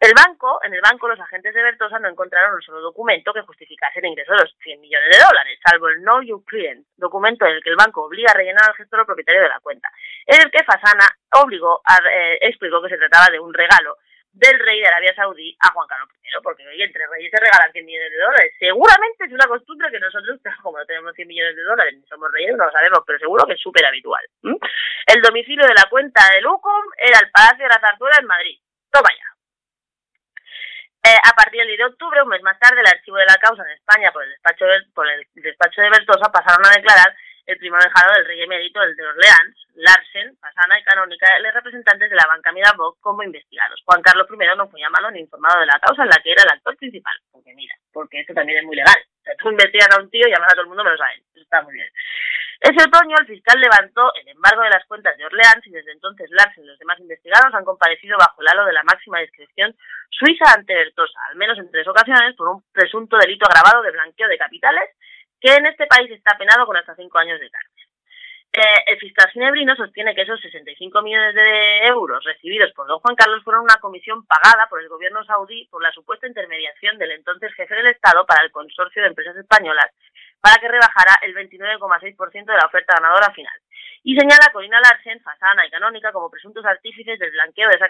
El 0.00 0.12
banco, 0.14 0.60
en 0.62 0.72
el 0.74 0.80
banco 0.80 1.08
los 1.08 1.18
agentes 1.18 1.52
de 1.52 1.62
Bertosa 1.62 1.98
no 1.98 2.08
encontraron 2.08 2.54
un 2.54 2.62
solo 2.62 2.80
documento 2.80 3.32
que 3.32 3.42
justificase 3.42 3.98
el 3.98 4.06
ingreso 4.06 4.32
de 4.32 4.42
los 4.42 4.54
100 4.62 4.80
millones 4.80 5.08
de 5.10 5.24
dólares, 5.24 5.58
salvo 5.64 5.88
el 5.88 6.02
No 6.02 6.22
You 6.22 6.44
Client, 6.44 6.86
documento 6.96 7.46
en 7.46 7.54
el 7.54 7.62
que 7.64 7.70
el 7.70 7.76
banco 7.76 8.04
obliga 8.04 8.30
a 8.30 8.34
rellenar 8.34 8.62
al 8.68 8.76
gestor 8.76 9.00
o 9.00 9.06
propietario 9.06 9.42
de 9.42 9.48
la 9.48 9.58
cuenta, 9.58 9.90
en 10.24 10.40
el 10.40 10.50
que 10.52 10.62
Fasana 10.62 11.08
obligó 11.42 11.80
a, 11.84 11.98
eh, 12.12 12.38
explicó 12.42 12.80
que 12.80 12.90
se 12.90 12.96
trataba 12.98 13.26
de 13.32 13.40
un 13.40 13.52
regalo 13.52 13.96
del 14.38 14.58
rey 14.60 14.80
de 14.80 14.86
Arabia 14.86 15.14
Saudí 15.14 15.56
a 15.58 15.72
Juan 15.72 15.88
Carlos 15.88 16.08
I, 16.22 16.42
porque 16.42 16.66
hoy 16.66 16.80
entre 16.82 17.06
reyes 17.08 17.30
se 17.30 17.40
regalan 17.42 17.72
100 17.72 17.84
millones 17.84 18.10
de 18.10 18.18
dólares. 18.18 18.52
Seguramente 18.58 19.24
es 19.24 19.32
una 19.32 19.46
costumbre 19.46 19.90
que 19.90 19.98
nosotros, 19.98 20.38
como 20.62 20.78
no 20.78 20.86
tenemos 20.86 21.14
100 21.14 21.26
millones 21.26 21.56
de 21.56 21.62
dólares 21.62 21.94
ni 21.96 22.06
somos 22.06 22.30
reyes, 22.30 22.56
no 22.56 22.64
lo 22.64 22.72
sabemos, 22.72 23.00
pero 23.06 23.18
seguro 23.18 23.46
que 23.46 23.54
es 23.54 23.60
súper 23.60 23.84
habitual. 23.84 24.22
El 24.42 25.22
domicilio 25.22 25.66
de 25.66 25.74
la 25.74 25.88
cuenta 25.90 26.22
de 26.32 26.40
Lucum 26.40 26.84
era 26.96 27.18
el 27.18 27.30
Palacio 27.30 27.64
de 27.64 27.68
la 27.68 27.80
Zarzuela 27.80 28.16
en 28.20 28.26
Madrid. 28.26 28.58
Toma 28.90 29.10
ya. 29.10 29.28
Eh, 31.10 31.20
a 31.24 31.32
partir 31.34 31.60
del 31.60 31.68
10 31.68 31.78
de 31.78 31.84
octubre, 31.86 32.22
un 32.22 32.28
mes 32.28 32.42
más 32.42 32.58
tarde, 32.58 32.80
el 32.80 32.86
archivo 32.86 33.16
de 33.16 33.26
la 33.26 33.36
causa 33.36 33.62
en 33.62 33.70
España 33.70 34.12
por 34.12 34.22
el 34.22 34.30
despacho 34.30 34.66
de, 34.66 34.82
por 34.94 35.08
el 35.08 35.26
despacho 35.34 35.80
de 35.80 35.90
Bertosa 35.90 36.30
pasaron 36.30 36.66
a 36.66 36.74
declarar 36.74 37.14
el 37.48 37.56
primo 37.56 37.76
dejado 37.80 38.12
del 38.12 38.26
rey 38.26 38.42
emérito, 38.42 38.82
el 38.82 38.94
de 38.94 39.06
Orleans, 39.06 39.56
Larsen, 39.74 40.36
Pasana 40.36 40.78
y 40.78 40.84
Canónica, 40.84 41.26
los 41.40 41.54
representantes 41.54 42.10
de 42.10 42.14
la 42.14 42.26
banca 42.28 42.52
Mirabeau 42.52 42.94
como 43.00 43.22
investigados. 43.22 43.80
Juan 43.86 44.02
Carlos 44.02 44.28
I 44.30 44.56
no 44.56 44.68
fue 44.68 44.80
llamado 44.80 45.10
ni 45.10 45.20
informado 45.20 45.60
de 45.60 45.66
la 45.66 45.80
causa 45.80 46.02
en 46.02 46.10
la 46.10 46.20
que 46.22 46.32
era 46.32 46.42
el 46.42 46.52
actor 46.52 46.76
principal. 46.76 47.16
Porque 47.32 47.54
mira, 47.54 47.74
porque 47.90 48.20
esto 48.20 48.34
también 48.34 48.58
es 48.58 48.64
muy 48.66 48.76
legal. 48.76 49.00
O 49.00 49.24
sea, 49.24 49.34
tú 49.36 49.48
investigas 49.48 49.88
a 49.96 50.02
un 50.02 50.10
tío 50.10 50.28
y 50.28 50.30
llamas 50.30 50.52
a 50.52 50.56
todo 50.56 50.62
el 50.62 50.68
mundo, 50.68 50.84
me 50.84 50.90
lo 50.90 50.98
saben. 50.98 51.22
está 51.34 51.62
muy 51.62 51.72
bien. 51.72 51.88
Ese 52.60 52.84
otoño, 52.84 53.16
el 53.18 53.26
fiscal 53.26 53.58
levantó 53.58 54.12
el 54.20 54.28
embargo 54.28 54.62
de 54.62 54.70
las 54.70 54.84
cuentas 54.84 55.16
de 55.16 55.24
Orleans 55.24 55.64
y 55.64 55.70
desde 55.70 55.92
entonces 55.92 56.28
Larsen 56.30 56.64
y 56.64 56.66
los 56.66 56.78
demás 56.78 57.00
investigados 57.00 57.54
han 57.54 57.64
comparecido 57.64 58.18
bajo 58.18 58.42
el 58.42 58.48
halo 58.48 58.66
de 58.66 58.74
la 58.74 58.82
máxima 58.82 59.20
discreción 59.20 59.74
suiza 60.10 60.52
ante 60.52 60.74
Bertosa, 60.74 61.18
al 61.30 61.36
menos 61.36 61.56
en 61.56 61.70
tres 61.70 61.88
ocasiones, 61.88 62.36
por 62.36 62.48
un 62.48 62.62
presunto 62.72 63.16
delito 63.16 63.46
agravado 63.46 63.80
de 63.82 63.92
blanqueo 63.92 64.28
de 64.28 64.36
capitales 64.36 64.90
que 65.40 65.54
en 65.54 65.66
este 65.66 65.86
país 65.86 66.10
está 66.10 66.36
penado 66.36 66.66
con 66.66 66.76
hasta 66.76 66.94
cinco 66.94 67.18
años 67.18 67.40
de 67.40 67.50
cárcel. 67.50 67.88
Eh, 68.50 68.60
el 68.86 68.98
fiscal 68.98 69.30
ginebrino 69.30 69.76
sostiene 69.76 70.14
que 70.14 70.22
esos 70.22 70.40
65 70.40 71.02
millones 71.02 71.34
de 71.34 71.86
euros 71.86 72.24
recibidos 72.24 72.72
por 72.72 72.86
don 72.86 72.98
Juan 72.98 73.14
Carlos 73.14 73.44
fueron 73.44 73.62
una 73.62 73.76
comisión 73.76 74.24
pagada 74.24 74.66
por 74.70 74.80
el 74.80 74.88
gobierno 74.88 75.22
saudí 75.24 75.66
por 75.66 75.82
la 75.82 75.92
supuesta 75.92 76.26
intermediación 76.26 76.96
del 76.96 77.12
entonces 77.12 77.52
jefe 77.54 77.74
del 77.74 77.88
Estado 77.88 78.24
para 78.24 78.42
el 78.42 78.50
consorcio 78.50 79.02
de 79.02 79.08
empresas 79.08 79.36
españolas 79.36 79.92
para 80.40 80.56
que 80.56 80.68
rebajara 80.68 81.18
el 81.22 81.34
29,6% 81.34 82.46
de 82.46 82.56
la 82.56 82.66
oferta 82.66 82.94
ganadora 82.94 83.30
final 83.34 83.52
y 84.02 84.16
señala 84.16 84.46
a 84.48 84.52
Corina 84.52 84.80
Larsen, 84.80 85.20
Fasana 85.20 85.66
y 85.66 85.70
Canónica 85.70 86.10
como 86.12 86.30
presuntos 86.30 86.64
artífices 86.64 87.18
del 87.18 87.32
blanqueo 87.32 87.68
de 87.68 87.76
esa 87.76 87.88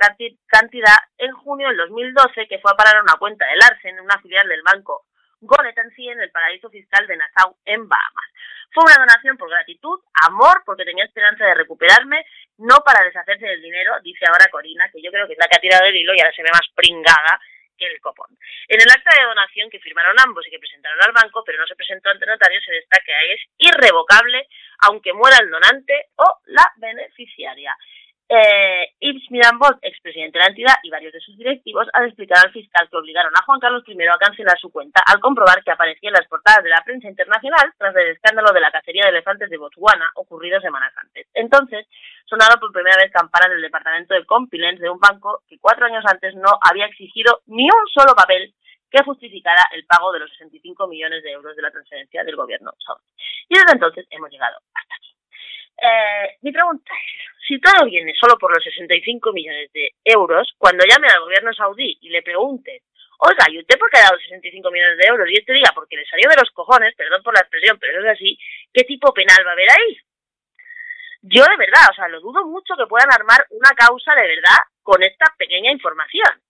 cantidad 0.49 0.97
en 1.19 1.33
junio 1.33 1.69
del 1.69 1.77
2012 1.77 2.49
que 2.49 2.59
fue 2.59 2.73
a 2.73 2.77
parar 2.77 2.97
a 2.97 3.03
una 3.03 3.15
cuenta 3.15 3.47
de 3.47 3.57
Larsen 3.57 3.95
en 3.95 4.05
una 4.05 4.19
filial 4.21 4.49
del 4.49 4.63
banco 4.63 5.05
Gonetansi 5.41 6.09
en 6.09 6.21
el 6.21 6.31
paraíso 6.31 6.71
fiscal 6.71 7.07
de 7.07 7.17
Nassau 7.17 7.57
en 7.65 7.89
Bahamas. 7.89 8.31
Fue 8.73 8.85
una 8.85 8.99
donación 8.99 9.37
por 9.37 9.49
gratitud, 9.49 9.99
amor, 10.27 10.63
porque 10.67 10.85
tenía 10.85 11.05
esperanza 11.05 11.45
de 11.45 11.55
recuperarme, 11.55 12.25
no 12.59 12.77
para 12.85 13.05
deshacerse 13.05 13.47
del 13.47 13.63
dinero, 13.63 13.95
dice 14.03 14.25
ahora 14.29 14.51
Corina, 14.51 14.91
que 14.93 15.01
yo 15.03 15.11
creo 15.11 15.27
que 15.27 15.33
es 15.33 15.39
la 15.39 15.47
que 15.49 15.57
ha 15.57 15.61
tirado 15.61 15.87
el 15.87 15.97
hilo 15.97 16.15
y 16.15 16.21
ahora 16.21 16.35
se 16.35 16.43
ve 16.43 16.51
más 16.53 16.69
pringada 16.75 17.41
que 17.79 17.87
el 17.87 18.01
copón. 18.01 18.37
En 18.67 18.81
el 18.81 18.91
acta 18.91 19.11
de 19.17 19.25
donación 19.25 19.71
que 19.71 19.79
firmaron 19.79 20.17
ambos 20.19 20.47
y 20.47 20.51
que 20.51 20.59
presentaron 20.59 20.99
al 21.01 21.13
banco, 21.13 21.43
pero 21.47 21.59
no 21.59 21.67
se 21.67 21.77
presentó 21.77 22.11
ante 22.11 22.27
notario, 22.27 22.61
se 22.61 22.73
destaca 22.73 23.05
que 23.07 23.35
es 23.35 23.41
irrevocable, 23.59 24.49
aunque 24.81 25.13
muera 25.13 25.39
el 25.41 25.51
donante 25.51 26.11
o 26.17 26.41
la 26.47 26.71
beneficiaria. 26.77 27.75
Eh, 28.31 28.93
Yves 29.01 29.31
Mirambot, 29.31 29.79
expresidente 29.81 30.39
de 30.39 30.45
la 30.45 30.51
entidad 30.51 30.75
y 30.83 30.91
varios 30.91 31.15
de 31.15 31.21
sus 31.21 31.35
directivos 31.39 31.89
han 31.95 32.05
explicado 32.05 32.45
al 32.45 32.53
fiscal 32.53 32.87
que 32.91 32.97
obligaron 32.99 33.33
a 33.35 33.43
Juan 33.43 33.59
Carlos 33.59 33.85
I 33.87 33.97
a 34.07 34.19
cancelar 34.19 34.59
su 34.59 34.71
cuenta 34.71 35.03
al 35.07 35.19
comprobar 35.19 35.65
que 35.65 35.71
aparecía 35.71 36.11
en 36.11 36.15
las 36.15 36.29
portadas 36.29 36.63
de 36.63 36.69
la 36.69 36.83
prensa 36.85 37.09
internacional 37.09 37.73
tras 37.79 37.97
el 37.97 38.09
escándalo 38.09 38.53
de 38.53 38.61
la 38.61 38.71
cacería 38.71 39.05
de 39.05 39.11
elefantes 39.17 39.49
de 39.49 39.57
Botswana 39.57 40.13
ocurrido 40.17 40.61
semanas 40.61 40.93
antes. 40.97 41.27
Entonces, 41.33 41.87
sonaron 42.27 42.61
por 42.61 42.71
primera 42.71 42.99
vez 42.99 43.11
campanas 43.13 43.49
del 43.49 43.63
departamento 43.63 44.13
de 44.13 44.27
compilance 44.27 44.83
de 44.83 44.91
un 44.91 45.01
banco 45.01 45.43
que 45.49 45.59
cuatro 45.59 45.87
años 45.87 46.05
antes 46.07 46.35
no 46.35 46.59
había 46.61 46.85
exigido 46.85 47.41
ni 47.47 47.65
un 47.65 47.87
solo 47.95 48.15
papel 48.15 48.53
que 48.91 49.03
justificara 49.05 49.63
el 49.73 49.87
pago 49.87 50.13
de 50.13 50.21
los 50.21 50.31
65 50.33 50.87
millones 50.87 51.23
de 51.23 51.33
euros 51.33 51.57
de 51.57 51.63
la 51.63 51.71
transferencia 51.71 52.25
del 52.25 52.37
gobierno. 52.37 52.73
Y 53.49 53.55
desde 53.55 53.73
entonces 53.73 54.07
hemos 54.11 54.31
llegado 54.31 54.59
hasta 54.75 54.95
aquí. 54.97 55.18
Eh, 55.81 56.37
mi 56.43 56.51
pregunta 56.51 56.93
es, 56.93 57.47
si 57.47 57.61
todo 57.61 57.87
viene 57.87 58.13
solo 58.19 58.37
por 58.37 58.53
los 58.53 58.63
65 58.63 59.33
millones 59.33 59.73
de 59.73 59.95
euros, 60.05 60.53
cuando 60.59 60.85
llame 60.85 61.07
al 61.09 61.21
gobierno 61.21 61.53
saudí 61.55 61.97
y 62.03 62.11
le 62.11 62.23
pregunte, 62.23 62.83
oiga, 63.19 63.47
¿y 63.49 63.59
usted 63.61 63.79
por 63.79 63.89
qué 63.91 63.99
ha 63.99 64.11
dado 64.11 64.19
65 64.19 64.71
millones 64.71 64.99
de 64.99 65.07
euros? 65.07 65.29
Y 65.31 65.39
este 65.39 65.53
diga, 65.53 65.71
porque 65.75 65.97
le 65.97 66.07
salió 66.07 66.29
de 66.29 66.37
los 66.37 66.51
cojones, 66.51 66.95
perdón 66.97 67.23
por 67.23 67.35
la 67.35 67.41
expresión, 67.41 67.79
pero 67.79 68.03
es 68.03 68.13
así, 68.13 68.39
¿qué 68.73 68.83
tipo 68.85 69.15
penal 69.15 69.39
va 69.47 69.51
a 69.51 69.53
haber 69.53 69.69
ahí? 69.71 69.99
Yo 71.23 71.43
de 71.43 71.57
verdad, 71.57 71.87
o 71.91 71.95
sea, 71.95 72.09
lo 72.09 72.21
dudo 72.21 72.45
mucho 72.47 72.75
que 72.77 72.87
puedan 72.87 73.13
armar 73.13 73.47
una 73.51 73.71
causa 73.71 74.15
de 74.15 74.27
verdad 74.27 74.59
con 74.83 75.03
esta 75.03 75.27
pequeña 75.37 75.71
información. 75.71 76.43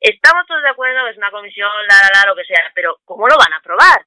Estamos 0.00 0.46
todos 0.46 0.62
de 0.62 0.70
acuerdo, 0.70 1.08
es 1.08 1.16
una 1.16 1.30
comisión, 1.30 1.70
la, 1.88 1.94
la, 2.06 2.20
la, 2.20 2.30
lo 2.30 2.36
que 2.36 2.44
sea, 2.44 2.70
pero 2.74 2.98
¿cómo 3.04 3.26
lo 3.28 3.36
van 3.38 3.52
a 3.52 3.58
aprobar? 3.58 4.04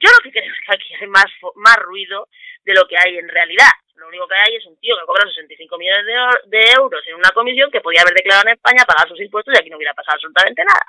Yo 0.00 0.10
lo 0.10 0.18
que 0.22 0.32
creo 0.32 0.52
es 0.52 0.60
que 0.66 0.74
aquí 0.74 0.94
hay 1.00 1.06
más, 1.08 1.26
más 1.56 1.76
ruido 1.76 2.28
de 2.64 2.74
lo 2.74 2.86
que 2.86 2.96
hay 2.96 3.18
en 3.18 3.28
realidad. 3.28 3.70
Lo 3.98 4.08
único 4.08 4.28
que 4.28 4.34
hay 4.34 4.54
es 4.56 4.66
un 4.66 4.78
tío 4.78 4.94
que 4.96 5.06
cobra 5.06 5.26
65 5.26 5.76
millones 5.76 6.06
de, 6.46 6.60
euros 6.78 7.02
en 7.06 7.16
una 7.16 7.30
comisión 7.30 7.70
que 7.70 7.80
podía 7.80 8.02
haber 8.02 8.14
declarado 8.14 8.46
en 8.48 8.54
España, 8.54 8.84
pagar 8.86 9.08
sus 9.08 9.20
impuestos 9.20 9.54
y 9.54 9.58
aquí 9.58 9.70
no 9.70 9.76
hubiera 9.76 9.94
pasado 9.94 10.14
absolutamente 10.14 10.62
nada. 10.64 10.86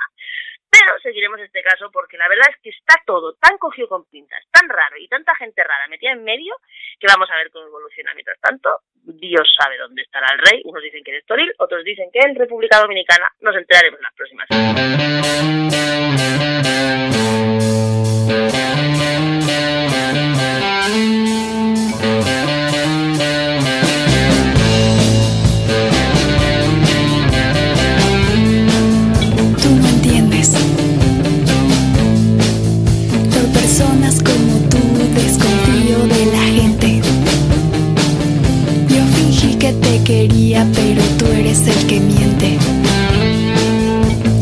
Pero 0.69 0.99
seguiremos 1.01 1.39
este 1.39 1.63
caso 1.63 1.89
porque 1.91 2.17
la 2.17 2.29
verdad 2.29 2.45
es 2.51 2.61
que 2.61 2.69
está 2.69 3.01
todo 3.05 3.33
tan 3.33 3.57
cogido 3.57 3.87
con 3.89 4.05
pintas, 4.05 4.45
tan 4.51 4.69
raro 4.69 4.97
y 4.97 5.07
tanta 5.07 5.33
gente 5.35 5.63
rara 5.63 5.87
metida 5.87 6.11
en 6.11 6.23
medio 6.23 6.55
que 6.99 7.07
vamos 7.07 7.27
a 7.31 7.37
ver 7.37 7.49
cómo 7.49 7.65
evoluciona. 7.65 8.13
Mientras 8.13 8.39
tanto, 8.39 8.69
Dios 8.93 9.51
sabe 9.57 9.79
dónde 9.79 10.03
estará 10.03 10.27
el 10.33 10.39
rey. 10.39 10.61
Unos 10.65 10.83
dicen 10.83 11.03
que 11.03 11.11
es 11.11 11.21
Estoril, 11.21 11.51
otros 11.57 11.83
dicen 11.83 12.11
que 12.13 12.19
en 12.19 12.35
República 12.35 12.79
Dominicana. 12.79 13.31
Nos 13.39 13.55
enteraremos 13.55 13.99
en 13.99 14.03
las 14.03 14.13
próximas 14.13 14.47
pero 40.73 41.01
tú 41.17 41.25
eres 41.27 41.65
el 41.67 41.87
que 41.87 41.99
miente. 41.99 42.57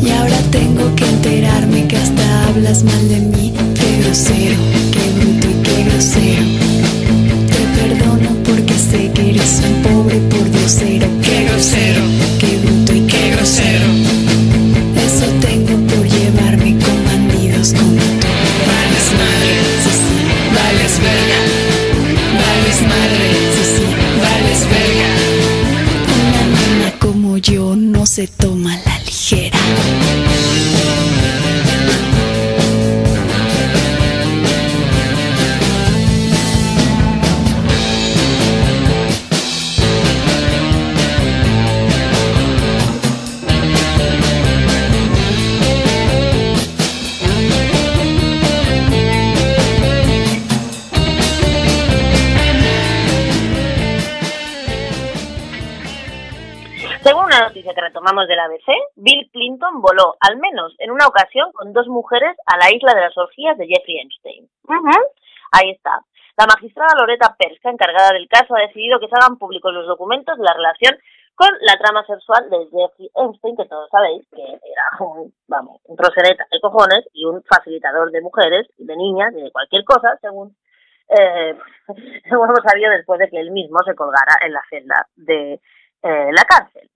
Y 0.02 0.10
ahora 0.10 0.38
tengo 0.50 0.94
que 0.96 1.04
enterarme 1.04 1.86
que 1.86 1.96
hasta 1.96 2.46
hablas 2.48 2.82
mal 2.84 3.08
de 3.08 3.20
mí. 3.20 3.54
Qué 3.74 4.02
grosero, 4.02 4.56
Voló, 59.74 60.16
al 60.20 60.36
menos 60.38 60.74
en 60.78 60.90
una 60.90 61.06
ocasión, 61.06 61.52
con 61.52 61.72
dos 61.72 61.86
mujeres 61.88 62.36
a 62.46 62.56
la 62.56 62.70
isla 62.74 62.94
de 62.94 63.00
las 63.00 63.16
orgías 63.16 63.56
de 63.58 63.66
Jeffrey 63.66 64.00
Epstein. 64.00 64.48
Ahí 65.52 65.70
está. 65.70 66.00
La 66.36 66.46
magistrada 66.46 66.94
Loreta 66.96 67.34
Perska, 67.36 67.70
encargada 67.70 68.12
del 68.12 68.28
caso, 68.28 68.54
ha 68.54 68.60
decidido 68.60 69.00
que 69.00 69.08
se 69.08 69.16
hagan 69.16 69.38
públicos 69.38 69.72
los 69.72 69.86
documentos 69.86 70.36
de 70.38 70.44
la 70.44 70.54
relación 70.54 70.96
con 71.34 71.50
la 71.60 71.76
trama 71.78 72.04
sexual 72.04 72.50
de 72.50 72.66
Jeffrey 72.66 73.10
Epstein, 73.14 73.56
que 73.56 73.66
todos 73.66 73.88
sabéis 73.90 74.26
que 74.34 74.42
era 74.42 74.84
un, 75.00 75.32
vamos, 75.46 75.80
un 75.84 75.96
proseneta 75.96 76.44
de 76.50 76.60
cojones 76.60 77.06
y 77.12 77.24
un 77.24 77.42
facilitador 77.44 78.10
de 78.10 78.20
mujeres 78.20 78.66
y 78.76 78.86
de 78.86 78.96
niñas 78.96 79.32
de 79.34 79.50
cualquier 79.52 79.84
cosa, 79.84 80.18
según, 80.20 80.56
eh, 81.08 81.56
hemos 82.24 82.48
sabido 82.64 82.90
después 82.90 83.20
de 83.20 83.28
que 83.28 83.38
él 83.38 83.52
mismo 83.52 83.78
se 83.86 83.94
colgara 83.94 84.34
en 84.44 84.52
la 84.52 84.62
celda 84.68 85.06
de 85.14 85.60
eh, 86.02 86.30
la 86.32 86.42
cárcel. 86.42 86.90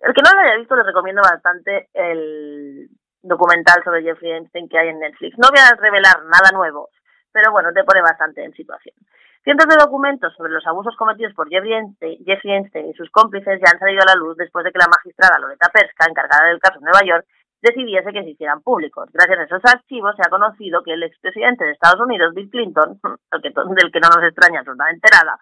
El 0.00 0.12
que 0.12 0.22
no 0.22 0.32
lo 0.32 0.40
haya 0.40 0.58
visto, 0.58 0.76
le 0.76 0.82
recomiendo 0.82 1.22
bastante 1.22 1.88
el 1.94 2.88
documental 3.22 3.82
sobre 3.82 4.02
Jeffrey 4.02 4.32
Einstein 4.32 4.68
que 4.68 4.78
hay 4.78 4.88
en 4.88 5.00
Netflix. 5.00 5.36
No 5.38 5.48
voy 5.50 5.60
a 5.60 5.74
revelar 5.74 6.22
nada 6.24 6.50
nuevo, 6.52 6.90
pero 7.32 7.50
bueno, 7.50 7.72
te 7.72 7.84
pone 7.84 8.02
bastante 8.02 8.44
en 8.44 8.52
situación. 8.52 8.94
Cientos 9.42 9.68
de 9.68 9.76
documentos 9.78 10.34
sobre 10.36 10.52
los 10.52 10.66
abusos 10.66 10.96
cometidos 10.96 11.32
por 11.34 11.48
Jeffrey 11.48 11.72
Einstein, 11.72 12.90
y 12.90 12.94
sus 12.94 13.10
cómplices 13.10 13.60
ya 13.64 13.70
han 13.72 13.78
salido 13.78 14.02
a 14.02 14.14
la 14.14 14.18
luz 14.18 14.36
después 14.36 14.64
de 14.64 14.72
que 14.72 14.78
la 14.78 14.90
magistrada 14.90 15.38
Loretta 15.38 15.70
Perska, 15.72 16.06
encargada 16.08 16.48
del 16.48 16.58
caso 16.58 16.78
en 16.78 16.84
Nueva 16.84 17.06
York, 17.06 17.26
decidiese 17.62 18.12
que 18.12 18.22
se 18.22 18.30
hicieran 18.30 18.62
públicos. 18.62 19.08
Gracias 19.12 19.38
a 19.38 19.44
esos 19.44 19.62
archivos 19.64 20.14
se 20.16 20.22
ha 20.26 20.30
conocido 20.30 20.82
que 20.82 20.92
el 20.92 21.02
expresidente 21.02 21.64
de 21.64 21.72
Estados 21.72 22.00
Unidos, 22.00 22.34
Bill 22.34 22.50
Clinton, 22.50 22.98
del 23.32 23.92
que 23.92 24.00
no 24.00 24.08
nos 24.08 24.24
extraña 24.24 24.60
absolutamente 24.60 25.08
nada, 25.12 25.38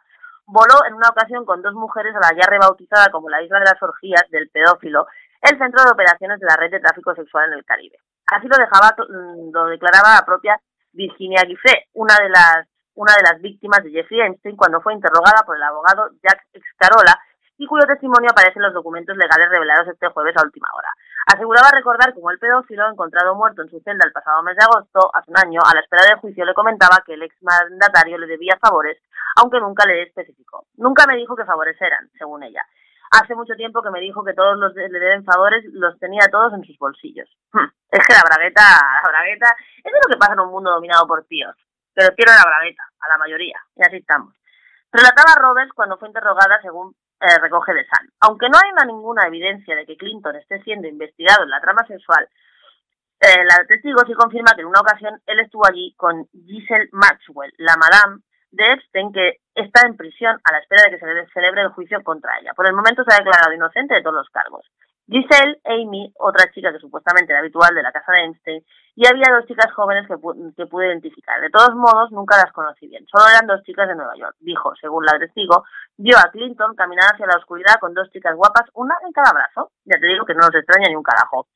voló 0.47 0.85
en 0.87 0.95
una 0.95 1.09
ocasión 1.09 1.45
con 1.45 1.63
dos 1.63 1.75
mujeres 1.75 2.15
a 2.15 2.21
la 2.21 2.39
ya 2.39 2.49
rebautizada 2.49 3.11
como 3.11 3.29
la 3.29 3.43
Isla 3.43 3.59
de 3.59 3.65
las 3.65 3.83
Orgías 3.83 4.25
del 4.31 4.49
Pedófilo, 4.51 5.07
el 5.41 5.59
centro 5.59 5.85
de 5.85 5.91
operaciones 5.91 6.41
de 6.41 6.47
la 6.47 6.57
red 6.57 6.71
de 6.71 6.81
tráfico 6.81 7.15
sexual 7.15 7.49
en 7.49 7.59
el 7.59 7.65
Caribe. 7.65 7.99
Así 8.27 8.49
lo 8.49 8.57
dejaba, 8.57 8.95
mm, 8.97 9.53
lo 9.53 9.67
declaraba 9.67 10.15
la 10.15 10.25
propia 10.25 10.61
Virginia 10.93 11.43
Giffé, 11.47 11.89
una 11.95 12.17
de 12.23 12.29
las 12.29 12.67
una 12.95 13.13
de 13.17 13.23
las 13.23 13.43
víctimas 13.43 13.83
de 13.83 13.91
Jeffrey 13.91 14.21
Einstein 14.21 14.57
cuando 14.57 14.81
fue 14.81 14.95
interrogada 14.95 15.43
por 15.45 15.57
el 15.57 15.63
abogado 15.63 16.11
Jack 16.23 16.47
Excarola 16.53 17.19
y 17.59 17.67
cuyo 17.67 17.87
testimonio 17.87 18.31
aparece 18.31 18.59
en 18.59 18.67
los 18.67 18.75
documentos 18.75 19.17
legales 19.17 19.49
revelados 19.51 19.89
este 19.89 20.09
jueves 20.09 20.35
a 20.37 20.45
última 20.45 20.69
hora. 20.75 20.89
Aseguraba 21.27 21.71
recordar 21.73 22.13
cómo 22.13 22.31
el 22.31 22.39
pedófilo, 22.39 22.89
encontrado 22.91 23.35
muerto 23.35 23.63
en 23.63 23.71
su 23.71 23.81
celda 23.81 24.05
el 24.05 24.13
pasado 24.13 24.43
mes 24.43 24.57
de 24.57 24.65
agosto, 24.65 25.11
hace 25.15 25.31
un 25.31 25.39
año, 25.39 25.61
a 25.65 25.75
la 25.75 25.81
espera 25.81 26.05
del 26.05 26.19
juicio, 26.19 26.45
le 26.45 26.53
comentaba 26.53 27.03
que 27.05 27.15
el 27.15 27.23
exmandatario 27.23 28.19
le 28.19 28.27
debía 28.27 28.59
favores, 28.61 29.01
aunque 29.37 29.59
nunca 29.59 29.87
le 29.87 30.03
especificó. 30.03 30.67
Nunca 30.77 31.07
me 31.07 31.17
dijo 31.17 31.35
qué 31.35 31.45
favores 31.45 31.81
eran, 31.81 32.11
según 32.19 32.43
ella. 32.43 32.63
Hace 33.11 33.35
mucho 33.35 33.55
tiempo 33.55 33.83
que 33.83 33.91
me 33.91 34.01
dijo 34.01 34.25
que 34.25 34.35
todos 34.35 34.59
los 34.59 34.75
le 34.75 34.89
deben 34.89 35.25
favores 35.25 35.65
los 35.73 35.99
tenía 35.99 36.27
todos 36.31 36.53
en 36.53 36.65
sus 36.65 36.77
bolsillos. 36.79 37.29
Hmm. 37.53 37.69
Es 37.91 38.07
que 38.07 38.13
la 38.13 38.23
bragueta, 38.25 38.63
la 39.03 39.09
bragueta, 39.09 39.55
es 39.83 39.93
lo 39.93 40.13
que 40.13 40.19
pasa 40.19 40.33
en 40.35 40.41
un 40.41 40.51
mundo 40.51 40.73
dominado 40.73 41.07
por 41.07 41.25
tíos. 41.25 41.55
Pero 41.95 42.15
quiero 42.17 42.33
la 42.33 42.45
bragueta, 42.45 42.83
a 43.01 43.09
la 43.09 43.19
mayoría, 43.19 43.59
y 43.77 43.83
así 43.83 43.97
estamos. 43.99 44.35
Relataba 44.93 45.41
Roberts 45.41 45.73
cuando 45.75 45.97
fue 45.97 46.09
interrogada 46.09 46.61
según 46.61 46.95
eh, 47.25 47.39
recoge 47.41 47.73
de 47.73 47.85
Sun. 47.85 48.11
Aunque 48.21 48.49
no 48.49 48.59
hay 48.59 48.87
ninguna 48.87 49.27
evidencia 49.27 49.75
de 49.75 49.87
que 49.87 49.97
Clinton 49.97 50.37
esté 50.37 50.63
siendo 50.63 50.87
investigado 50.87 51.45
en 51.45 51.51
la 51.51 51.61
trama 51.61 51.87
sexual, 51.87 52.29
eh, 53.21 53.45
la 53.45 53.65
testigo 53.67 54.03
sí 54.07 54.13
confirma 54.13 54.53
que 54.55 54.61
en 54.61 54.69
una 54.69 54.81
ocasión 54.81 55.19
él 55.27 55.41
estuvo 55.41 55.67
allí 55.67 55.95
con 55.97 56.29
Giselle 56.33 56.91
Maxwell, 56.93 57.53
la 57.57 57.77
madame 57.77 58.21
de 58.51 58.73
Epstein, 58.75 59.13
que 59.13 59.41
está 59.55 59.87
en 59.87 59.97
prisión 59.97 60.39
a 60.45 60.53
la 60.53 60.59
espera 60.59 60.83
de 60.85 60.91
que 60.91 60.99
se 60.99 61.33
celebre 61.33 61.63
el 61.63 61.71
juicio 61.71 62.03
contra 62.05 62.39
ella. 62.39 62.53
Por 62.55 62.67
el 62.67 62.75
momento 62.75 63.03
se 63.05 63.15
ha 63.15 63.19
declarado 63.19 63.55
inocente 63.55 63.95
de 63.95 64.03
todos 64.03 64.17
los 64.17 64.29
cargos. 64.29 64.67
Giselle, 65.07 65.61
Amy, 65.65 66.13
otra 66.19 66.51
chica 66.53 66.73
que 66.73 66.79
supuestamente 66.79 67.33
era 67.33 67.41
habitual 67.41 67.75
de 67.75 67.83
la 67.83 67.93
casa 67.93 68.13
de 68.13 68.21
Einstein, 68.21 68.65
y 68.97 69.07
había 69.07 69.35
dos 69.35 69.47
chicas 69.47 69.73
jóvenes 69.73 70.07
que, 70.09 70.15
que 70.57 70.67
pude 70.67 70.87
identificar. 70.87 71.41
De 71.41 71.51
todos 71.51 71.75
modos, 71.75 72.11
nunca 72.13 72.37
las 72.37 72.53
conocí 72.53 72.87
bien. 72.87 73.05
Solo 73.07 73.25
eran 73.29 73.47
dos 73.47 73.63
chicas 73.65 73.89
de 73.89 73.97
Nueva 73.97 74.17
York. 74.17 74.37
Dijo, 74.41 74.73
según 74.81 75.05
la 75.05 75.19
testigo, 75.19 75.65
vio 75.97 76.17
a 76.17 76.31
Clinton 76.31 76.75
caminar 76.75 77.13
hacia 77.13 77.27
la 77.27 77.37
oscuridad 77.37 77.75
con 77.81 77.93
dos 77.93 78.11
chicas 78.11 78.35
guapas, 78.37 78.71
una 78.75 78.95
en 79.05 79.13
cada 79.13 79.33
brazo. 79.33 79.73
Ya 79.85 79.99
te 79.99 80.07
digo 80.07 80.25
que 80.25 80.35
no 80.35 80.41
nos 80.41 80.55
extraña 80.55 80.89
ni 80.89 80.97
un 80.97 81.03
carajo. 81.03 81.49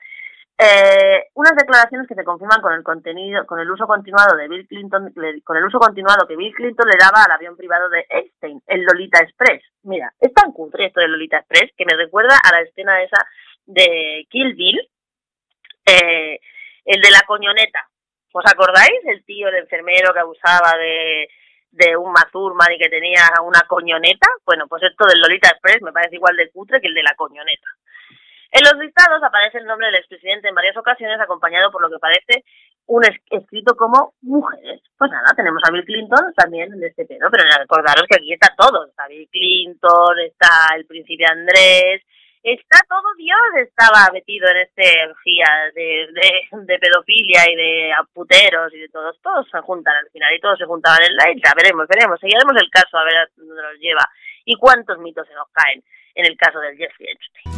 Eh, 0.60 1.28
unas 1.34 1.54
declaraciones 1.54 2.08
que 2.08 2.16
se 2.16 2.24
confirman 2.24 2.60
con 2.60 2.72
el 2.72 2.82
contenido, 2.82 3.46
con 3.46 3.60
el 3.60 3.70
uso 3.70 3.86
continuado 3.86 4.36
de 4.36 4.48
Bill 4.48 4.66
Clinton, 4.66 5.14
con 5.44 5.56
el 5.56 5.64
uso 5.64 5.78
continuado 5.78 6.26
que 6.26 6.34
Bill 6.34 6.52
Clinton 6.52 6.88
le 6.88 6.98
daba 6.98 7.22
al 7.22 7.30
avión 7.30 7.56
privado 7.56 7.88
de 7.88 8.04
Einstein, 8.08 8.60
el 8.66 8.82
Lolita 8.82 9.20
Express. 9.20 9.62
Mira, 9.84 10.12
es 10.18 10.34
tan 10.34 10.50
cutre 10.50 10.86
esto 10.86 11.00
del 11.00 11.12
Lolita 11.12 11.38
Express 11.38 11.70
que 11.76 11.84
me 11.84 11.96
recuerda 11.96 12.36
a 12.42 12.50
la 12.50 12.62
escena 12.62 13.00
esa 13.00 13.24
de 13.66 14.26
Kill 14.30 14.54
Bill, 14.54 14.80
eh, 15.86 16.40
el 16.84 17.00
de 17.00 17.10
la 17.12 17.22
coñoneta. 17.24 17.88
¿Os 18.32 18.44
acordáis? 18.44 19.00
El 19.04 19.24
tío, 19.24 19.48
el 19.48 19.56
enfermero 19.56 20.12
que 20.12 20.20
abusaba 20.20 20.76
de, 20.76 21.28
de 21.70 21.96
un 21.96 22.10
Mazurman 22.10 22.72
y 22.72 22.78
que 22.78 22.88
tenía 22.88 23.22
una 23.44 23.60
coñoneta. 23.68 24.26
Bueno, 24.44 24.66
pues 24.66 24.82
esto 24.82 25.06
del 25.06 25.20
Lolita 25.20 25.50
Express 25.50 25.82
me 25.82 25.92
parece 25.92 26.16
igual 26.16 26.36
de 26.36 26.50
cutre 26.50 26.80
que 26.80 26.88
el 26.88 26.94
de 26.94 27.04
la 27.04 27.14
coñoneta. 27.14 27.68
En 28.50 28.62
los 28.64 28.82
listados 28.82 29.22
aparece 29.22 29.58
el 29.58 29.66
nombre 29.66 29.86
del 29.86 29.96
expresidente 29.96 30.48
en 30.48 30.54
varias 30.54 30.76
ocasiones, 30.76 31.20
acompañado 31.20 31.70
por 31.70 31.82
lo 31.82 31.90
que 31.90 31.98
parece 31.98 32.44
un 32.86 33.04
escrito 33.04 33.76
como 33.76 34.14
mujeres. 34.22 34.80
Pues 34.96 35.10
nada, 35.10 35.34
tenemos 35.36 35.62
a 35.68 35.70
Bill 35.70 35.84
Clinton 35.84 36.32
también 36.34 36.72
en 36.72 36.82
este 36.82 37.04
pedo, 37.04 37.28
pero 37.30 37.44
recordaros 37.44 38.04
que 38.08 38.16
aquí 38.16 38.32
está 38.32 38.54
todo. 38.56 38.86
Está 38.86 39.06
Bill 39.08 39.28
Clinton, 39.30 40.18
está 40.24 40.74
el 40.76 40.86
príncipe 40.86 41.26
Andrés, 41.26 42.02
está 42.42 42.80
todo 42.88 43.14
Dios 43.18 43.38
estaba 43.60 44.10
metido 44.12 44.48
en 44.48 44.56
este 44.58 45.04
orgía 45.04 45.46
de, 45.74 46.08
de, 46.64 46.78
pedofilia 46.78 47.44
y 47.50 47.56
de 47.56 47.92
puteros 48.14 48.72
y 48.72 48.78
de 48.78 48.88
todos. 48.88 49.20
Todos 49.20 49.46
se 49.50 49.60
juntan 49.60 49.94
al 49.96 50.10
final 50.10 50.34
y 50.34 50.40
todos 50.40 50.58
se 50.58 50.64
juntaban 50.64 51.02
en 51.02 51.16
la 51.16 51.30
isla. 51.30 51.52
Veremos, 51.54 51.86
veremos. 51.86 52.18
Seguiremos 52.18 52.56
el 52.56 52.70
caso 52.70 52.96
a 52.96 53.04
ver 53.04 53.16
a 53.16 53.28
dónde 53.36 53.62
nos 53.62 53.78
lleva 53.78 54.08
y 54.46 54.56
cuántos 54.56 54.98
mitos 54.98 55.28
se 55.28 55.34
nos 55.34 55.48
caen 55.52 55.84
en 56.14 56.24
el 56.24 56.36
caso 56.38 56.58
del 56.60 56.76
Jeffrey 56.78 57.10
Epstein. 57.10 57.57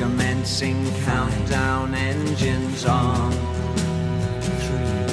Commencing 0.00 0.90
countdown 1.04 1.94
engines 1.94 2.86
on. 2.86 3.30
Three, 4.40 5.04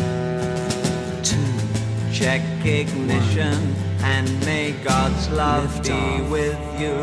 two, 1.24 2.14
check 2.14 2.42
ignition 2.66 3.76
and 4.02 4.40
may 4.46 4.72
God's 4.86 5.30
love 5.32 5.76
Lift 5.76 5.88
be 5.88 5.92
off. 5.92 6.30
with 6.32 6.80
you. 6.80 6.96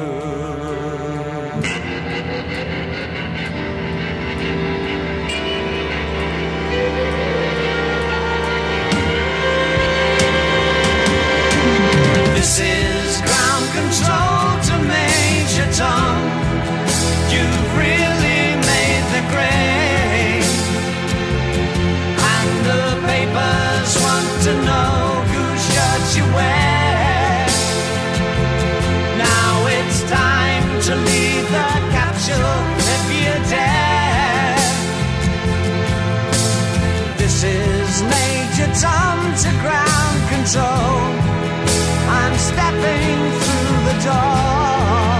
This 12.34 12.60
is 12.60 13.20
ground 13.20 13.66
control 13.76 14.58
to 14.68 14.74
Major 14.88 15.70
Tom. 15.76 16.33
Now 29.26 29.66
it's 29.76 30.00
time 30.10 30.66
to 30.86 30.92
leave 30.96 31.46
the 31.58 31.70
capsule 31.96 32.58
if 32.94 33.04
you 33.18 33.32
dare. 33.50 34.56
This 37.18 37.36
is 37.44 38.02
Major 38.02 38.70
Tom 38.80 39.18
to 39.42 39.50
ground 39.62 40.18
control. 40.34 40.98
I'm 42.20 42.36
stepping 42.50 43.18
through 43.42 43.76
the 43.88 43.96
door. 44.08 45.14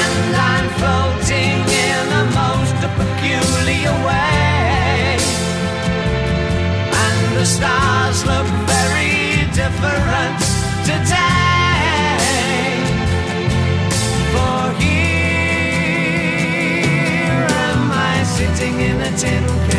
And 0.00 0.34
I'm 0.50 0.68
floating 0.80 1.58
in 1.88 2.04
a 2.22 2.24
most 2.40 2.78
peculiar 2.98 3.94
way 4.06 4.22
the 7.42 7.46
stars 7.46 7.81
different 9.54 10.38
today. 10.82 12.16
For 14.32 14.72
here 14.80 15.46
am 17.68 17.90
I 17.92 18.22
sitting 18.24 18.80
in 18.80 19.00
a 19.00 19.10
tin 19.18 19.44
can. 19.68 19.71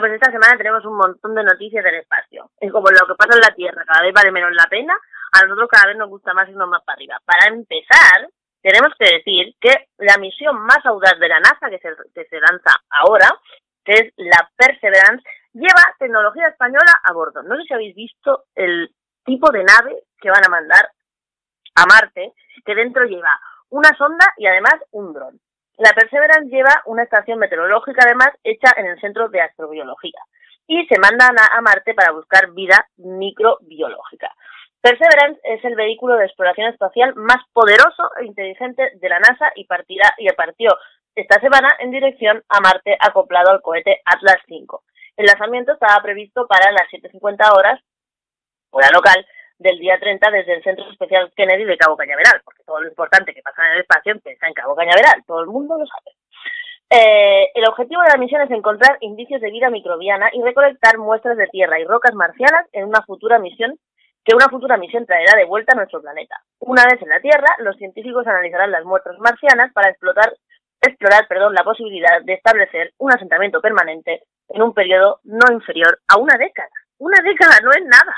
Pues 0.00 0.12
esta 0.12 0.30
semana 0.30 0.56
tenemos 0.56 0.84
un 0.84 0.96
montón 0.96 1.34
de 1.34 1.42
noticias 1.42 1.82
del 1.82 1.96
espacio. 1.96 2.50
Es 2.60 2.70
como 2.70 2.88
lo 2.88 3.06
que 3.06 3.14
pasa 3.16 3.34
en 3.34 3.40
la 3.40 3.54
Tierra, 3.54 3.84
cada 3.84 4.02
vez 4.02 4.12
vale 4.14 4.30
menos 4.30 4.52
la 4.52 4.66
pena, 4.66 4.96
a 5.32 5.42
nosotros 5.42 5.68
cada 5.70 5.88
vez 5.88 5.96
nos 5.96 6.08
gusta 6.08 6.34
más 6.34 6.48
irnos 6.48 6.68
más 6.68 6.82
para 6.84 6.96
arriba. 6.96 7.18
Para 7.24 7.52
empezar, 7.52 8.28
tenemos 8.62 8.92
que 8.98 9.16
decir 9.16 9.54
que 9.60 9.88
la 9.98 10.18
misión 10.18 10.60
más 10.60 10.84
audaz 10.84 11.18
de 11.18 11.28
la 11.28 11.40
NASA, 11.40 11.68
que 11.70 11.78
se, 11.78 11.90
que 12.14 12.24
se 12.26 12.40
lanza 12.40 12.76
ahora, 12.90 13.28
que 13.84 13.92
es 13.92 14.12
la 14.16 14.48
Perseverance, 14.56 15.24
lleva 15.52 15.94
tecnología 15.98 16.48
española 16.48 16.92
a 17.02 17.12
bordo. 17.12 17.42
No 17.42 17.56
sé 17.56 17.62
si 17.64 17.74
habéis 17.74 17.96
visto 17.96 18.44
el 18.54 18.94
tipo 19.24 19.50
de 19.50 19.64
nave 19.64 20.04
que 20.20 20.30
van 20.30 20.44
a 20.44 20.50
mandar 20.50 20.90
a 21.74 21.86
Marte, 21.86 22.32
que 22.64 22.74
dentro 22.74 23.04
lleva 23.04 23.38
una 23.70 23.96
sonda 23.96 24.32
y 24.36 24.46
además 24.46 24.76
un 24.92 25.12
dron. 25.12 25.40
La 25.78 25.92
Perseverance 25.92 26.50
lleva 26.50 26.82
una 26.86 27.04
estación 27.04 27.38
meteorológica 27.38 28.02
además 28.04 28.30
hecha 28.42 28.74
en 28.76 28.86
el 28.86 29.00
Centro 29.00 29.28
de 29.28 29.40
Astrobiología 29.40 30.20
y 30.66 30.84
se 30.86 30.98
mandan 30.98 31.36
a, 31.38 31.60
Marte 31.60 31.94
para 31.94 32.10
buscar 32.10 32.50
vida 32.50 32.88
microbiológica. 32.96 34.34
Perseverance 34.80 35.40
es 35.44 35.64
el 35.64 35.76
vehículo 35.76 36.16
de 36.16 36.26
exploración 36.26 36.72
espacial 36.72 37.14
más 37.14 37.44
poderoso 37.52 38.10
e 38.20 38.24
inteligente 38.24 38.90
de 38.96 39.08
la 39.08 39.20
NASA 39.20 39.52
y 39.54 39.66
partirá 39.66 40.14
y 40.18 40.28
partió 40.32 40.76
esta 41.14 41.40
semana 41.40 41.68
en 41.78 41.92
dirección 41.92 42.42
a 42.48 42.60
Marte 42.60 42.96
acoplado 42.98 43.52
al 43.52 43.62
cohete 43.62 44.00
Atlas 44.04 44.42
V. 44.48 44.66
El 45.16 45.26
lanzamiento 45.26 45.74
estaba 45.74 46.02
previsto 46.02 46.48
para 46.48 46.72
las 46.72 46.88
7.50 46.90 47.56
horas, 47.56 47.80
hora 48.70 48.88
local, 48.92 49.24
del 49.58 49.78
día 49.78 49.98
30 49.98 50.30
desde 50.30 50.54
el 50.54 50.62
Centro 50.62 50.90
Especial 50.90 51.32
Kennedy 51.36 51.64
de 51.64 51.76
Cabo 51.76 51.96
Cañaveral, 51.96 52.40
porque 52.44 52.62
todo 52.64 52.80
lo 52.80 52.88
importante 52.88 53.34
que 53.34 53.42
pasa 53.42 53.66
en 53.66 53.74
el 53.74 53.80
espacio 53.80 54.12
empieza 54.12 54.46
en 54.46 54.54
Cabo 54.54 54.76
Cañaveral, 54.76 55.24
todo 55.26 55.40
el 55.40 55.48
mundo 55.48 55.76
lo 55.78 55.86
sabe. 55.86 56.16
Eh, 56.90 57.50
el 57.54 57.68
objetivo 57.68 58.02
de 58.02 58.08
la 58.08 58.18
misión 58.18 58.40
es 58.40 58.50
encontrar 58.50 58.96
indicios 59.00 59.40
de 59.40 59.50
vida 59.50 59.68
microbiana 59.68 60.30
y 60.32 60.42
recolectar 60.42 60.96
muestras 60.96 61.36
de 61.36 61.46
tierra 61.48 61.78
y 61.78 61.84
rocas 61.84 62.14
marcianas 62.14 62.66
en 62.72 62.86
una 62.86 63.02
futura 63.02 63.38
misión 63.38 63.78
que 64.24 64.34
una 64.34 64.48
futura 64.48 64.76
misión 64.76 65.06
traerá 65.06 65.36
de 65.36 65.46
vuelta 65.46 65.72
a 65.72 65.76
nuestro 65.76 66.02
planeta. 66.02 66.36
Una 66.60 66.84
vez 66.84 67.00
en 67.00 67.08
la 67.08 67.20
Tierra, 67.20 67.48
los 67.60 67.76
científicos 67.76 68.26
analizarán 68.26 68.70
las 68.70 68.84
muestras 68.84 69.18
marcianas 69.18 69.72
para 69.72 69.88
explotar 69.88 70.34
explorar, 70.80 71.26
perdón, 71.26 71.54
la 71.54 71.64
posibilidad 71.64 72.22
de 72.22 72.34
establecer 72.34 72.92
un 72.98 73.12
asentamiento 73.12 73.60
permanente 73.60 74.22
en 74.48 74.62
un 74.62 74.72
periodo 74.72 75.20
no 75.24 75.52
inferior 75.52 75.98
a 76.08 76.18
una 76.18 76.36
década. 76.38 76.68
Una 76.98 77.18
década 77.22 77.58
no 77.62 77.70
es 77.70 77.84
nada. 77.84 78.14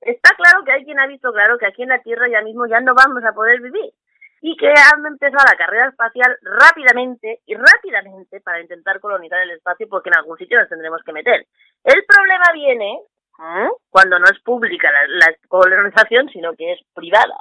Está 0.00 0.30
claro 0.36 0.64
que 0.64 0.72
hay 0.72 0.84
quien 0.84 1.00
ha 1.00 1.06
visto 1.06 1.32
claro 1.32 1.58
que 1.58 1.66
aquí 1.66 1.82
en 1.82 1.88
la 1.88 2.02
Tierra 2.02 2.28
ya 2.28 2.42
mismo 2.42 2.66
ya 2.66 2.80
no 2.80 2.94
vamos 2.94 3.24
a 3.24 3.32
poder 3.32 3.60
vivir 3.60 3.92
y 4.40 4.56
que 4.56 4.68
han 4.68 5.04
empezado 5.04 5.44
la 5.50 5.56
carrera 5.56 5.88
espacial 5.88 6.36
rápidamente 6.42 7.40
y 7.46 7.54
rápidamente 7.54 8.40
para 8.40 8.60
intentar 8.60 9.00
colonizar 9.00 9.40
el 9.42 9.50
espacio 9.50 9.88
porque 9.88 10.10
en 10.10 10.16
algún 10.16 10.38
sitio 10.38 10.58
nos 10.58 10.68
tendremos 10.68 11.02
que 11.04 11.12
meter. 11.12 11.46
El 11.82 12.04
problema 12.04 12.52
viene 12.52 13.00
¿eh? 13.38 13.68
cuando 13.90 14.18
no 14.18 14.26
es 14.26 14.38
pública 14.40 14.90
la, 15.08 15.34
colonización, 15.48 16.28
sino 16.28 16.54
que 16.54 16.72
es 16.72 16.80
privada. 16.94 17.36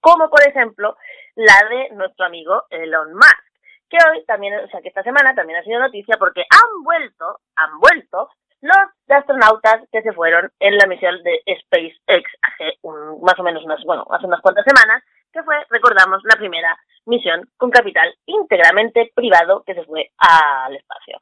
Como 0.00 0.30
por 0.30 0.46
ejemplo 0.46 0.96
la 1.34 1.68
de 1.68 1.90
nuestro 1.94 2.24
amigo 2.24 2.64
Elon 2.70 3.12
Musk, 3.14 3.50
que 3.90 3.98
hoy 4.08 4.24
también, 4.24 4.54
o 4.54 4.68
sea 4.68 4.80
que 4.80 4.88
esta 4.88 5.02
semana 5.02 5.34
también 5.34 5.58
ha 5.58 5.64
sido 5.64 5.80
noticia 5.80 6.16
porque 6.16 6.42
han 6.42 6.82
vuelto, 6.82 7.40
han 7.56 7.78
vuelto 7.78 8.30
los 8.60 8.76
astronautas 9.08 9.82
que 9.90 10.02
se 10.02 10.12
fueron 10.12 10.50
en 10.60 10.76
la 10.76 10.86
misión 10.86 11.22
de 11.22 11.40
SpaceX 11.60 12.30
hace 12.42 12.78
más 13.22 13.38
o 13.38 13.42
menos 13.42 13.64
unas, 13.64 13.82
bueno, 13.84 14.06
hace 14.10 14.26
unas 14.26 14.40
cuantas 14.40 14.64
semanas 14.64 15.02
que 15.32 15.42
fue, 15.42 15.56
recordamos, 15.70 16.22
la 16.24 16.36
primera 16.36 16.76
misión 17.06 17.48
con 17.56 17.70
capital 17.70 18.14
íntegramente 18.26 19.10
privado 19.14 19.62
que 19.64 19.74
se 19.74 19.84
fue 19.84 20.10
al 20.18 20.76
espacio. 20.76 21.20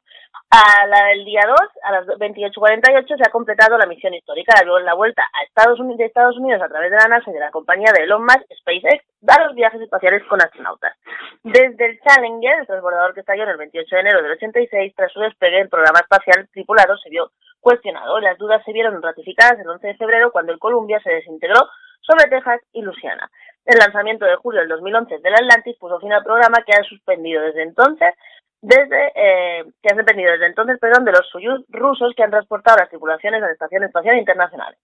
A 0.51 0.87
la 0.87 1.05
del 1.09 1.25
día 1.25 1.41
2, 1.45 1.57
a 1.83 1.91
las 1.91 2.07
28.48, 2.07 3.17
se 3.17 3.23
ha 3.27 3.31
completado 3.31 3.77
la 3.77 3.85
misión 3.85 4.13
histórica, 4.15 4.55
la 4.83 4.93
vuelta 4.95 5.21
a 5.21 5.43
Estados 5.43 5.79
Unidos, 5.79 5.99
de 5.99 6.05
Estados 6.05 6.37
Unidos 6.37 6.61
a 6.61 6.67
través 6.67 6.89
de 6.89 6.97
la 6.97 7.07
NASA 7.07 7.29
y 7.29 7.33
de 7.33 7.39
la 7.39 7.51
compañía 7.51 7.91
de 7.93 8.03
Elon 8.03 8.23
Musk, 8.23 8.45
SpaceX, 8.59 9.05
da 9.21 9.43
los 9.43 9.53
viajes 9.53 9.79
espaciales 9.81 10.23
con 10.27 10.41
astronautas. 10.41 10.97
Desde 11.43 11.85
el 11.85 11.99
Challenger, 11.99 12.61
el 12.61 12.67
transbordador 12.67 13.13
que 13.13 13.19
estalló 13.19 13.43
en 13.43 13.49
el 13.49 13.57
28 13.57 13.95
de 13.95 14.01
enero 14.01 14.23
del 14.23 14.31
86, 14.31 14.93
tras 14.95 15.11
su 15.11 15.19
despegue, 15.19 15.61
el 15.61 15.69
programa 15.69 15.99
espacial 15.99 16.47
tripulado 16.51 16.97
se 16.97 17.09
vio 17.09 17.31
cuestionado. 17.59 18.19
Las 18.19 18.37
dudas 18.37 18.63
se 18.65 18.73
vieron 18.73 19.01
ratificadas 19.01 19.59
el 19.59 19.69
11 19.69 19.85
de 19.85 19.97
febrero 19.97 20.31
cuando 20.31 20.51
el 20.51 20.59
Columbia 20.59 20.99
se 21.03 21.11
desintegró 21.11 21.69
sobre 22.01 22.29
Texas 22.29 22.61
y 22.73 22.81
Luisiana. 22.81 23.29
El 23.65 23.77
lanzamiento 23.77 24.25
de 24.25 24.35
julio 24.37 24.61
del 24.61 24.69
2011 24.69 25.19
del 25.19 25.33
Atlantis 25.33 25.77
puso 25.77 25.99
fin 25.99 26.13
al 26.13 26.23
programa 26.23 26.63
que 26.65 26.73
ha 26.73 26.83
suspendido 26.83 27.41
desde 27.43 27.63
entonces 27.63 28.13
desde 28.61 29.11
eh, 29.15 29.63
que 29.81 29.89
ha 29.93 29.95
dependido 29.95 30.31
desde 30.31 30.47
entonces 30.47 30.77
perdón 30.79 31.05
de 31.05 31.11
los 31.11 31.27
Soyuz 31.29 31.63
rusos 31.69 32.13
que 32.15 32.23
han 32.23 32.31
transportado 32.31 32.77
las 32.77 32.89
tripulaciones 32.89 33.41
a 33.41 33.45
la 33.45 33.53
Estación 33.53 33.83
Espacial 33.83 34.17
Internacional. 34.17 34.75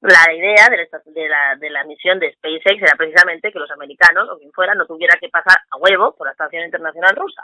La 0.00 0.32
idea 0.34 0.68
de 0.68 0.76
la, 0.76 1.00
de, 1.04 1.28
la, 1.28 1.56
de 1.56 1.70
la 1.70 1.84
misión 1.84 2.18
de 2.18 2.32
SpaceX 2.32 2.82
era 2.82 2.96
precisamente 2.96 3.52
que 3.52 3.58
los 3.60 3.70
americanos 3.70 4.28
o 4.28 4.38
quien 4.38 4.50
fuera 4.50 4.74
no 4.74 4.86
tuviera 4.86 5.16
que 5.20 5.28
pasar 5.28 5.58
a 5.70 5.76
huevo 5.76 6.16
por 6.16 6.26
la 6.26 6.32
Estación 6.32 6.64
Internacional 6.64 7.14
rusa. 7.14 7.42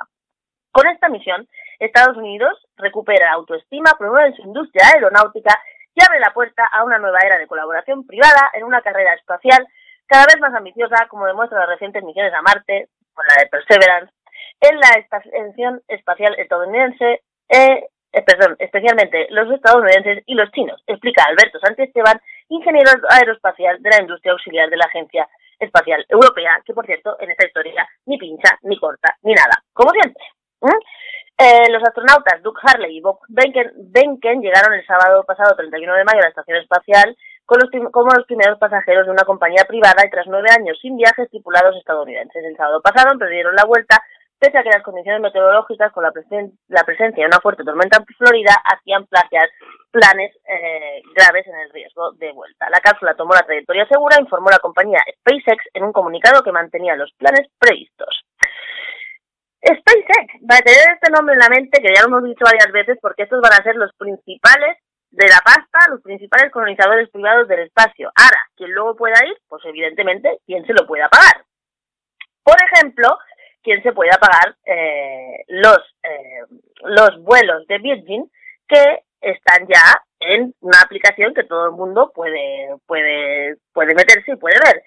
Con 0.73 0.89
esta 0.89 1.09
misión, 1.09 1.47
Estados 1.79 2.17
Unidos 2.17 2.67
recupera 2.77 3.33
autoestima, 3.33 3.95
promueve 3.97 4.35
su 4.35 4.43
industria 4.43 4.89
aeronáutica 4.95 5.57
y 5.99 6.05
abre 6.07 6.21
la 6.21 6.33
puerta 6.33 6.65
a 6.71 6.85
una 6.85 6.99
nueva 6.99 7.19
era 7.25 7.39
de 7.39 7.49
colaboración 7.49 8.07
privada 8.07 8.51
en 8.55 8.63
una 8.63 8.81
carrera 8.83 9.15
espacial 9.15 9.67
cada 10.07 10.27
vez 10.27 10.41
más 10.41 10.55
ambiciosa, 10.55 11.07
como 11.09 11.27
demuestran 11.27 11.61
las 11.61 11.71
recientes 11.71 12.03
misiones 12.05 12.33
a 12.33 12.41
Marte, 12.41 12.89
con 13.13 13.27
la 13.27 13.43
de 13.43 13.49
Perseverance, 13.49 14.13
en 14.61 14.79
la 14.79 14.91
Estación 14.97 15.83
Espacial 15.89 16.35
Estadounidense, 16.39 17.21
eh, 17.49 17.85
eh, 18.13 18.23
perdón, 18.23 18.57
especialmente 18.59 19.27
los 19.31 19.53
estadounidenses 19.53 20.23
y 20.25 20.35
los 20.35 20.51
chinos, 20.53 20.83
explica 20.87 21.25
Alberto 21.25 21.59
Sánchez 21.59 21.89
Esteban, 21.89 22.21
ingeniero 22.49 22.91
aeroespacial 23.11 23.83
de 23.83 23.91
la 23.91 24.01
industria 24.01 24.33
auxiliar 24.33 24.71
de 24.71 24.77
la 24.77 24.87
Agencia 24.87 25.29
Espacial 25.59 26.07
Europea, 26.09 26.63
que 26.65 26.73
por 26.73 26.87
cierto, 26.87 27.17
en 27.21 27.33
esta 27.33 27.47
historia 27.47 27.87
ni 28.07 28.17
pincha, 28.17 28.57
ni 28.63 28.79
corta, 28.79 29.17
ni 29.23 29.35
nada, 29.35 29.63
como 29.75 29.91
siempre. 29.91 30.23
Eh, 31.41 31.71
los 31.71 31.83
astronautas 31.85 32.43
Doug 32.43 32.59
Harley 32.63 32.97
y 32.97 33.01
Bob 33.01 33.21
Benken 33.29 34.43
llegaron 34.43 34.75
el 34.75 34.85
sábado 34.85 35.23
pasado 35.23 35.55
31 35.55 35.95
de 35.95 36.05
mayo 36.05 36.19
a 36.19 36.23
la 36.23 36.29
Estación 36.31 36.59
Espacial 36.59 37.17
como 37.47 38.11
los 38.11 38.27
primeros 38.27 38.59
pasajeros 38.59 39.07
de 39.07 39.13
una 39.13 39.23
compañía 39.23 39.65
privada 39.65 40.05
y 40.05 40.11
tras 40.11 40.27
nueve 40.27 40.49
años 40.51 40.77
sin 40.83 40.97
viajes 40.97 41.31
tripulados 41.31 41.77
estadounidenses. 41.77 42.45
El 42.45 42.57
sábado 42.57 42.83
pasado 42.83 43.13
emprendieron 43.13 43.55
la 43.55 43.65
vuelta 43.65 44.03
pese 44.39 44.59
a 44.59 44.63
que 44.63 44.71
las 44.71 44.83
condiciones 44.83 45.21
meteorológicas 45.21 45.93
con 45.93 46.03
la, 46.03 46.13
presencia 46.13 47.23
de 47.23 47.27
una 47.27 47.41
fuerte 47.41 47.65
tormenta 47.65 47.99
en 47.99 48.07
Florida 48.17 48.55
hacían 48.65 49.07
plantear 49.07 49.49
planes 49.91 50.35
eh, 50.47 51.03
graves 51.15 51.47
en 51.47 51.57
el 51.57 51.71
riesgo 51.71 52.13
de 52.13 52.33
vuelta. 52.33 52.69
La 52.71 52.81
cápsula 52.81 53.15
tomó 53.15 53.35
la 53.35 53.47
trayectoria 53.47 53.87
segura, 53.87 54.21
informó 54.21 54.51
la 54.51 54.59
compañía 54.59 55.01
SpaceX 55.21 55.65
en 55.75 55.85
un 55.85 55.93
comunicado 55.93 56.43
que 56.43 56.53
mantenía 56.53 56.97
los 56.97 57.13
planes 57.13 57.49
previstos. 57.59 58.25
SpaceX 59.63 60.43
va 60.51 60.57
a 60.57 60.63
tener 60.63 60.95
este 60.95 61.11
nombre 61.11 61.35
en 61.35 61.41
la 61.41 61.49
mente, 61.49 61.83
que 61.83 61.93
ya 61.95 62.03
lo 62.03 62.09
hemos 62.09 62.25
dicho 62.25 62.45
varias 62.45 62.71
veces, 62.73 62.99
porque 63.01 63.25
estos 63.25 63.41
van 63.41 63.53
a 63.53 63.63
ser 63.63 63.77
los 63.77 63.93
principales 63.97 64.77
de 65.11 65.27
la 65.27 65.41
pasta 65.45 65.91
los 65.91 66.03
principales 66.03 66.53
colonizadores 66.53 67.09
privados 67.11 67.49
del 67.49 67.61
espacio. 67.61 68.11
Ahora, 68.15 68.47
quien 68.57 68.73
luego 68.73 68.97
pueda 68.97 69.25
ir, 69.27 69.37
pues 69.49 69.63
evidentemente, 69.65 70.39
quien 70.47 70.67
se 70.67 70.73
lo 70.73 70.87
pueda 70.87 71.09
pagar. 71.09 71.45
Por 72.43 72.57
ejemplo, 72.63 73.19
quien 73.63 73.83
se 73.83 73.93
pueda 73.93 74.19
pagar 74.19 74.57
eh, 74.65 75.45
los, 75.49 75.79
eh, 76.03 76.43
los 76.83 77.23
vuelos 77.23 77.67
de 77.67 77.79
Virgin 77.79 78.31
que 78.69 79.03
están 79.21 79.67
ya 79.67 80.03
en 80.21 80.55
una 80.61 80.81
aplicación 80.81 81.35
que 81.35 81.45
todo 81.45 81.67
el 81.67 81.73
mundo 81.73 82.13
puede, 82.15 82.77
puede, 82.87 83.57
puede 83.73 83.95
meterse 83.95 84.33
y 84.33 84.37
puede 84.37 84.59
ver. 84.65 84.83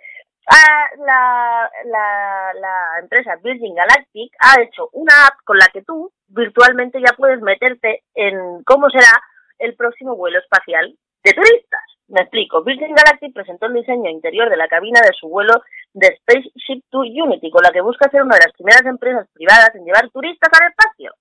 Ah, 0.53 0.89
la, 0.97 1.71
la, 1.85 2.53
la 2.59 2.99
empresa 2.99 3.37
Virgin 3.41 3.73
Galactic 3.73 4.33
ha 4.39 4.61
hecho 4.61 4.89
una 4.91 5.27
app 5.27 5.39
con 5.45 5.57
la 5.57 5.67
que 5.71 5.81
tú 5.81 6.11
virtualmente 6.27 6.99
ya 6.99 7.15
puedes 7.15 7.39
meterte 7.39 8.03
en 8.13 8.61
cómo 8.65 8.89
será 8.89 9.23
el 9.59 9.75
próximo 9.75 10.17
vuelo 10.17 10.39
espacial 10.39 10.93
de 11.23 11.31
turistas. 11.31 11.81
Me 12.09 12.23
explico. 12.23 12.63
Virgin 12.63 12.93
Galactic 12.93 13.33
presentó 13.33 13.67
el 13.67 13.75
diseño 13.75 14.09
interior 14.09 14.49
de 14.49 14.57
la 14.57 14.67
cabina 14.67 14.99
de 14.99 15.13
su 15.17 15.29
vuelo 15.29 15.53
de 15.93 16.17
Spaceship 16.17 16.83
to 16.89 16.99
Unity, 16.99 17.49
con 17.49 17.63
la 17.63 17.71
que 17.71 17.79
busca 17.79 18.09
ser 18.09 18.21
una 18.21 18.35
de 18.35 18.45
las 18.45 18.53
primeras 18.53 18.85
empresas 18.85 19.29
privadas 19.33 19.73
en 19.75 19.85
llevar 19.85 20.09
turistas 20.09 20.49
al 20.59 20.67
espacio. 20.67 21.13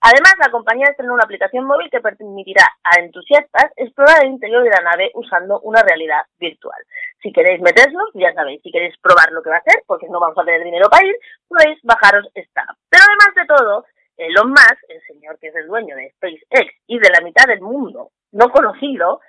Además, 0.00 0.34
la 0.38 0.50
compañía 0.50 0.88
estrenó 0.90 1.14
una 1.14 1.24
aplicación 1.24 1.64
móvil 1.64 1.90
que 1.90 2.00
permitirá 2.00 2.64
a 2.84 3.00
entusiastas 3.00 3.72
explorar 3.76 4.22
el 4.22 4.30
interior 4.30 4.62
de 4.62 4.70
la 4.70 4.82
nave 4.82 5.10
usando 5.14 5.60
una 5.60 5.82
realidad 5.82 6.22
virtual. 6.38 6.78
Si 7.22 7.32
queréis 7.32 7.60
meterlos, 7.60 8.08
ya 8.14 8.32
sabéis, 8.34 8.62
si 8.62 8.70
queréis 8.70 8.94
probar 8.98 9.32
lo 9.32 9.42
que 9.42 9.50
va 9.50 9.56
a 9.56 9.60
hacer, 9.60 9.82
porque 9.86 10.08
no 10.08 10.20
vamos 10.20 10.38
a 10.38 10.44
tener 10.44 10.62
dinero 10.62 10.88
para 10.90 11.06
ir, 11.06 11.16
podéis 11.48 11.78
bajaros 11.82 12.28
esta. 12.34 12.64
Pero 12.88 13.04
además 13.08 13.34
de 13.34 13.46
todo, 13.46 13.84
Elon 14.16 14.50
Musk, 14.50 14.84
el 14.88 15.02
señor 15.06 15.38
que 15.38 15.48
es 15.48 15.56
el 15.56 15.66
dueño 15.66 15.96
de 15.96 16.10
SpaceX 16.12 16.72
y 16.86 16.98
de 16.98 17.10
la 17.10 17.20
mitad 17.20 17.46
del 17.46 17.60
mundo 17.60 18.10
no 18.32 18.50
conocido, 18.50 19.20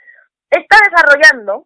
está 0.49 0.77
desarrollando 0.89 1.65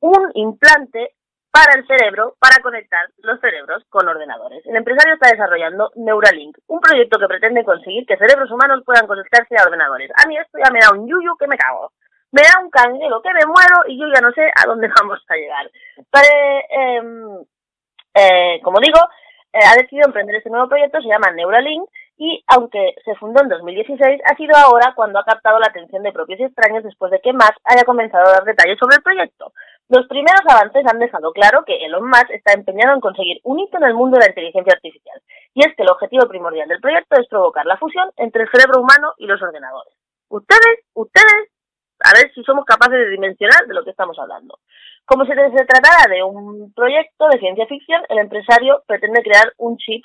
un 0.00 0.30
implante 0.34 1.14
para 1.50 1.78
el 1.78 1.86
cerebro 1.86 2.34
para 2.38 2.62
conectar 2.62 3.08
los 3.18 3.40
cerebros 3.40 3.82
con 3.88 4.06
ordenadores. 4.06 4.64
El 4.66 4.76
empresario 4.76 5.14
está 5.14 5.30
desarrollando 5.30 5.90
Neuralink, 5.96 6.58
un 6.66 6.80
proyecto 6.80 7.18
que 7.18 7.26
pretende 7.26 7.64
conseguir 7.64 8.06
que 8.06 8.16
cerebros 8.16 8.50
humanos 8.50 8.82
puedan 8.84 9.06
conectarse 9.06 9.56
a 9.56 9.64
ordenadores. 9.64 10.10
A 10.16 10.26
mí 10.28 10.36
esto 10.36 10.58
ya 10.62 10.70
me 10.70 10.80
da 10.80 10.92
un 10.92 11.08
yuyu 11.08 11.36
que 11.36 11.46
me 11.46 11.56
cago. 11.56 11.92
Me 12.30 12.42
da 12.42 12.60
un 12.62 12.68
canguelo 12.68 13.22
que 13.22 13.32
me 13.32 13.46
muero 13.46 13.88
y 13.88 13.98
yo 13.98 14.06
ya 14.14 14.20
no 14.20 14.30
sé 14.32 14.50
a 14.54 14.66
dónde 14.66 14.88
vamos 15.00 15.18
a 15.28 15.34
llegar. 15.34 15.70
Em, 16.70 17.44
eh, 18.14 18.60
como 18.62 18.80
digo, 18.80 19.00
eh, 19.52 19.60
ha 19.64 19.74
decidido 19.76 20.06
emprender 20.06 20.36
este 20.36 20.50
nuevo 20.50 20.68
proyecto, 20.68 21.00
se 21.00 21.08
llama 21.08 21.30
Neuralink, 21.32 21.88
y 22.18 22.42
aunque 22.48 22.96
se 23.04 23.14
fundó 23.14 23.42
en 23.42 23.48
2016, 23.48 24.20
ha 24.24 24.36
sido 24.36 24.56
ahora 24.56 24.92
cuando 24.96 25.20
ha 25.20 25.24
captado 25.24 25.60
la 25.60 25.68
atención 25.68 26.02
de 26.02 26.12
propios 26.12 26.40
y 26.40 26.44
extraños 26.44 26.82
después 26.82 27.12
de 27.12 27.20
que 27.20 27.32
Musk 27.32 27.56
haya 27.64 27.84
comenzado 27.84 28.26
a 28.26 28.32
dar 28.32 28.44
detalles 28.44 28.76
sobre 28.78 28.96
el 28.96 29.02
proyecto. 29.02 29.52
Los 29.88 30.06
primeros 30.08 30.42
avances 30.48 30.84
han 30.90 30.98
dejado 30.98 31.30
claro 31.32 31.64
que 31.64 31.76
Elon 31.76 32.04
Musk 32.04 32.30
está 32.30 32.54
empeñado 32.54 32.94
en 32.94 33.00
conseguir 33.00 33.38
un 33.44 33.60
hito 33.60 33.78
en 33.78 33.84
el 33.84 33.94
mundo 33.94 34.18
de 34.18 34.24
la 34.24 34.30
inteligencia 34.30 34.74
artificial, 34.74 35.22
y 35.54 35.60
es 35.64 35.74
que 35.76 35.84
el 35.84 35.90
objetivo 35.90 36.26
primordial 36.28 36.68
del 36.68 36.80
proyecto 36.80 37.20
es 37.20 37.28
provocar 37.28 37.64
la 37.66 37.78
fusión 37.78 38.10
entre 38.16 38.42
el 38.42 38.50
cerebro 38.50 38.80
humano 38.80 39.14
y 39.16 39.26
los 39.26 39.40
ordenadores. 39.40 39.94
Ustedes, 40.28 40.84
ustedes, 40.94 41.54
a 42.02 42.12
ver 42.14 42.32
si 42.34 42.42
somos 42.42 42.64
capaces 42.64 42.98
de 42.98 43.10
dimensionar 43.10 43.64
de 43.66 43.74
lo 43.74 43.84
que 43.84 43.90
estamos 43.90 44.18
hablando. 44.18 44.58
Como 45.06 45.24
si 45.24 45.32
se 45.32 45.64
tratara 45.64 46.10
de 46.10 46.22
un 46.24 46.72
proyecto 46.74 47.28
de 47.28 47.38
ciencia 47.38 47.66
ficción, 47.66 48.02
el 48.08 48.18
empresario 48.18 48.82
pretende 48.86 49.22
crear 49.22 49.52
un 49.56 49.76
chip 49.78 50.04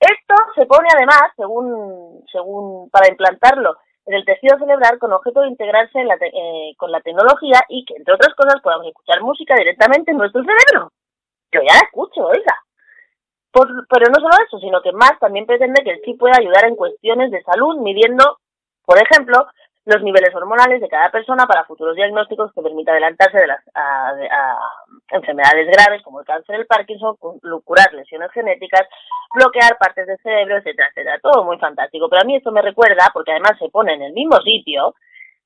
esto 0.00 0.34
se 0.56 0.66
pone 0.66 0.88
además, 0.94 1.30
según, 1.36 2.24
según 2.32 2.90
para 2.90 3.08
implantarlo 3.08 3.76
en 4.06 4.14
el 4.14 4.24
tejido 4.24 4.58
cerebral 4.58 4.98
con 4.98 5.12
objeto 5.12 5.42
de 5.42 5.48
integrarse 5.48 6.00
eh, 6.00 6.74
con 6.76 6.90
la 6.90 7.00
tecnología 7.00 7.60
y 7.68 7.84
que, 7.84 7.94
entre 7.96 8.14
otras 8.14 8.34
cosas, 8.34 8.60
podamos 8.62 8.86
escuchar 8.86 9.20
música 9.20 9.54
directamente 9.54 10.10
en 10.10 10.18
nuestro 10.18 10.42
cerebro. 10.42 10.90
Yo 11.52 11.60
ya 11.60 11.74
la 11.74 11.86
escucho, 11.86 12.26
oiga. 12.26 12.56
pero 13.52 14.06
no 14.08 14.20
solo 14.20 14.34
eso, 14.46 14.58
sino 14.58 14.80
que 14.82 14.92
más 14.92 15.18
también 15.20 15.46
pretende 15.46 15.82
que 15.84 15.90
el 15.90 16.02
chip 16.02 16.18
pueda 16.18 16.36
ayudar 16.38 16.64
en 16.64 16.76
cuestiones 16.76 17.30
de 17.30 17.42
salud, 17.42 17.78
midiendo, 17.78 18.38
por 18.86 18.98
ejemplo, 18.98 19.46
los 19.86 20.02
niveles 20.02 20.34
hormonales 20.34 20.80
de 20.80 20.88
cada 20.88 21.10
persona 21.10 21.46
para 21.46 21.64
futuros 21.64 21.96
diagnósticos 21.96 22.52
que 22.52 22.62
permita 22.62 22.92
adelantarse 22.92 23.38
de 23.38 23.46
las 23.46 23.60
a, 23.74 24.12
enfermedades 25.10 25.66
graves 25.68 26.02
como 26.02 26.20
el 26.20 26.26
cáncer, 26.26 26.56
el 26.56 26.66
Parkinson, 26.66 27.16
curar 27.64 27.92
lesiones 27.94 28.30
genéticas, 28.32 28.86
bloquear 29.34 29.78
partes 29.78 30.06
del 30.06 30.18
cerebro, 30.18 30.58
etcétera, 30.58 30.88
etcétera. 30.88 31.18
Todo 31.22 31.44
muy 31.44 31.58
fantástico. 31.58 32.08
Pero 32.08 32.22
a 32.22 32.24
mí 32.24 32.36
esto 32.36 32.52
me 32.52 32.62
recuerda, 32.62 33.10
porque 33.12 33.32
además 33.32 33.58
se 33.58 33.68
pone 33.70 33.94
en 33.94 34.02
el 34.02 34.12
mismo 34.12 34.36
sitio, 34.42 34.94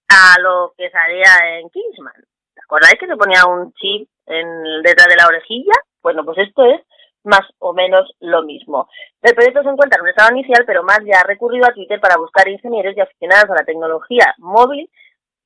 a 0.09 0.41
lo 0.41 0.75
que 0.77 0.91
salía 0.91 1.59
en 1.59 1.71
Kingsman. 1.71 2.13
¿Te 2.55 2.61
acordáis 2.63 2.99
que 2.99 3.07
se 3.07 3.17
ponía 3.17 3.47
un 3.47 3.73
chip 3.75 4.09
en, 4.27 4.83
detrás 4.83 5.09
de 5.09 5.17
la 5.17 5.27
orejilla? 5.27 5.75
Bueno, 6.03 6.25
pues 6.25 6.39
esto 6.39 6.65
es 6.65 6.81
más 7.25 7.43
o 7.59 7.73
menos 7.73 8.15
lo 8.21 8.43
mismo. 8.43 8.89
El 9.23 9.35
proyecto 9.35 9.63
se 9.63 9.71
encuentra 9.71 9.99
en 9.99 10.03
un 10.03 10.09
estado 10.11 10.33
inicial, 10.33 10.65
pero 10.67 10.83
más 10.83 11.01
ya 11.05 11.21
ha 11.21 11.27
recurrido 11.27 11.67
a 11.67 11.73
Twitter 11.73 11.99
para 12.01 12.17
buscar 12.17 12.47
ingenieros 12.49 12.97
y 12.97 13.01
aficionados 13.01 13.51
a 13.51 13.55
la 13.55 13.65
tecnología 13.65 14.35
móvil 14.39 14.89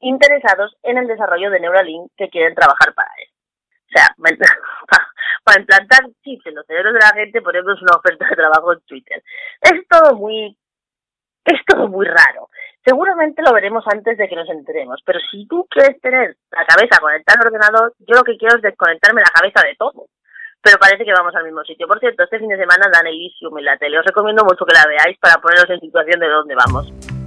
interesados 0.00 0.76
en 0.82 0.98
el 0.98 1.06
desarrollo 1.06 1.50
de 1.50 1.60
Neuralink 1.60 2.12
que 2.16 2.28
quieren 2.28 2.54
trabajar 2.54 2.94
para 2.94 3.10
él. 3.20 3.28
O 3.86 3.90
sea, 3.90 4.14
para 5.44 5.60
implantar 5.60 6.00
chips 6.22 6.46
en 6.46 6.56
los 6.56 6.66
cerebros 6.66 6.92
de 6.92 7.00
la 7.00 7.14
gente 7.14 7.40
ponemos 7.40 7.80
una 7.80 7.96
oferta 7.96 8.28
de 8.28 8.36
trabajo 8.36 8.72
en 8.72 8.80
Twitter. 8.80 9.22
Es 9.62 9.86
todo 9.88 10.14
muy, 10.14 10.56
es 11.44 11.60
todo 11.66 11.88
muy 11.88 12.06
raro. 12.06 12.50
Seguramente 12.84 13.42
lo 13.42 13.52
veremos 13.52 13.84
antes 13.86 14.16
de 14.18 14.28
que 14.28 14.36
nos 14.36 14.48
enteremos, 14.50 15.00
pero 15.04 15.18
si 15.30 15.46
tú 15.46 15.66
quieres 15.70 16.00
tener 16.00 16.36
la 16.50 16.64
cabeza 16.64 17.00
conectada 17.00 17.40
al 17.40 17.46
ordenador, 17.46 17.94
yo 17.98 18.14
lo 18.16 18.24
que 18.24 18.36
quiero 18.36 18.56
es 18.56 18.62
desconectarme 18.62 19.20
la 19.20 19.32
cabeza 19.32 19.66
de 19.66 19.74
todo 19.76 20.06
pero 20.62 20.76
parece 20.78 21.04
que 21.04 21.12
vamos 21.12 21.34
al 21.34 21.44
mismo 21.44 21.62
sitio. 21.64 21.86
Por 21.86 21.98
cierto, 22.00 22.24
este 22.24 22.38
fin 22.38 22.48
de 22.48 22.56
semana 22.56 22.90
dan 22.92 23.06
Elysium 23.06 23.56
en 23.58 23.64
la 23.64 23.76
tele. 23.78 23.98
Os 23.98 24.06
recomiendo 24.06 24.44
mucho 24.44 24.64
que 24.64 24.74
la 24.74 24.86
veáis 24.86 25.18
para 25.18 25.40
poneros 25.40 25.70
en 25.70 25.80
situación 25.80 26.20
de 26.20 26.28
dónde 26.28 26.54
vamos. 26.54 27.17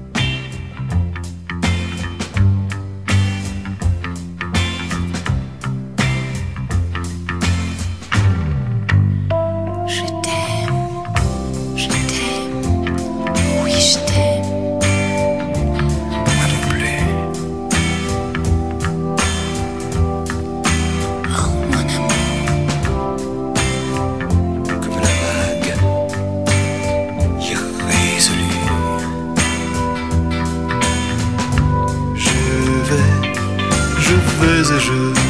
Que 34.63 35.20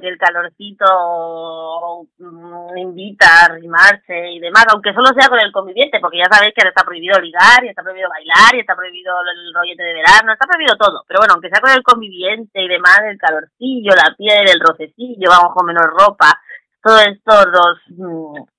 que 0.00 0.08
el 0.08 0.18
calorcito 0.18 0.86
mm, 2.18 2.76
invita 2.78 3.26
a 3.26 3.44
arrimarse 3.46 4.32
y 4.32 4.40
demás, 4.40 4.66
aunque 4.72 4.92
solo 4.92 5.08
sea 5.18 5.28
con 5.28 5.40
el 5.40 5.52
conviviente, 5.52 6.00
porque 6.00 6.18
ya 6.18 6.30
sabéis 6.30 6.54
que 6.54 6.66
está 6.66 6.84
prohibido 6.84 7.18
ligar, 7.20 7.64
y 7.64 7.68
está 7.68 7.82
prohibido 7.82 8.08
bailar, 8.08 8.54
y 8.54 8.60
está 8.60 8.74
prohibido 8.74 9.14
el 9.20 9.54
rollete 9.54 9.82
de 9.82 9.94
verano, 9.94 10.32
está 10.32 10.46
prohibido 10.46 10.76
todo. 10.76 11.04
Pero 11.06 11.20
bueno, 11.20 11.34
aunque 11.34 11.50
sea 11.50 11.60
con 11.60 11.70
el 11.70 11.82
conviviente 11.82 12.62
y 12.62 12.68
demás, 12.68 13.00
el 13.04 13.18
calorcillo, 13.18 13.92
la 13.94 14.14
piel, 14.16 14.48
el 14.48 14.60
rocecillo, 14.60 15.28
vamos 15.28 15.54
con 15.54 15.66
menos 15.66 15.86
ropa, 15.86 16.40
todos 16.82 17.02
estos 17.06 17.52
dos 17.52 17.78
mm, 17.88 18.51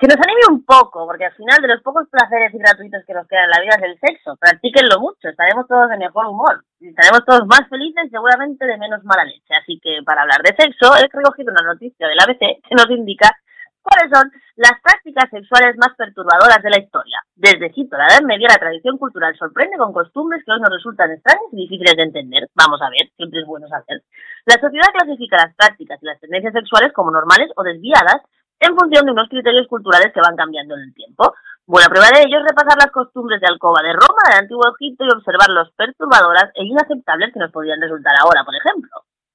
que 0.00 0.08
nos 0.08 0.16
anime 0.16 0.48
un 0.48 0.64
poco, 0.64 1.04
porque 1.04 1.26
al 1.26 1.36
final 1.36 1.60
de 1.60 1.68
los 1.68 1.82
pocos 1.82 2.08
placeres 2.08 2.54
y 2.54 2.58
gratuitos 2.58 3.04
que 3.06 3.12
nos 3.12 3.28
quedan 3.28 3.44
en 3.44 3.50
la 3.50 3.60
vida 3.60 3.76
es 3.76 3.84
el 3.84 4.00
sexo. 4.00 4.32
Practíquenlo 4.40 4.98
mucho, 4.98 5.28
estaremos 5.28 5.68
todos 5.68 5.90
de 5.90 5.98
mejor 5.98 6.24
humor, 6.24 6.64
estaremos 6.80 7.20
todos 7.28 7.44
más 7.44 7.68
felices 7.68 8.08
seguramente 8.10 8.64
de 8.64 8.78
menos 8.78 9.04
mala 9.04 9.28
leche. 9.28 9.52
Así 9.60 9.78
que 9.78 10.00
para 10.00 10.22
hablar 10.22 10.40
de 10.40 10.56
sexo 10.56 10.96
he 10.96 11.04
recogido 11.04 11.52
una 11.52 11.68
noticia 11.68 12.08
del 12.08 12.16
ABC 12.16 12.64
que 12.64 12.74
nos 12.80 12.88
indica 12.88 13.28
cuáles 13.84 14.08
son 14.08 14.32
las 14.56 14.80
prácticas 14.80 15.28
sexuales 15.28 15.76
más 15.76 15.92
perturbadoras 15.92 16.64
de 16.64 16.70
la 16.70 16.80
historia. 16.80 17.20
Desde 17.36 17.68
a 17.68 17.98
la 18.00 18.08
Edad 18.08 18.24
Media 18.24 18.48
la 18.48 18.60
tradición 18.60 18.96
cultural 18.96 19.36
sorprende 19.36 19.76
con 19.76 19.92
costumbres 19.92 20.40
que 20.44 20.52
hoy 20.52 20.60
nos 20.64 20.72
resultan 20.72 21.12
extrañas 21.12 21.52
y 21.52 21.68
difíciles 21.68 21.92
de 21.96 22.08
entender. 22.08 22.48
Vamos 22.56 22.80
a 22.80 22.88
ver, 22.88 23.12
siempre 23.20 23.40
es 23.40 23.46
bueno 23.46 23.68
saber. 23.68 24.00
La 24.48 24.56
sociedad 24.56 24.96
clasifica 24.96 25.44
las 25.44 25.54
prácticas 25.54 26.00
y 26.00 26.06
las 26.06 26.20
tendencias 26.20 26.56
sexuales 26.56 26.88
como 26.96 27.10
normales 27.12 27.52
o 27.56 27.62
desviadas 27.62 28.24
en 28.60 28.76
función 28.76 29.06
de 29.06 29.12
unos 29.12 29.28
criterios 29.28 29.66
culturales 29.66 30.12
que 30.12 30.20
van 30.20 30.36
cambiando 30.36 30.74
en 30.76 30.82
el 30.82 30.94
tiempo. 30.94 31.34
Buena 31.66 31.88
prueba 31.88 32.08
de 32.12 32.22
ello 32.28 32.38
es 32.38 32.44
repasar 32.44 32.76
las 32.76 32.92
costumbres 32.92 33.40
de 33.40 33.46
alcoba 33.48 33.80
de 33.82 33.92
Roma, 33.92 34.22
del 34.28 34.44
Antiguo 34.44 34.68
Egipto 34.76 35.04
y 35.04 35.16
observar 35.16 35.48
los 35.48 35.72
perturbadoras 35.72 36.52
e 36.54 36.64
inaceptables 36.64 37.32
que 37.32 37.40
nos 37.40 37.50
podrían 37.50 37.80
resultar 37.80 38.14
ahora, 38.20 38.44
por 38.44 38.54
ejemplo. 38.54 38.90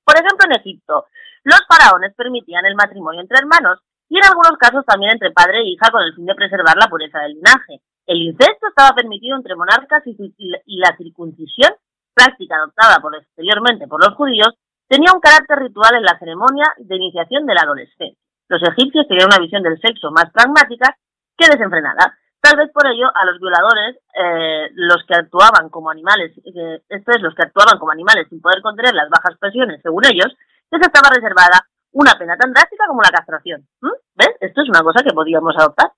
Por 0.05 0.15
ejemplo, 0.15 0.45
en 0.45 0.59
Egipto, 0.59 1.05
los 1.43 1.61
faraones 1.67 2.13
permitían 2.15 2.65
el 2.65 2.76
matrimonio 2.76 3.21
entre 3.21 3.39
hermanos 3.39 3.80
y 4.09 4.17
en 4.17 4.26
algunos 4.26 4.57
casos 4.59 4.86
también 4.86 5.13
entre 5.13 5.32
padre 5.32 5.59
e 5.59 5.69
hija 5.69 5.89
con 5.89 6.03
el 6.03 6.13
fin 6.13 6.26
de 6.26 6.36
preservar 6.36 6.78
la 6.78 6.88
pureza 6.88 7.19
del 7.19 7.34
linaje. 7.34 7.82
El 8.05 8.21
incesto 8.21 8.67
estaba 8.67 8.95
permitido 8.95 9.36
entre 9.36 9.55
monarcas 9.55 10.03
y, 10.05 10.78
la 10.78 10.95
circuncisión, 10.95 11.73
práctica 12.13 12.57
adoptada 12.57 13.01
posteriormente 13.01 13.88
por 13.88 14.03
los 14.03 14.13
judíos, 14.15 14.53
tenía 14.88 15.11
un 15.11 15.19
carácter 15.19 15.57
ritual 15.59 15.95
en 15.95 16.03
la 16.03 16.19
ceremonia 16.19 16.65
de 16.78 16.95
iniciación 16.95 17.45
de 17.45 17.53
la 17.55 17.61
adolescencia. 17.61 18.24
Los 18.47 18.61
egipcios 18.61 19.07
tenían 19.07 19.27
una 19.27 19.39
visión 19.39 19.63
del 19.63 19.79
sexo 19.79 20.11
más 20.11 20.31
pragmática 20.31 20.95
que 21.37 21.47
desenfrenada. 21.47 22.17
Tal 22.39 22.57
vez 22.57 22.69
por 22.71 22.85
ello 22.85 23.09
a 23.13 23.25
los 23.25 23.39
violadores, 23.39 23.97
eh, 24.13 24.69
los 24.73 25.03
que 25.07 25.15
actuaban 25.15 25.69
como 25.69 25.89
animales, 25.89 26.31
eh, 26.45 26.81
esto 26.89 27.11
es, 27.11 27.21
los 27.21 27.33
que 27.33 27.43
actuaban 27.43 27.79
como 27.79 27.91
animales 27.91 28.27
sin 28.29 28.39
poder 28.39 28.61
contener 28.61 28.93
las 28.93 29.09
bajas 29.09 29.37
presiones, 29.39 29.81
según 29.81 30.05
ellos, 30.05 30.29
les 30.71 30.81
estaba 30.81 31.09
reservada 31.09 31.65
una 31.91 32.13
pena 32.19 32.37
tan 32.37 32.51
drástica 32.51 32.85
como 32.87 33.01
la 33.01 33.09
castración. 33.09 33.65
¿Mm? 33.81 33.97
¿Ves? 34.15 34.35
Esto 34.39 34.61
es 34.61 34.69
una 34.69 34.81
cosa 34.81 35.03
que 35.03 35.13
podíamos 35.13 35.55
adoptar. 35.57 35.91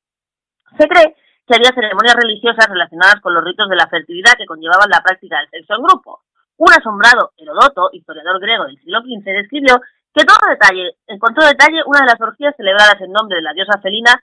Se 0.78 0.88
cree 0.88 1.16
que 1.48 1.56
había 1.56 1.74
ceremonias 1.74 2.16
religiosas 2.16 2.68
relacionadas 2.70 3.20
con 3.22 3.34
los 3.34 3.44
ritos 3.44 3.68
de 3.70 3.76
la 3.76 3.88
fertilidad 3.88 4.38
que 4.38 4.46
conllevaban 4.46 4.90
la 4.90 5.02
práctica 5.02 5.40
del 5.40 5.50
sexo 5.50 5.76
en 5.76 5.84
grupo. 5.84 6.22
Un 6.58 6.74
asombrado 6.74 7.34
Herodoto, 7.38 7.90
historiador 7.94 8.40
griego 8.40 8.66
del 8.66 8.78
siglo 8.80 9.02
XV, 9.02 9.24
describió 9.24 9.82
que 10.18 10.26
todo 10.26 10.50
detalle, 10.50 10.98
encontró 11.06 11.46
detalle 11.46 11.86
una 11.86 12.02
de 12.02 12.08
las 12.08 12.20
orgías 12.20 12.56
celebradas 12.58 13.00
en 13.02 13.12
nombre 13.12 13.38
de 13.38 13.44
la 13.44 13.54
diosa 13.54 13.78
felina 13.80 14.18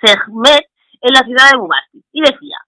Sehmet 0.00 0.70
en 1.02 1.12
la 1.12 1.26
ciudad 1.26 1.50
de 1.50 1.58
Bubastis 1.58 2.04
y 2.12 2.22
decía, 2.22 2.58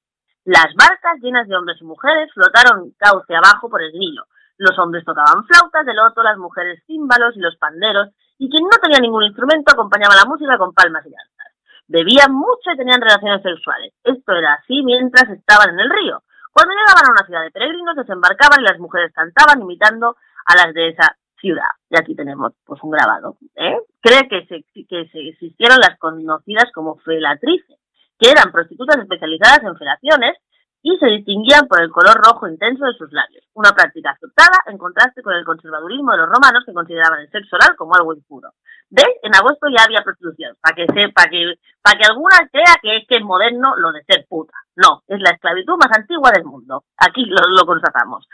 las 0.44 0.74
barcas 0.74 1.20
llenas 1.22 1.46
de 1.46 1.54
hombres 1.54 1.78
y 1.80 1.84
mujeres 1.84 2.32
flotaron 2.34 2.90
cauce 2.98 3.36
abajo 3.36 3.70
por 3.70 3.82
el 3.82 3.92
Nilo. 3.92 4.24
Los 4.56 4.76
hombres 4.78 5.04
tocaban 5.04 5.44
flautas 5.44 5.86
de 5.86 5.94
loto, 5.94 6.22
las 6.22 6.38
mujeres 6.38 6.82
címbalos 6.86 7.36
y 7.36 7.40
los 7.40 7.54
panderos, 7.56 8.08
y 8.38 8.50
quien 8.50 8.64
no 8.64 8.76
tenía 8.82 8.98
ningún 8.98 9.22
instrumento 9.22 9.70
acompañaba 9.70 10.16
la 10.16 10.24
música 10.24 10.58
con 10.58 10.74
palmas 10.74 11.06
y 11.06 11.10
danzas. 11.10 11.54
Bebían 11.86 12.32
mucho 12.32 12.72
y 12.74 12.76
tenían 12.76 13.00
relaciones 13.00 13.42
sexuales. 13.42 13.94
Esto 14.02 14.32
era 14.32 14.54
así 14.54 14.82
mientras 14.82 15.30
estaban 15.30 15.70
en 15.70 15.80
el 15.80 15.90
río. 15.90 16.22
Cuando 16.50 16.74
llegaban 16.74 17.06
a 17.06 17.12
una 17.12 17.26
ciudad 17.26 17.42
de 17.42 17.52
peregrinos, 17.52 17.94
desembarcaban 17.94 18.60
y 18.60 18.64
las 18.64 18.78
mujeres 18.80 19.12
cantaban 19.14 19.62
imitando 19.62 20.16
a 20.46 20.56
las 20.56 20.74
de 20.74 20.88
esa 20.88 21.16
ciudad. 21.40 21.70
Y 21.90 21.98
aquí 21.98 22.14
tenemos 22.14 22.52
pues 22.64 22.82
un 22.82 22.90
grabado. 22.90 23.36
¿eh? 23.56 23.78
Cree 24.00 24.28
que, 24.28 24.46
se, 24.46 24.64
que 24.86 25.08
se 25.08 25.28
existieron 25.28 25.78
las 25.78 25.98
conocidas 25.98 26.70
como 26.74 26.96
felatrices, 26.98 27.78
que 28.18 28.30
eran 28.30 28.52
prostitutas 28.52 28.98
especializadas 28.98 29.62
en 29.62 29.76
felaciones 29.76 30.36
y 30.82 30.96
se 30.98 31.06
distinguían 31.06 31.66
por 31.66 31.82
el 31.82 31.90
color 31.90 32.14
rojo 32.22 32.48
intenso 32.48 32.84
de 32.84 32.94
sus 32.94 33.10
labios, 33.12 33.44
una 33.54 33.70
práctica 33.72 34.10
aceptada 34.10 34.58
en 34.66 34.78
contraste 34.78 35.22
con 35.22 35.34
el 35.34 35.44
conservadurismo 35.44 36.12
de 36.12 36.18
los 36.18 36.28
romanos 36.28 36.62
que 36.64 36.72
consideraban 36.72 37.20
el 37.20 37.30
sexo 37.30 37.56
oral 37.56 37.74
como 37.76 37.94
algo 37.94 38.14
impuro. 38.14 38.52
¿Ves? 38.90 39.08
En 39.22 39.34
agosto 39.34 39.66
ya 39.68 39.84
había 39.84 40.02
prostitución, 40.02 40.56
para 40.62 40.74
que 40.74 40.86
sepa 40.86 41.24
que, 41.28 41.58
para 41.82 41.98
que 41.98 42.06
alguna 42.06 42.48
crea 42.50 42.74
que 42.80 42.96
es 42.96 43.06
que 43.06 43.16
es 43.16 43.24
moderno 43.24 43.76
lo 43.76 43.92
de 43.92 44.04
ser 44.04 44.24
puta. 44.28 44.54
No, 44.76 45.02
es 45.08 45.20
la 45.20 45.30
esclavitud 45.30 45.76
más 45.76 45.90
antigua 45.92 46.30
del 46.30 46.44
mundo. 46.44 46.84
Aquí 46.96 47.24
lo, 47.26 47.42
lo 47.48 47.66
constatamos. 47.66 48.26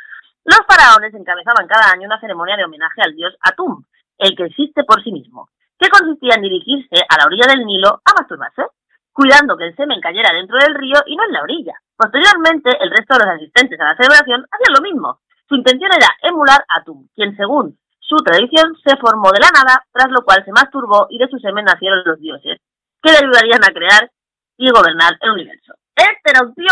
Los 0.44 0.60
faraones 0.68 1.14
encabezaban 1.14 1.66
cada 1.66 1.90
año 1.92 2.06
una 2.06 2.20
ceremonia 2.20 2.56
de 2.56 2.64
homenaje 2.64 3.00
al 3.02 3.14
dios 3.14 3.34
Atum, 3.40 3.82
el 4.18 4.36
que 4.36 4.44
existe 4.44 4.84
por 4.84 5.02
sí 5.02 5.10
mismo, 5.10 5.48
que 5.78 5.88
consistía 5.88 6.36
en 6.36 6.42
dirigirse 6.42 7.00
a 7.08 7.16
la 7.16 7.24
orilla 7.24 7.46
del 7.48 7.64
Nilo 7.64 8.02
a 8.04 8.12
masturbarse, 8.12 8.62
cuidando 9.12 9.56
que 9.56 9.64
el 9.64 9.76
semen 9.76 10.02
cayera 10.02 10.34
dentro 10.34 10.58
del 10.58 10.74
río 10.74 11.00
y 11.06 11.16
no 11.16 11.24
en 11.24 11.32
la 11.32 11.42
orilla. 11.42 11.80
Posteriormente, 11.96 12.76
el 12.78 12.90
resto 12.90 13.14
de 13.14 13.24
los 13.24 13.34
asistentes 13.36 13.80
a 13.80 13.84
la 13.84 13.96
celebración 13.96 14.44
hacían 14.50 14.74
lo 14.76 14.82
mismo. 14.82 15.20
Su 15.48 15.54
intención 15.56 15.90
era 15.92 16.08
emular 16.20 16.60
a 16.68 16.80
Atum, 16.80 17.08
quien 17.14 17.34
según 17.36 17.78
su 18.00 18.16
tradición 18.16 18.76
se 18.84 18.96
formó 18.98 19.32
de 19.32 19.40
la 19.40 19.48
nada, 19.48 19.86
tras 19.92 20.10
lo 20.10 20.22
cual 20.24 20.44
se 20.44 20.52
masturbó 20.52 21.06
y 21.08 21.16
de 21.16 21.28
su 21.28 21.38
semen 21.38 21.64
nacieron 21.64 22.02
los 22.04 22.20
dioses, 22.20 22.60
que 23.02 23.12
le 23.12 23.18
ayudarían 23.18 23.64
a 23.64 23.72
crear 23.72 24.10
y 24.58 24.70
gobernar 24.70 25.16
el 25.20 25.30
universo. 25.30 25.72
Este 25.96 26.30
era 26.30 26.44
un 26.44 26.54
tío 26.54 26.68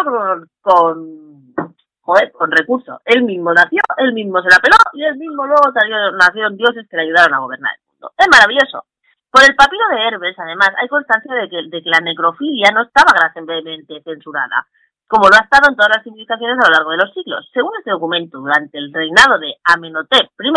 con 0.61 1.55
joder, 2.03 2.33
con 2.33 2.51
recursos. 2.51 3.01
Él 3.05 3.23
mismo 3.23 3.53
nació, 3.53 3.81
él 3.97 4.13
mismo 4.13 4.43
se 4.43 4.51
la 4.51 4.59
peló 4.59 4.77
y 4.93 5.05
él 5.05 5.17
mismo 5.17 5.47
luego 5.47 5.73
salió, 5.73 6.13
nacieron 6.13 6.57
dioses 6.57 6.87
que 6.89 6.97
le 6.97 7.05
ayudaron 7.05 7.35
a 7.35 7.39
gobernar 7.39 7.73
el 7.75 7.83
mundo. 7.89 8.13
Es 8.19 8.29
maravilloso. 8.29 8.85
Por 9.31 9.43
el 9.45 9.57
papiro 9.57 9.83
de 9.89 10.03
Herbes, 10.03 10.39
además, 10.39 10.71
hay 10.77 10.89
constancia 10.89 11.35
de 11.35 11.49
que, 11.49 11.83
la 11.87 12.01
necrofilia 12.01 12.71
no 12.71 12.83
estaba 12.83 13.17
gravemente 13.17 14.03
censurada, 14.05 14.67
como 15.09 15.29
lo 15.29 15.37
ha 15.37 15.45
estado 15.45 15.71
en 15.71 15.77
todas 15.77 15.97
las 15.97 16.05
civilizaciones 16.05 16.59
a 16.61 16.69
lo 16.69 16.75
largo 16.75 16.91
de 16.91 16.99
los 16.99 17.15
siglos. 17.15 17.49
Según 17.55 17.73
este 17.79 17.93
documento, 17.93 18.39
durante 18.39 18.77
el 18.77 18.93
reinado 18.93 19.39
de 19.39 19.57
Amenhotep 19.65 20.29
I, 20.39 20.53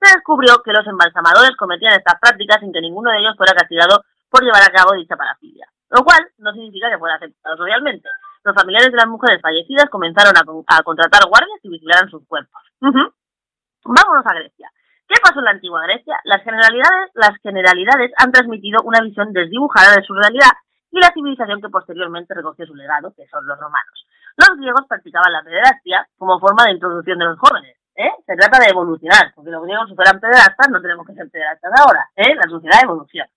se 0.00 0.14
descubrió 0.14 0.62
que 0.64 0.72
los 0.72 0.86
embalsamadores 0.86 1.54
cometían 1.58 1.92
estas 1.92 2.18
prácticas 2.20 2.60
sin 2.60 2.72
que 2.72 2.80
ninguno 2.80 3.10
de 3.10 3.18
ellos 3.18 3.36
fuera 3.36 3.52
castigado 3.52 4.04
por 4.30 4.42
llevar 4.42 4.62
a 4.62 4.72
cabo 4.72 4.94
dicha 4.94 5.16
parafilia, 5.16 5.68
lo 5.90 6.02
cual 6.04 6.20
no 6.38 6.52
significa 6.52 6.88
que 6.88 6.98
fuera 6.98 7.16
aceptado 7.16 7.56
socialmente 7.56 8.08
los 8.44 8.54
familiares 8.54 8.90
de 8.90 8.96
las 8.96 9.06
mujeres 9.06 9.40
fallecidas 9.42 9.90
comenzaron 9.90 10.34
a, 10.36 10.82
contratar 10.82 11.22
guardias 11.28 11.60
y 11.62 11.68
vigilaran 11.68 12.10
sus 12.10 12.26
cuerpos. 12.26 12.62
Vámonos 12.80 14.26
a 14.26 14.34
Grecia. 14.34 14.70
¿Qué 15.08 15.16
pasó 15.22 15.38
en 15.38 15.46
la 15.46 15.52
antigua 15.52 15.82
Grecia? 15.84 16.20
Las 16.24 16.42
generalidades, 16.44 17.10
las 17.14 17.36
generalidades 17.42 18.12
han 18.16 18.30
transmitido 18.30 18.82
una 18.84 19.00
visión 19.00 19.32
desdibujada 19.32 19.96
de 19.96 20.02
su 20.04 20.12
realidad 20.12 20.52
y 20.90 21.00
la 21.00 21.12
civilización 21.12 21.62
que 21.62 21.68
posteriormente 21.68 22.34
recogió 22.34 22.66
su 22.66 22.74
legado, 22.74 23.12
que 23.16 23.26
son 23.28 23.46
los 23.46 23.58
romanos. 23.58 24.06
Los 24.36 24.58
griegos 24.58 24.86
practicaban 24.86 25.32
la 25.32 25.42
pederastia 25.42 26.06
como 26.18 26.38
forma 26.38 26.64
de 26.64 26.72
introducción 26.72 27.18
de 27.18 27.24
los 27.24 27.38
jóvenes. 27.38 27.76
¿eh? 27.96 28.12
Se 28.26 28.36
trata 28.36 28.58
de 28.60 28.70
evolucionar, 28.70 29.32
porque 29.34 29.50
los 29.50 29.62
griegos 29.62 29.88
si 29.88 29.94
fueran 29.94 30.20
pederastas 30.20 30.68
no 30.70 30.80
tenemos 30.80 31.06
que 31.06 31.14
ser 31.14 31.30
pederastas 31.30 31.72
ahora. 31.80 32.08
¿eh? 32.14 32.34
La 32.34 32.48
sociedad 32.48 32.84
evoluciona. 32.84 33.30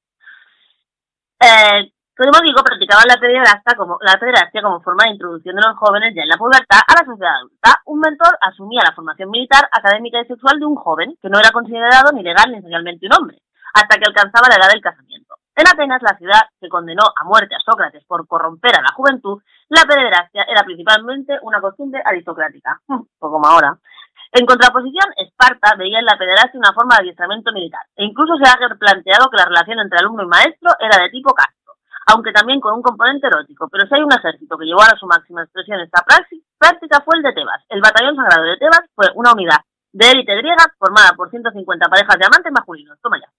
Eh, 1.40 1.92
como 2.30 2.44
digo, 2.44 2.62
practicaban 2.62 3.08
la 3.08 3.18
pederastia 3.18 3.74
como, 3.76 3.98
la 4.02 4.20
pederastia 4.20 4.62
como 4.62 4.82
forma 4.82 5.06
de 5.06 5.18
introducción 5.18 5.56
de 5.56 5.64
los 5.66 5.78
jóvenes 5.78 6.14
ya 6.14 6.24
en 6.24 6.30
la 6.30 6.38
pubertad 6.38 6.84
a 6.86 6.94
la 6.94 7.06
sociedad 7.08 7.40
adulta. 7.40 7.82
Un 7.86 8.00
mentor 8.00 8.38
asumía 8.42 8.84
la 8.86 8.94
formación 8.94 9.32
militar, 9.32 9.66
académica 9.72 10.20
y 10.20 10.28
sexual 10.28 10.60
de 10.60 10.66
un 10.66 10.76
joven 10.76 11.16
que 11.22 11.30
no 11.30 11.40
era 11.40 11.52
considerado 11.52 12.12
ni 12.12 12.22
legal 12.22 12.52
ni 12.52 12.62
socialmente 12.62 13.08
un 13.08 13.16
hombre, 13.16 13.42
hasta 13.74 13.98
que 13.98 14.06
alcanzaba 14.06 14.50
la 14.50 14.60
edad 14.60 14.70
del 14.70 14.84
casamiento. 14.84 15.36
En 15.56 15.68
Atenas, 15.68 16.02
la 16.02 16.18
ciudad 16.18 16.42
que 16.60 16.70
condenó 16.70 17.04
a 17.16 17.24
muerte 17.24 17.56
a 17.56 17.64
Sócrates 17.64 18.04
por 18.06 18.28
corromper 18.28 18.76
a 18.76 18.82
la 18.82 18.94
juventud, 18.94 19.42
la 19.70 19.84
pederastia 19.84 20.44
era 20.44 20.64
principalmente 20.64 21.40
una 21.44 21.62
costumbre 21.62 22.02
aristocrática, 22.04 22.80
pues 22.88 23.08
como 23.18 23.48
ahora. 23.48 23.78
En 24.34 24.46
contraposición, 24.46 25.12
Esparta 25.18 25.76
veía 25.78 26.00
en 26.00 26.06
la 26.06 26.18
pederastia 26.18 26.60
una 26.60 26.74
forma 26.74 26.96
de 26.96 27.04
adiestramiento 27.04 27.52
militar, 27.52 27.82
e 27.96 28.06
incluso 28.06 28.36
se 28.36 28.50
ha 28.50 28.56
planteado 28.76 29.30
que 29.30 29.38
la 29.38 29.46
relación 29.46 29.80
entre 29.80 30.00
alumno 30.00 30.24
y 30.24 30.28
maestro 30.28 30.72
era 30.80 31.02
de 31.04 31.10
tipo 31.10 31.34
casto 31.34 31.61
aunque 32.08 32.32
también 32.32 32.60
con 32.60 32.74
un 32.74 32.82
componente 32.82 33.28
erótico. 33.28 33.68
Pero 33.70 33.88
si 33.88 33.96
hay 33.96 34.02
un 34.02 34.14
ejército 34.14 34.58
que 34.58 34.66
llevó 34.66 34.82
a 34.82 34.98
su 35.00 35.06
máxima 35.06 35.44
expresión 35.44 35.80
esta 35.80 36.04
práctica 36.04 37.02
fue 37.06 37.18
el 37.18 37.24
de 37.24 37.34
Tebas. 37.34 37.64
El 37.70 37.82
batallón 37.82 38.16
sagrado 38.16 38.44
de 38.44 38.58
Tebas 38.58 38.84
fue 38.96 39.08
una 39.16 39.34
unidad 39.34 39.62
de 39.94 40.12
élite 40.12 40.36
griega 40.36 40.66
formada 40.78 41.12
por 41.16 41.30
150 41.30 41.88
parejas 41.88 42.18
de 42.18 42.26
amantes 42.26 42.52
masculinos. 42.52 42.98
Toma 43.02 43.20
ya. 43.20 43.30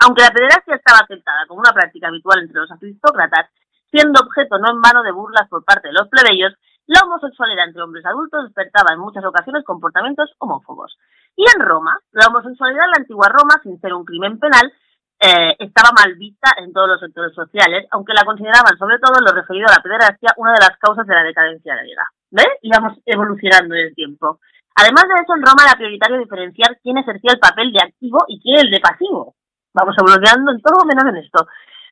Aunque 0.00 0.22
la 0.22 0.30
pederastia 0.30 0.76
estaba 0.76 0.98
aceptada 1.02 1.46
como 1.46 1.60
una 1.60 1.72
práctica 1.72 2.08
habitual 2.08 2.40
entre 2.40 2.60
los 2.60 2.70
aristócratas, 2.70 3.50
siendo 3.90 4.20
objeto 4.20 4.58
no 4.58 4.70
en 4.70 4.80
vano 4.80 5.02
de 5.02 5.12
burlas 5.12 5.48
por 5.48 5.64
parte 5.64 5.88
de 5.88 5.94
los 5.94 6.08
plebeyos, 6.08 6.54
la 6.86 7.02
homosexualidad 7.04 7.66
entre 7.66 7.82
hombres 7.82 8.06
adultos 8.06 8.44
despertaba 8.44 8.94
en 8.94 9.00
muchas 9.00 9.24
ocasiones 9.24 9.64
comportamientos 9.64 10.30
homófobos. 10.38 10.96
Y 11.36 11.44
en 11.54 11.60
Roma, 11.60 11.98
la 12.12 12.28
homosexualidad 12.28 12.84
en 12.84 12.90
la 12.90 12.98
antigua 12.98 13.28
Roma, 13.28 13.60
sin 13.62 13.78
ser 13.80 13.92
un 13.92 14.04
crimen 14.04 14.38
penal, 14.38 14.72
eh, 15.20 15.56
estaba 15.58 15.90
mal 15.90 16.14
vista 16.14 16.54
en 16.58 16.72
todos 16.72 16.88
los 16.88 17.00
sectores 17.00 17.34
sociales, 17.34 17.86
aunque 17.90 18.14
la 18.14 18.24
consideraban, 18.24 18.78
sobre 18.78 18.98
todo 18.98 19.18
en 19.18 19.24
lo 19.26 19.32
referido 19.34 19.66
a 19.66 19.74
la 19.74 19.82
pederastia, 19.82 20.34
una 20.36 20.52
de 20.52 20.62
las 20.62 20.78
causas 20.78 21.06
de 21.06 21.14
la 21.14 21.24
decadencia 21.24 21.74
griega. 21.76 22.06
¿Ves? 22.30 22.54
Íbamos 22.62 22.98
evolucionando 23.04 23.74
en 23.74 23.86
el 23.88 23.94
tiempo. 23.94 24.38
Además 24.78 25.10
de 25.10 25.18
eso, 25.18 25.34
en 25.34 25.42
Roma 25.42 25.66
era 25.66 25.74
prioritario 25.74 26.18
diferenciar 26.18 26.78
quién 26.82 26.98
ejercía 26.98 27.34
el 27.34 27.40
papel 27.40 27.72
de 27.72 27.82
activo 27.82 28.22
y 28.28 28.38
quién 28.40 28.62
el 28.62 28.70
de 28.70 28.78
pasivo. 28.78 29.34
Vamos 29.74 29.96
evolucionando 29.98 30.52
en 30.52 30.62
todo 30.62 30.86
menos 30.86 31.04
en 31.10 31.16
esto. 31.18 31.48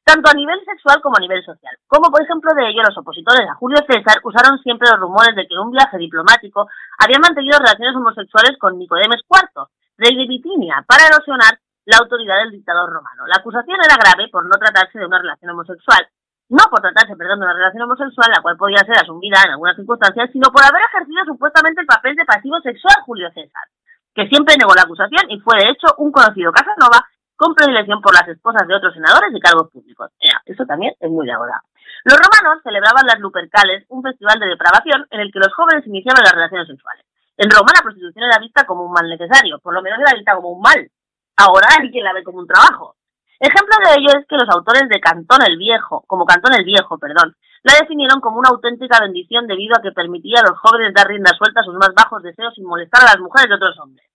Tanto 0.06 0.30
a 0.30 0.38
nivel 0.38 0.62
sexual 0.64 1.02
como 1.02 1.18
a 1.18 1.20
nivel 1.20 1.42
social. 1.42 1.74
Como 1.88 2.14
por 2.14 2.22
ejemplo 2.22 2.54
de 2.54 2.70
ello, 2.70 2.86
los 2.86 2.96
opositores 2.96 3.42
a 3.50 3.58
Julio 3.58 3.82
César 3.90 4.22
usaron 4.22 4.62
siempre 4.62 4.86
los 4.86 5.00
rumores 5.00 5.34
de 5.34 5.48
que 5.48 5.58
un 5.58 5.72
viaje 5.72 5.98
diplomático 5.98 6.68
había 7.02 7.18
mantenido 7.18 7.58
relaciones 7.58 7.96
homosexuales 7.96 8.54
con 8.60 8.78
Nicodemes 8.78 9.26
IV, 9.26 9.66
rey 9.98 10.14
de 10.14 10.28
Bitinia, 10.30 10.84
para 10.86 11.10
erosionar 11.10 11.58
la 11.86 11.98
autoridad 11.98 12.42
del 12.42 12.52
dictador 12.52 12.90
romano. 12.90 13.26
La 13.26 13.38
acusación 13.38 13.78
era 13.78 13.94
grave 13.94 14.28
por 14.28 14.44
no 14.44 14.58
tratarse 14.58 14.98
de 14.98 15.06
una 15.06 15.18
relación 15.18 15.50
homosexual, 15.50 16.02
no 16.50 16.64
por 16.70 16.82
tratarse, 16.82 17.16
perdón, 17.16 17.40
de 17.40 17.46
una 17.46 17.54
relación 17.54 17.82
homosexual, 17.82 18.30
la 18.30 18.42
cual 18.42 18.56
podía 18.56 18.82
ser 18.82 18.98
asumida 18.98 19.38
en 19.46 19.52
algunas 19.52 19.76
circunstancias, 19.76 20.30
sino 20.32 20.50
por 20.50 20.62
haber 20.66 20.82
ejercido 20.82 21.24
supuestamente 21.26 21.80
el 21.80 21.86
papel 21.86 22.14
de 22.14 22.24
pasivo 22.26 22.58
sexual 22.60 23.06
Julio 23.06 23.30
César, 23.30 23.66
que 24.14 24.26
siempre 24.28 24.58
negó 24.58 24.74
la 24.74 24.82
acusación 24.82 25.30
y 25.30 25.38
fue 25.40 25.58
de 25.62 25.70
hecho 25.70 25.94
un 25.98 26.10
conocido 26.10 26.50
Casanova 26.52 27.06
con 27.36 27.54
predilección 27.54 28.00
por 28.00 28.14
las 28.14 28.26
esposas 28.26 28.66
de 28.66 28.74
otros 28.74 28.94
senadores 28.94 29.30
y 29.34 29.40
cargos 29.40 29.70
públicos. 29.70 30.10
eso 30.46 30.64
también 30.66 30.94
es 30.98 31.10
muy 31.10 31.26
de 31.26 31.32
ahora. 31.32 31.62
Los 32.02 32.18
romanos 32.18 32.62
celebraban 32.62 33.06
las 33.06 33.20
Lupercales, 33.20 33.84
un 33.88 34.02
festival 34.02 34.38
de 34.40 34.46
depravación 34.46 35.06
en 35.10 35.20
el 35.20 35.30
que 35.30 35.38
los 35.38 35.52
jóvenes 35.54 35.86
iniciaban 35.86 36.24
las 36.24 36.32
relaciones 36.32 36.66
sexuales. 36.66 37.04
En 37.36 37.50
Roma 37.50 37.76
la 37.76 37.82
prostitución 37.82 38.24
era 38.24 38.40
vista 38.40 38.64
como 38.64 38.84
un 38.84 38.92
mal 38.92 39.08
necesario, 39.08 39.58
por 39.58 39.74
lo 39.74 39.82
menos 39.82 40.00
era 40.00 40.16
vista 40.16 40.34
como 40.34 40.50
un 40.50 40.62
mal, 40.62 40.88
ahora 41.36 41.68
hay 41.78 41.90
quien 41.90 42.04
la 42.04 42.12
ve 42.12 42.24
como 42.24 42.38
un 42.38 42.46
trabajo. 42.46 42.96
Ejemplo 43.38 43.76
de 43.84 44.00
ello 44.00 44.18
es 44.18 44.26
que 44.26 44.36
los 44.36 44.48
autores 44.48 44.88
de 44.88 45.00
Cantón 45.00 45.42
el 45.46 45.58
Viejo, 45.58 46.04
como 46.06 46.24
Cantón 46.24 46.54
el 46.54 46.64
Viejo, 46.64 46.98
perdón, 46.98 47.36
la 47.62 47.74
definieron 47.80 48.20
como 48.20 48.38
una 48.38 48.48
auténtica 48.48 49.00
bendición 49.00 49.46
debido 49.46 49.76
a 49.76 49.82
que 49.82 49.92
permitía 49.92 50.40
a 50.40 50.48
los 50.48 50.58
jóvenes 50.58 50.94
dar 50.94 51.06
rienda 51.06 51.36
suelta 51.36 51.60
a 51.60 51.64
sus 51.64 51.74
más 51.74 51.92
bajos 51.94 52.22
deseos 52.22 52.54
sin 52.54 52.64
molestar 52.64 53.02
a 53.02 53.12
las 53.12 53.18
mujeres 53.18 53.48
de 53.48 53.56
otros 53.56 53.78
hombres. 53.80 54.06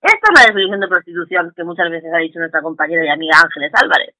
Esta 0.00 0.32
es 0.32 0.40
la 0.40 0.46
definición 0.46 0.80
de 0.80 0.88
prostitución 0.88 1.52
que 1.54 1.64
muchas 1.64 1.90
veces 1.90 2.08
ha 2.14 2.24
dicho 2.24 2.38
nuestra 2.38 2.62
compañera 2.62 3.04
y 3.04 3.08
amiga 3.08 3.36
Ángeles 3.36 3.70
Álvarez. 3.74 4.14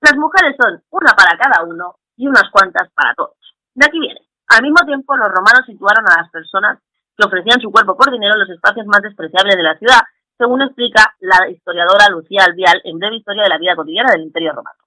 Las 0.00 0.16
mujeres 0.16 0.56
son 0.60 0.82
una 0.90 1.12
para 1.16 1.38
cada 1.38 1.64
uno 1.64 1.96
y 2.16 2.26
unas 2.26 2.50
cuantas 2.50 2.90
para 2.92 3.14
todos. 3.14 3.38
De 3.74 3.86
aquí 3.86 3.98
viene. 3.98 4.20
Al 4.48 4.62
mismo 4.62 4.84
tiempo, 4.84 5.16
los 5.16 5.30
romanos 5.30 5.64
situaron 5.64 6.04
a 6.10 6.20
las 6.20 6.30
personas 6.30 6.78
que 7.16 7.24
ofrecían 7.24 7.60
su 7.60 7.70
cuerpo 7.70 7.96
por 7.96 8.10
dinero 8.10 8.34
en 8.34 8.40
los 8.40 8.50
espacios 8.50 8.84
más 8.86 9.00
despreciables 9.00 9.56
de 9.56 9.62
la 9.62 9.78
ciudad 9.78 10.02
según 10.38 10.62
explica 10.62 11.14
la 11.20 11.48
historiadora 11.50 12.08
Lucía 12.10 12.44
Albial 12.44 12.80
en 12.84 12.98
breve 12.98 13.16
historia 13.16 13.44
de 13.44 13.48
la 13.48 13.58
vida 13.58 13.76
cotidiana 13.76 14.12
del 14.12 14.22
Imperio 14.22 14.52
Romano. 14.52 14.78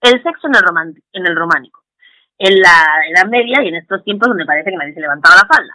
El 0.00 0.22
sexo 0.22 0.46
en 0.46 0.54
el, 0.54 1.02
en 1.12 1.26
el 1.26 1.36
románico. 1.36 1.82
En 2.38 2.60
la 2.60 3.02
Edad 3.10 3.28
Media 3.28 3.62
y 3.62 3.68
en 3.68 3.76
estos 3.76 4.04
tiempos 4.04 4.28
donde 4.28 4.46
parece 4.46 4.70
que 4.70 4.76
nadie 4.76 4.94
se 4.94 5.00
levantaba 5.00 5.36
la 5.36 5.48
falda. 5.48 5.74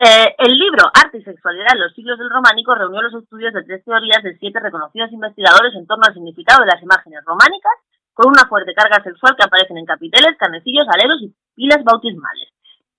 Eh, 0.00 0.34
el 0.38 0.56
libro 0.56 0.86
Arte 0.94 1.18
y 1.18 1.24
Sexualidad 1.24 1.74
en 1.74 1.80
los 1.80 1.92
siglos 1.92 2.18
del 2.18 2.30
románico 2.30 2.74
reunió 2.74 3.02
los 3.02 3.20
estudios 3.20 3.52
de 3.52 3.64
tres 3.64 3.84
teorías 3.84 4.22
de 4.22 4.38
siete 4.38 4.60
reconocidos 4.60 5.12
investigadores 5.12 5.74
en 5.74 5.86
torno 5.86 6.04
al 6.06 6.14
significado 6.14 6.62
de 6.62 6.70
las 6.70 6.82
imágenes 6.82 7.24
románicas 7.26 7.72
con 8.14 8.30
una 8.30 8.48
fuerte 8.48 8.74
carga 8.74 9.02
sexual 9.02 9.34
que 9.36 9.44
aparecen 9.44 9.76
en 9.76 9.86
capiteles, 9.86 10.38
canecillos, 10.38 10.86
aleros 10.88 11.22
y 11.22 11.34
pilas 11.54 11.82
bautismales. 11.84 12.48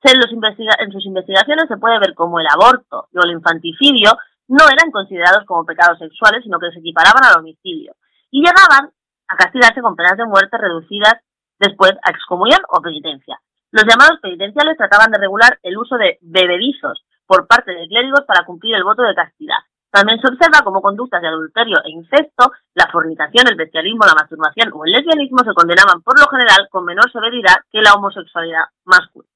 En, 0.03 0.15
en 0.15 0.91
sus 0.91 1.05
investigaciones 1.05 1.67
se 1.67 1.77
puede 1.77 1.99
ver 1.99 2.13
cómo 2.13 2.39
el 2.39 2.47
aborto 2.47 3.07
y 3.11 3.17
el 3.17 3.31
infanticidio 3.31 4.11
no 4.49 4.65
eran 4.65 4.91
considerados 4.91 5.45
como 5.45 5.65
pecados 5.65 5.99
sexuales, 5.99 6.43
sino 6.43 6.59
que 6.59 6.71
se 6.71 6.79
equiparaban 6.79 7.23
al 7.23 7.39
homicidio, 7.39 7.95
y 8.31 8.41
llegaban 8.41 8.91
a 9.27 9.35
castigarse 9.37 9.81
con 9.81 9.95
penas 9.95 10.17
de 10.17 10.25
muerte 10.25 10.57
reducidas 10.57 11.15
después 11.59 11.93
a 12.03 12.09
excomunión 12.09 12.59
o 12.69 12.81
penitencia. 12.81 13.39
Los 13.71 13.85
llamados 13.85 14.19
penitenciales 14.21 14.77
trataban 14.77 15.11
de 15.11 15.19
regular 15.19 15.59
el 15.61 15.77
uso 15.77 15.95
de 15.97 16.17
bebedizos 16.21 17.05
por 17.27 17.45
parte 17.45 17.71
de 17.71 17.87
clérigos 17.87 18.25
para 18.25 18.43
cumplir 18.43 18.75
el 18.75 18.83
voto 18.83 19.03
de 19.03 19.13
castidad. 19.13 19.61
También 19.91 20.19
se 20.19 20.27
observa 20.27 20.63
como 20.63 20.81
conductas 20.81 21.21
de 21.21 21.27
adulterio 21.27 21.77
e 21.83 21.91
incesto, 21.91 22.51
la 22.73 22.89
fornicación, 22.91 23.47
el 23.47 23.55
bestialismo, 23.55 24.05
la 24.05 24.17
masturbación 24.17 24.71
o 24.73 24.85
el 24.85 24.93
lesbianismo 24.93 25.39
se 25.43 25.53
condenaban 25.53 26.01
por 26.01 26.19
lo 26.19 26.27
general 26.27 26.67
con 26.71 26.85
menor 26.85 27.11
severidad 27.11 27.57
que 27.71 27.81
la 27.81 27.93
homosexualidad 27.93 28.65
masculina. 28.85 29.29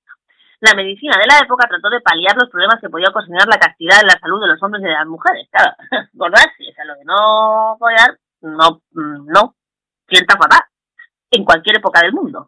La 0.63 0.75
medicina 0.75 1.17
de 1.19 1.27
la 1.27 1.43
época 1.43 1.67
trató 1.67 1.89
de 1.89 1.99
paliar 1.99 2.37
los 2.39 2.49
problemas 2.49 2.79
que 2.79 2.87
podía 2.87 3.09
ocasionar 3.09 3.45
la 3.51 3.59
castidad 3.59 3.99
en 3.99 4.07
la 4.07 4.17
salud 4.17 4.39
de 4.39 4.47
los 4.47 4.63
hombres 4.63 4.81
y 4.81 4.87
de 4.87 4.95
las 4.95 5.05
mujeres. 5.05 5.49
Claro, 5.51 5.75
acordarse, 6.15 6.63
o 6.63 6.73
sea, 6.73 6.85
lo 6.85 6.95
de 6.95 7.03
no 7.03 7.75
follar, 7.77 8.15
no, 8.39 8.79
mm, 8.95 9.27
no, 9.27 9.55
sienta 10.07 10.37
fatal, 10.37 10.63
en 11.31 11.43
cualquier 11.43 11.83
época 11.83 11.99
del 11.99 12.13
mundo. 12.13 12.47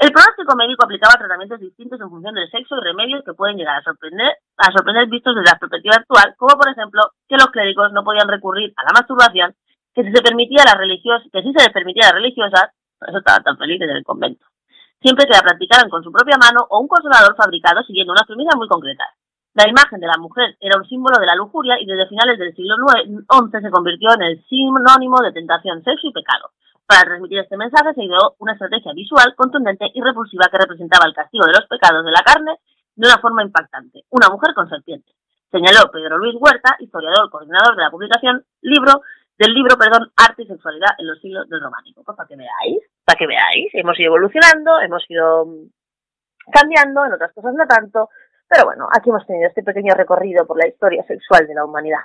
El 0.00 0.10
pronóstico 0.10 0.56
médico 0.56 0.82
aplicaba 0.82 1.14
tratamientos 1.14 1.60
distintos 1.60 2.00
en 2.00 2.10
función 2.10 2.34
del 2.34 2.50
sexo 2.50 2.74
y 2.74 2.82
remedios 2.82 3.22
que 3.24 3.34
pueden 3.34 3.56
llegar 3.56 3.78
a 3.78 3.84
sorprender, 3.86 4.34
a 4.56 4.72
sorprender 4.72 5.06
vistos 5.06 5.36
desde 5.36 5.54
la 5.54 5.58
perspectiva 5.58 5.94
actual, 5.94 6.34
como 6.36 6.58
por 6.58 6.68
ejemplo 6.68 7.02
que 7.28 7.36
los 7.36 7.54
clérigos 7.54 7.92
no 7.92 8.02
podían 8.02 8.26
recurrir 8.26 8.74
a 8.74 8.82
la 8.82 8.98
masturbación, 8.98 9.54
que 9.94 10.02
si 10.02 10.10
se 10.10 10.22
permitía 10.22 10.62
a 10.66 10.74
las 10.74 10.78
religiosas, 10.78 11.30
que 11.30 11.42
si 11.42 11.52
se 11.54 11.62
les 11.62 11.72
permitía 11.72 12.10
a 12.10 12.10
las 12.10 12.18
religiosas, 12.18 12.74
eso 13.06 13.18
estaban 13.18 13.44
tan 13.44 13.56
felices 13.58 13.88
en 13.88 13.96
el 13.96 14.02
convento, 14.02 14.44
siempre 15.04 15.26
que 15.28 15.36
la 15.36 15.44
practicaran 15.44 15.90
con 15.90 16.02
su 16.02 16.10
propia 16.10 16.40
mano 16.40 16.64
o 16.70 16.80
un 16.80 16.88
consolador 16.88 17.36
fabricado 17.36 17.84
siguiendo 17.84 18.16
unas 18.16 18.24
premisas 18.24 18.56
muy 18.56 18.66
concretas. 18.68 19.12
La 19.52 19.68
imagen 19.68 20.00
de 20.00 20.08
la 20.08 20.16
mujer 20.16 20.56
era 20.58 20.80
un 20.80 20.88
símbolo 20.88 21.20
de 21.20 21.26
la 21.26 21.36
lujuria 21.36 21.76
y 21.78 21.84
desde 21.84 22.08
finales 22.08 22.38
del 22.38 22.56
siglo 22.56 22.74
XI 22.80 23.60
se 23.60 23.70
convirtió 23.70 24.14
en 24.14 24.22
el 24.22 24.42
sinónimo 24.48 25.20
de 25.20 25.32
tentación, 25.32 25.84
sexo 25.84 26.08
y 26.08 26.12
pecado. 26.12 26.48
Para 26.86 27.04
transmitir 27.04 27.38
este 27.38 27.56
mensaje 27.56 27.92
se 27.92 28.02
ideó 28.02 28.34
una 28.38 28.54
estrategia 28.54 28.92
visual 28.94 29.34
contundente 29.36 29.92
y 29.92 30.00
repulsiva 30.00 30.48
que 30.50 30.58
representaba 30.58 31.04
el 31.06 31.14
castigo 31.14 31.44
de 31.44 31.52
los 31.52 31.68
pecados 31.68 32.02
de 32.02 32.10
la 32.10 32.24
carne 32.24 32.56
de 32.96 33.06
una 33.06 33.20
forma 33.20 33.44
impactante. 33.44 34.04
Una 34.08 34.30
mujer 34.30 34.54
con 34.54 34.70
serpiente. 34.70 35.12
Señaló 35.52 35.92
Pedro 35.92 36.16
Luis 36.16 36.34
Huerta, 36.40 36.76
historiador, 36.80 37.28
coordinador 37.30 37.76
de 37.76 37.82
la 37.82 37.90
publicación 37.90 38.42
libro 38.62 39.02
del 39.38 39.52
libro, 39.52 39.76
perdón, 39.76 40.10
Arte 40.16 40.42
y 40.42 40.46
Sexualidad 40.46 40.90
en 40.98 41.06
los 41.08 41.20
siglos 41.20 41.48
del 41.48 41.60
románico. 41.60 42.02
Pues 42.04 42.16
para 42.16 42.28
que 42.28 42.36
veáis, 42.36 42.78
para 43.04 43.18
que 43.18 43.26
veáis, 43.26 43.70
hemos 43.74 43.98
ido 43.98 44.08
evolucionando, 44.08 44.80
hemos 44.80 45.04
ido 45.08 45.46
cambiando, 46.52 47.04
en 47.04 47.12
otras 47.12 47.32
cosas 47.32 47.54
no 47.54 47.66
tanto, 47.66 48.10
pero 48.48 48.64
bueno, 48.66 48.88
aquí 48.92 49.10
hemos 49.10 49.26
tenido 49.26 49.48
este 49.48 49.62
pequeño 49.62 49.94
recorrido 49.94 50.46
por 50.46 50.58
la 50.58 50.68
historia 50.68 51.04
sexual 51.04 51.46
de 51.46 51.54
la 51.54 51.64
humanidad. 51.64 52.04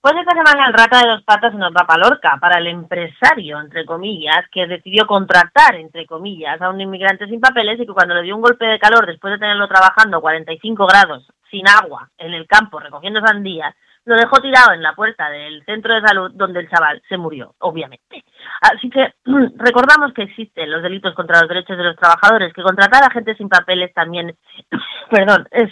Pues 0.00 0.14
esta 0.14 0.30
semana 0.30 0.68
el 0.68 0.74
rata 0.74 1.00
de 1.00 1.10
dos 1.10 1.24
patas 1.24 1.52
nos 1.54 1.72
va 1.72 1.84
para 1.84 2.08
Lorca, 2.08 2.38
para 2.40 2.60
el 2.60 2.68
empresario, 2.68 3.60
entre 3.60 3.84
comillas, 3.84 4.44
que 4.52 4.68
decidió 4.68 5.06
contratar, 5.08 5.74
entre 5.74 6.06
comillas, 6.06 6.62
a 6.62 6.70
un 6.70 6.80
inmigrante 6.80 7.26
sin 7.26 7.40
papeles 7.40 7.80
y 7.80 7.86
que 7.86 7.92
cuando 7.92 8.14
le 8.14 8.22
dio 8.22 8.36
un 8.36 8.42
golpe 8.42 8.64
de 8.64 8.78
calor 8.78 9.06
después 9.06 9.32
de 9.32 9.40
tenerlo 9.40 9.66
trabajando 9.66 10.20
45 10.20 10.86
grados, 10.86 11.26
sin 11.50 11.66
agua, 11.66 12.08
en 12.16 12.32
el 12.32 12.46
campo, 12.46 12.78
recogiendo 12.78 13.20
sandías, 13.20 13.74
lo 14.04 14.14
dejó 14.14 14.40
tirado 14.40 14.72
en 14.72 14.82
la 14.82 14.94
puerta 14.94 15.30
del 15.30 15.64
centro 15.64 15.92
de 15.94 16.00
salud 16.00 16.30
donde 16.32 16.60
el 16.60 16.70
chaval 16.70 17.02
se 17.08 17.18
murió, 17.18 17.56
obviamente. 17.58 18.22
Así 18.60 18.88
que 18.90 19.14
recordamos 19.56 20.12
que 20.14 20.22
existen 20.22 20.70
los 20.70 20.82
delitos 20.82 21.12
contra 21.14 21.40
los 21.40 21.48
derechos 21.48 21.76
de 21.76 21.82
los 21.82 21.96
trabajadores, 21.96 22.52
que 22.52 22.62
contratar 22.62 23.02
a 23.02 23.10
gente 23.10 23.34
sin 23.34 23.48
papeles 23.48 23.92
también, 23.92 24.36
perdón, 25.10 25.48
es 25.50 25.70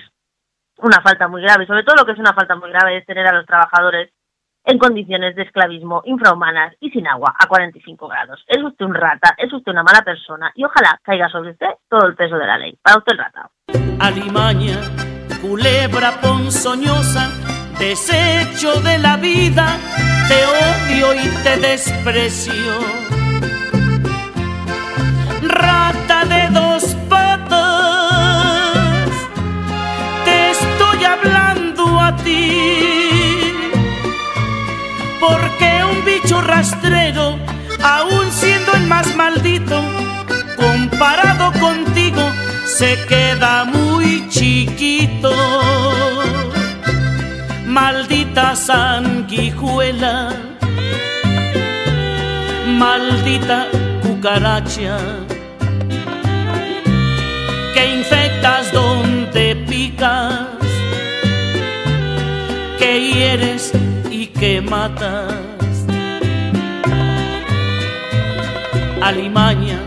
una 0.79 1.01
falta 1.01 1.29
muy 1.29 1.43
grave. 1.43 1.67
Sobre 1.67 1.85
todo 1.85 1.97
lo 1.97 2.05
que 2.05 2.13
es 2.13 2.19
una 2.19 2.35
falta 2.35 2.55
muy 2.57 2.71
grave 2.71 2.99
es 2.99 3.07
tener 3.07 3.27
a 3.27 3.33
los 3.33 3.47
trabajadores 3.47 4.13
en 4.67 4.79
condiciones 4.79 5.37
de 5.37 5.43
esclavismo 5.43 6.03
infrahumanas 6.05 6.75
y 6.81 6.91
sin 6.91 7.07
agua 7.07 7.35
a 7.39 7.47
45 7.47 8.09
grados. 8.09 8.45
Es 8.49 8.63
usted 8.63 8.85
un 8.85 8.95
rata, 8.95 9.35
es 9.39 9.53
usted 9.53 9.73
una 9.73 9.85
mala 9.85 10.03
persona 10.03 10.51
y 10.55 10.65
ojalá 10.65 10.99
caiga 11.03 11.29
sobre 11.29 11.53
usted 11.53 11.69
todo 11.89 12.07
el 12.07 12.17
peso 12.17 12.37
de 12.37 12.47
la 12.47 12.59
ley. 12.59 12.77
Para 12.83 12.99
usted 12.99 13.13
el 13.13 13.19
rata. 13.19 13.51
Alimaña, 14.01 14.77
culebra 15.41 16.21
ponzoñosa, 16.21 17.31
desecho 17.79 18.81
de 18.83 18.99
la 18.99 19.17
vida, 19.17 19.79
te 20.29 20.45
odio 20.45 21.15
y 21.15 21.29
te 21.45 21.57
desprecio. 21.59 22.75
Rata 25.43 26.25
de 26.25 26.49
dos 26.51 26.96
porque 35.21 35.83
un 35.85 36.05
bicho 36.05 36.41
rastrero, 36.41 37.39
aún 37.83 38.31
siendo 38.31 38.73
el 38.75 38.87
más 38.87 39.15
maldito, 39.17 39.81
comparado 40.57 41.53
contigo, 41.61 42.23
se 42.65 42.99
queda 43.09 43.65
muy 43.65 44.29
chiquito. 44.29 45.33
Maldita 47.67 48.57
sanguijuela, 48.57 50.33
maldita 52.67 53.67
cucaracha, 54.03 54.99
que 57.75 57.95
infectas 57.99 58.73
donde 58.73 59.57
picas, 59.69 60.49
que 62.79 63.01
hieres 63.01 63.73
que 64.39 64.61
matas. 64.61 65.33
Alimaña, 69.03 69.79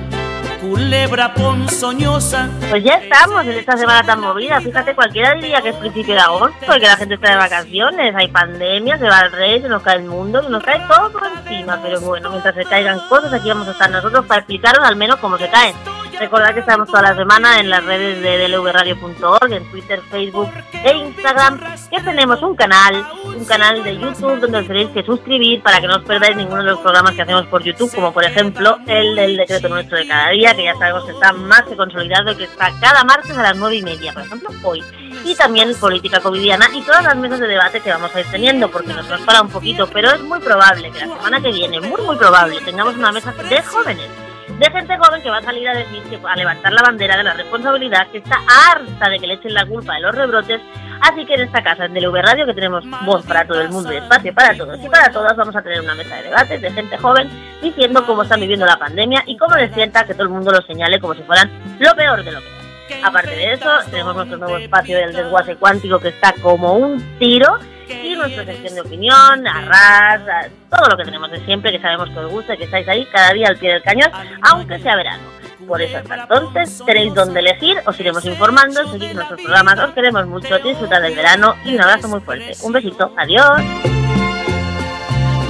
culebra 0.61 1.33
ponzoñosa. 1.33 2.49
Pues 2.69 2.83
ya 2.83 2.95
estamos 2.95 3.45
en 3.45 3.51
esta 3.51 3.77
semana 3.77 4.03
tan 4.03 4.21
movida. 4.21 4.61
Fíjate, 4.61 4.95
cualquiera 4.95 5.33
diría 5.35 5.61
que 5.61 5.69
es 5.69 5.75
principio 5.75 6.13
de 6.15 6.21
agosto 6.21 6.75
y 6.75 6.79
que 6.79 6.85
la 6.85 6.95
gente 6.95 7.15
está 7.15 7.31
de 7.31 7.35
vacaciones. 7.35 8.15
Hay 8.15 8.29
pandemia, 8.29 8.97
se 8.97 9.07
va 9.07 9.21
el 9.21 9.31
rey, 9.31 9.61
se 9.61 9.69
nos 9.69 9.83
cae 9.83 9.97
el 9.97 10.05
mundo, 10.05 10.41
se 10.41 10.49
nos 10.49 10.63
cae 10.63 10.79
todo 10.87 11.11
por 11.11 11.23
encima. 11.27 11.79
Pero 11.83 11.99
bueno, 12.01 12.29
mientras 12.29 12.55
se 12.55 12.65
caigan 12.65 12.99
cosas, 13.09 13.33
aquí 13.33 13.49
vamos 13.49 13.67
a 13.67 13.71
estar 13.71 13.91
nosotros 13.91 14.25
para 14.25 14.39
explicaros 14.39 14.85
al 14.85 14.95
menos 14.95 15.17
cómo 15.19 15.37
se 15.37 15.49
caen. 15.49 15.75
Recordad 16.19 16.53
que 16.53 16.59
estamos 16.59 16.89
toda 16.89 17.01
la 17.01 17.15
semana 17.15 17.61
en 17.61 17.69
las 17.69 17.85
redes 17.85 18.21
de 18.21 18.49
dlvradio.org, 18.49 19.53
en 19.53 19.63
Twitter, 19.71 20.01
Facebook 20.11 20.49
e 20.73 20.93
Instagram, 20.93 21.61
que 21.89 22.01
tenemos 22.01 22.41
un 22.41 22.57
canal, 22.57 23.07
un 23.23 23.45
canal 23.45 23.81
de 23.85 23.97
YouTube 23.97 24.41
donde 24.41 24.57
os 24.57 24.67
tenéis 24.67 24.89
que 24.89 25.01
suscribir 25.01 25.63
para 25.63 25.79
que 25.79 25.87
no 25.87 25.95
os 25.95 26.03
perdáis 26.03 26.35
ninguno 26.35 26.61
de 26.61 26.71
los 26.71 26.79
programas 26.81 27.15
que 27.15 27.21
hacemos 27.21 27.45
por 27.47 27.63
YouTube, 27.63 27.95
como 27.95 28.11
por 28.11 28.25
ejemplo 28.25 28.79
el 28.85 29.15
del 29.15 29.37
decreto 29.37 29.69
nuestro 29.69 29.97
de 29.97 30.07
cada 30.07 30.31
día, 30.31 30.53
que 30.53 30.65
ya 30.65 30.75
sabemos 30.75 31.05
que 31.05 31.11
está 31.11 31.31
más 31.31 31.63
que 31.63 31.77
consolidado, 31.77 32.35
que 32.35 32.43
está 32.43 32.69
cada 32.81 33.05
martes 33.05 33.37
a 33.37 33.41
las 33.41 33.55
nueve 33.55 33.77
y 33.77 33.81
media, 33.81 34.11
por 34.11 34.23
ejemplo, 34.23 34.49
hoy. 34.63 34.83
Y 35.23 35.35
también 35.35 35.73
política 35.75 36.19
covidiana 36.19 36.67
y 36.73 36.81
todas 36.81 37.05
las 37.05 37.15
mesas 37.15 37.39
de 37.39 37.47
debate 37.47 37.79
que 37.79 37.91
vamos 37.91 38.13
a 38.13 38.19
ir 38.19 38.25
teniendo, 38.29 38.69
porque 38.69 38.91
nos 38.91 39.07
nos 39.07 39.21
para 39.21 39.41
un 39.41 39.49
poquito, 39.49 39.87
pero 39.87 40.11
es 40.11 40.21
muy 40.21 40.39
probable 40.39 40.91
que 40.91 40.99
la 40.99 41.15
semana 41.15 41.39
que 41.39 41.53
viene, 41.53 41.79
muy 41.79 42.01
muy 42.01 42.17
probable, 42.17 42.59
tengamos 42.65 42.95
una 42.95 43.13
mesa 43.13 43.31
de 43.31 43.61
jóvenes 43.61 44.28
de 44.59 44.71
gente 44.71 44.97
joven 44.97 45.21
que 45.21 45.29
va 45.29 45.37
a 45.37 45.43
salir 45.43 45.67
a 45.67 45.73
decir 45.73 46.03
que 46.03 46.19
a 46.27 46.35
levantar 46.35 46.73
la 46.73 46.81
bandera 46.81 47.17
de 47.17 47.23
la 47.23 47.33
responsabilidad, 47.33 48.07
que 48.11 48.19
está 48.19 48.37
harta 48.71 49.09
de 49.09 49.19
que 49.19 49.27
le 49.27 49.33
echen 49.35 49.53
la 49.53 49.65
culpa 49.65 49.93
de 49.95 50.01
los 50.01 50.13
rebrotes 50.13 50.61
Así 51.01 51.25
que 51.25 51.35
en 51.35 51.41
esta 51.41 51.63
casa, 51.63 51.85
en 51.85 51.93
DLV 51.93 52.15
Radio, 52.21 52.45
que 52.45 52.53
tenemos 52.53 52.83
voz 53.05 53.25
para 53.25 53.45
todo 53.45 53.61
el 53.61 53.69
mundo 53.69 53.93
y 53.93 53.97
espacio 53.97 54.33
para 54.33 54.55
todos 54.55 54.79
y 54.83 54.89
para 54.89 55.11
todas, 55.11 55.35
vamos 55.35 55.55
a 55.55 55.61
tener 55.61 55.81
una 55.81 55.95
mesa 55.95 56.15
de 56.15 56.23
debates 56.23 56.61
de 56.61 56.71
gente 56.71 56.97
joven 56.97 57.29
diciendo 57.61 58.05
cómo 58.05 58.23
están 58.23 58.39
viviendo 58.39 58.65
la 58.65 58.77
pandemia 58.77 59.23
y 59.25 59.37
cómo 59.37 59.55
les 59.55 59.73
sienta 59.73 60.05
que 60.05 60.13
todo 60.13 60.23
el 60.23 60.29
mundo 60.29 60.51
lo 60.51 60.61
señale 60.63 60.99
como 60.99 61.13
si 61.13 61.23
fueran 61.23 61.49
lo 61.79 61.95
peor 61.95 62.23
de 62.23 62.31
lo 62.31 62.39
peor. 62.39 62.59
Aparte 63.03 63.31
de 63.31 63.53
eso, 63.53 63.69
tenemos 63.91 64.15
nuestro 64.15 64.37
nuevo 64.37 64.57
espacio 64.57 64.97
del 64.97 65.13
desguace 65.13 65.55
cuántico 65.55 65.99
que 65.99 66.09
está 66.09 66.33
como 66.41 66.73
un 66.73 67.17
tiro 67.17 67.57
y 67.89 68.15
nuestra 68.15 68.45
sección 68.45 68.75
de 68.75 68.81
opinión, 68.81 69.47
arras, 69.47 70.49
todo 70.69 70.89
lo 70.89 70.97
que 70.97 71.05
tenemos 71.05 71.31
de 71.31 71.43
siempre, 71.45 71.71
que 71.71 71.79
sabemos 71.79 72.09
que 72.09 72.19
os 72.19 72.31
gusta 72.31 72.53
y 72.53 72.57
que 72.57 72.63
estáis 72.65 72.87
ahí 72.87 73.05
cada 73.11 73.33
día 73.33 73.47
al 73.47 73.57
pie 73.57 73.73
del 73.73 73.83
cañón, 73.83 74.11
aunque 74.41 74.79
sea 74.79 74.95
verano. 74.95 75.23
Por 75.67 75.81
eso 75.81 75.97
hasta 75.97 76.15
entonces 76.15 76.81
tenéis 76.85 77.13
donde 77.13 77.41
elegir, 77.41 77.77
os 77.85 77.99
iremos 77.99 78.25
informando, 78.25 78.91
seguid 78.91 79.13
nuestros 79.13 79.41
programas, 79.41 79.77
os 79.79 79.91
queremos 79.93 80.25
mucho, 80.25 80.57
disfrutad 80.59 81.01
del 81.01 81.15
verano 81.15 81.55
y 81.65 81.75
un 81.75 81.81
abrazo 81.81 82.07
muy 82.07 82.21
fuerte. 82.21 82.53
Un 82.63 82.71
besito, 82.71 83.13
adiós. 83.17 83.61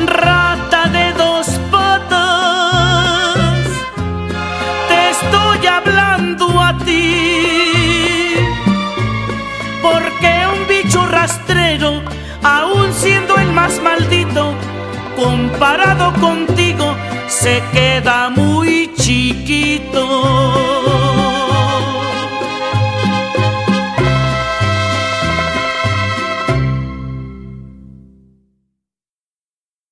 Rata 0.05 0.89
de 0.89 1.13
dos 1.13 1.47
patas, 1.71 3.65
te 4.87 5.09
estoy 5.09 5.67
hablando 5.67 6.59
a 6.59 6.77
ti, 6.83 8.35
porque 9.81 10.47
un 10.53 10.67
bicho 10.67 11.05
rastrero, 11.05 12.01
aún 12.43 12.93
siendo 12.93 13.35
el 13.37 13.51
más 13.51 13.81
maldito, 13.81 14.53
comparado 15.15 16.13
contigo, 16.19 16.95
se 17.27 17.61
queda 17.71 18.29
muy 18.29 18.91
chiquito. 18.95 19.99